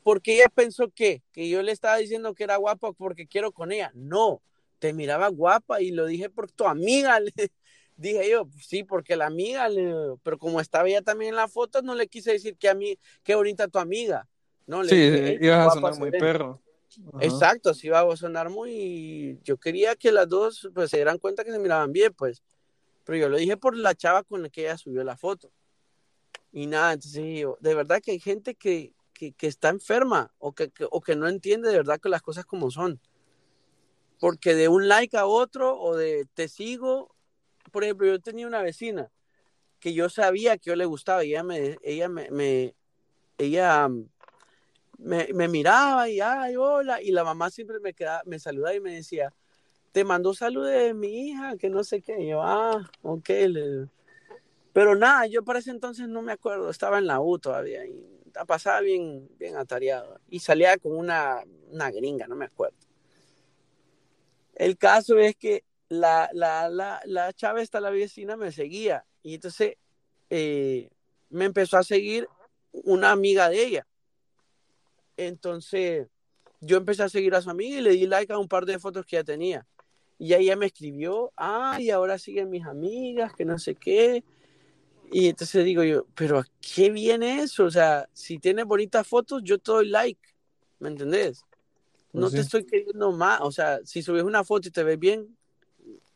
[0.03, 3.73] Porque ella pensó que, que yo le estaba diciendo que era guapa porque quiero con
[3.73, 3.91] ella.
[3.95, 4.41] No,
[4.79, 7.19] te miraba guapa y lo dije por tu amiga.
[7.21, 7.33] le
[7.97, 11.83] dije yo, sí, porque la amiga, le- pero como estaba ella también en la foto,
[11.83, 14.29] no le quise decir que a mí, qué bonita tu amiga.
[14.67, 16.21] No, le Sí, dije, "Ey, ibas a sonar muy ven".
[16.21, 16.61] perro.
[17.15, 17.25] Ajá.
[17.25, 19.39] Exacto, sí iba a sonar muy.
[19.45, 22.43] Yo quería que las dos pues, se dieran cuenta que se miraban bien, pues.
[23.05, 25.51] Pero yo lo dije por la chava con la que ella subió la foto.
[26.53, 30.71] Y nada, entonces yo, de verdad que hay gente que, que, está enferma o que,
[30.91, 33.01] o que no entiende de verdad que las cosas como son.
[34.21, 37.15] Porque de un like a otro o de te sigo,
[37.73, 39.11] por ejemplo, yo tenía una vecina
[39.81, 42.75] que yo sabía que yo le gustaba y ella me, ella me,
[43.39, 44.09] ella mm,
[44.99, 48.81] me, me miraba y ay, hola, y la mamá siempre me quedaba, me saludaba y
[48.81, 49.33] me decía,
[49.93, 53.31] te mandó salud de mi hija, que no sé qué, yo, ah, ok,
[54.79, 58.01] pero nada, yo para ese entonces no me acuerdo, estaba en la U todavía y
[58.47, 61.43] pasaba bien, bien atareado y salía con una,
[61.73, 62.77] una gringa, no me acuerdo.
[64.55, 69.35] El caso es que la, la, la, la chava esta, la vecina, me seguía y
[69.35, 69.79] entonces
[70.31, 70.89] eh,
[71.29, 72.29] me empezó a seguir
[72.71, 73.87] una amiga de ella.
[75.17, 76.07] Entonces
[76.61, 78.79] yo empecé a seguir a su amiga y le di like a un par de
[78.79, 79.67] fotos que ella tenía.
[80.21, 84.23] Y ella me escribió, ay, ahora siguen mis amigas, que no sé qué.
[85.13, 87.65] Y entonces digo yo, pero ¿a qué viene eso?
[87.65, 90.21] O sea, si tienes bonitas fotos, yo te doy like,
[90.79, 91.43] ¿me entendés?
[92.13, 92.43] No Pues te sí.
[92.47, 95.37] estoy queriendo más, o sea, si subes una foto y te ves bien,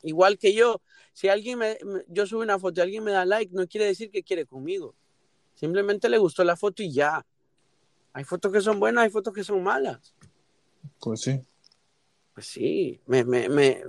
[0.02, 0.80] igual que yo,
[1.12, 3.86] si alguien me, me- yo subo una foto y alguien me da like, no quiere
[3.86, 4.94] decir que quiere conmigo.
[5.54, 7.24] Simplemente le gustó la foto y ya.
[8.14, 10.14] Hay fotos que son buenas, hay fotos que son malas.
[11.00, 11.40] Pues sí.
[12.34, 13.82] Pues sí, me, me, me,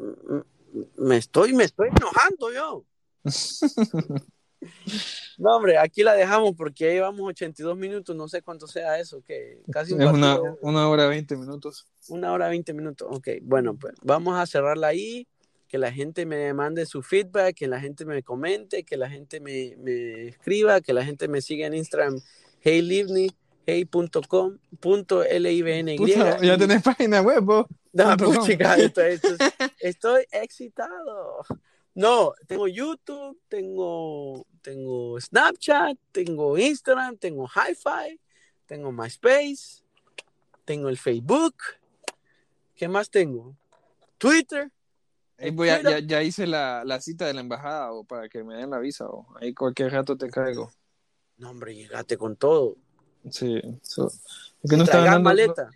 [0.97, 2.85] me estoy, me estoy enojando yo.
[5.37, 9.21] No, hombre, aquí la dejamos porque ya llevamos 82 minutos, no sé cuánto sea eso,
[9.23, 11.87] que casi un Es una, hora veinte minutos.
[12.09, 13.07] una hora 20 minutos.
[13.11, 15.27] Ok, bueno, pues vamos a cerrarla ahí,
[15.67, 19.39] que la gente me mande su feedback, que la gente me comente, que la gente
[19.39, 22.19] me, me escriba, que la gente me siga en Instagram,
[22.61, 23.31] heylivni,
[23.65, 25.97] hey.com, punto L-I-V-N-Y.
[25.97, 27.65] Puta, ya tenés página web, vos.
[27.93, 28.35] No, punto com.
[28.37, 29.37] puchica, esto- esto es-
[29.79, 31.43] estoy excitado.
[31.95, 38.19] No, tengo YouTube, tengo, tengo Snapchat, tengo Instagram, tengo Hi-Fi,
[38.65, 39.83] tengo MySpace,
[40.65, 41.55] tengo el Facebook.
[42.73, 43.55] ¿Qué más tengo?
[44.17, 44.71] Twitter.
[45.53, 48.55] Voy a- ya, ya hice la, la cita de la embajada o para que me
[48.55, 50.71] den la visa o ahí cualquier rato te caigo.
[51.37, 52.77] No, hombre, llegate con todo.
[53.29, 53.61] Sí.
[53.81, 55.69] so- es que no estaban dando, no, maleta.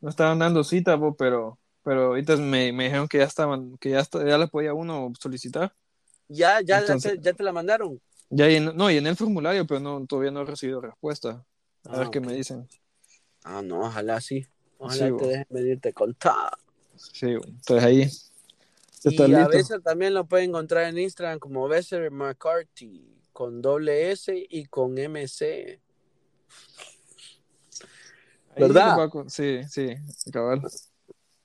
[0.00, 3.90] no estaban dando cita, po, pero pero ahorita me, me dijeron que ya estaban, que
[3.90, 5.72] ya, está- ya la podía uno solicitar.
[6.26, 8.00] Ya, ya, Entonces- ya, te, ya te la mandaron.
[8.30, 11.44] Ya llen- no, llené el formulario, pero no, todavía no he recibido respuesta.
[11.84, 12.26] A Ah, ver qué ok.
[12.26, 12.68] me dicen.
[13.44, 14.46] Ah, no, ojalá sí.
[14.78, 16.50] Ojalá Sí, te dejen venirte con todo.
[16.96, 18.10] Sí, entonces ahí.
[19.04, 24.10] Y ¿Está a veces también lo pueden encontrar en Instagram como Besser McCarthy, con doble
[24.10, 25.80] S y con MC.
[28.56, 28.96] ¿Verdad?
[29.28, 29.94] Sí, sí,
[30.32, 30.62] cabal.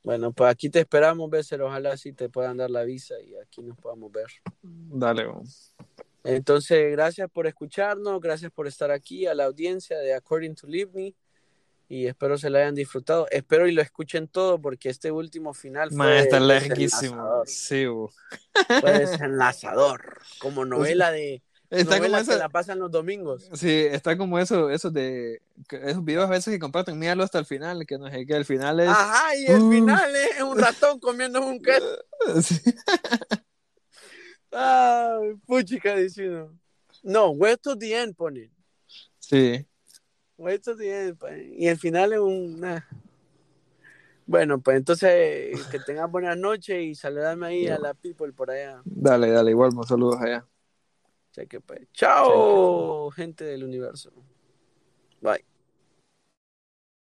[0.04, 1.62] Bueno, pues aquí te esperamos, Besser.
[1.62, 4.28] Ojalá sí te puedan dar la visa y aquí nos podamos ver.
[4.64, 5.44] Dale, bo.
[6.24, 10.92] Entonces, gracias por escucharnos, gracias por estar aquí, a la audiencia de According to Leave
[10.94, 11.16] Me.
[11.90, 13.28] Y espero se la hayan disfrutado.
[13.32, 17.42] Espero y lo escuchen todo porque este último final fue está larguísimo.
[17.46, 18.10] Sí, bo.
[18.80, 20.20] Fue desenlazador.
[20.40, 23.50] Como novela de Está como novela que esa, la pasan los domingos.
[23.54, 27.40] sí, está como eso, eso de que esos videos a veces que comparten, míralo hasta
[27.40, 29.72] el final, que no sé qué, el final es Ajá, y el Uh.
[29.72, 31.98] final es un ratón comiendo un queso.
[32.42, 32.56] sí,
[34.52, 36.54] Ay, puchica diciendo.
[37.04, 38.52] No, wait to the end ponen.
[39.20, 39.66] sí.
[40.38, 41.18] Wait to the end.
[41.18, 41.54] ponen.
[41.58, 42.60] Y el final es un.
[42.60, 42.82] nah.
[44.26, 48.82] Bueno, pues entonces que tengan buenas noches y saludadme ahí a la people por allá.
[48.86, 50.46] Dale, dale, igual, pues, saludos allá.
[51.32, 51.82] Cheque pues.
[51.94, 54.12] Chao, gente del universo.
[55.22, 55.51] Bye.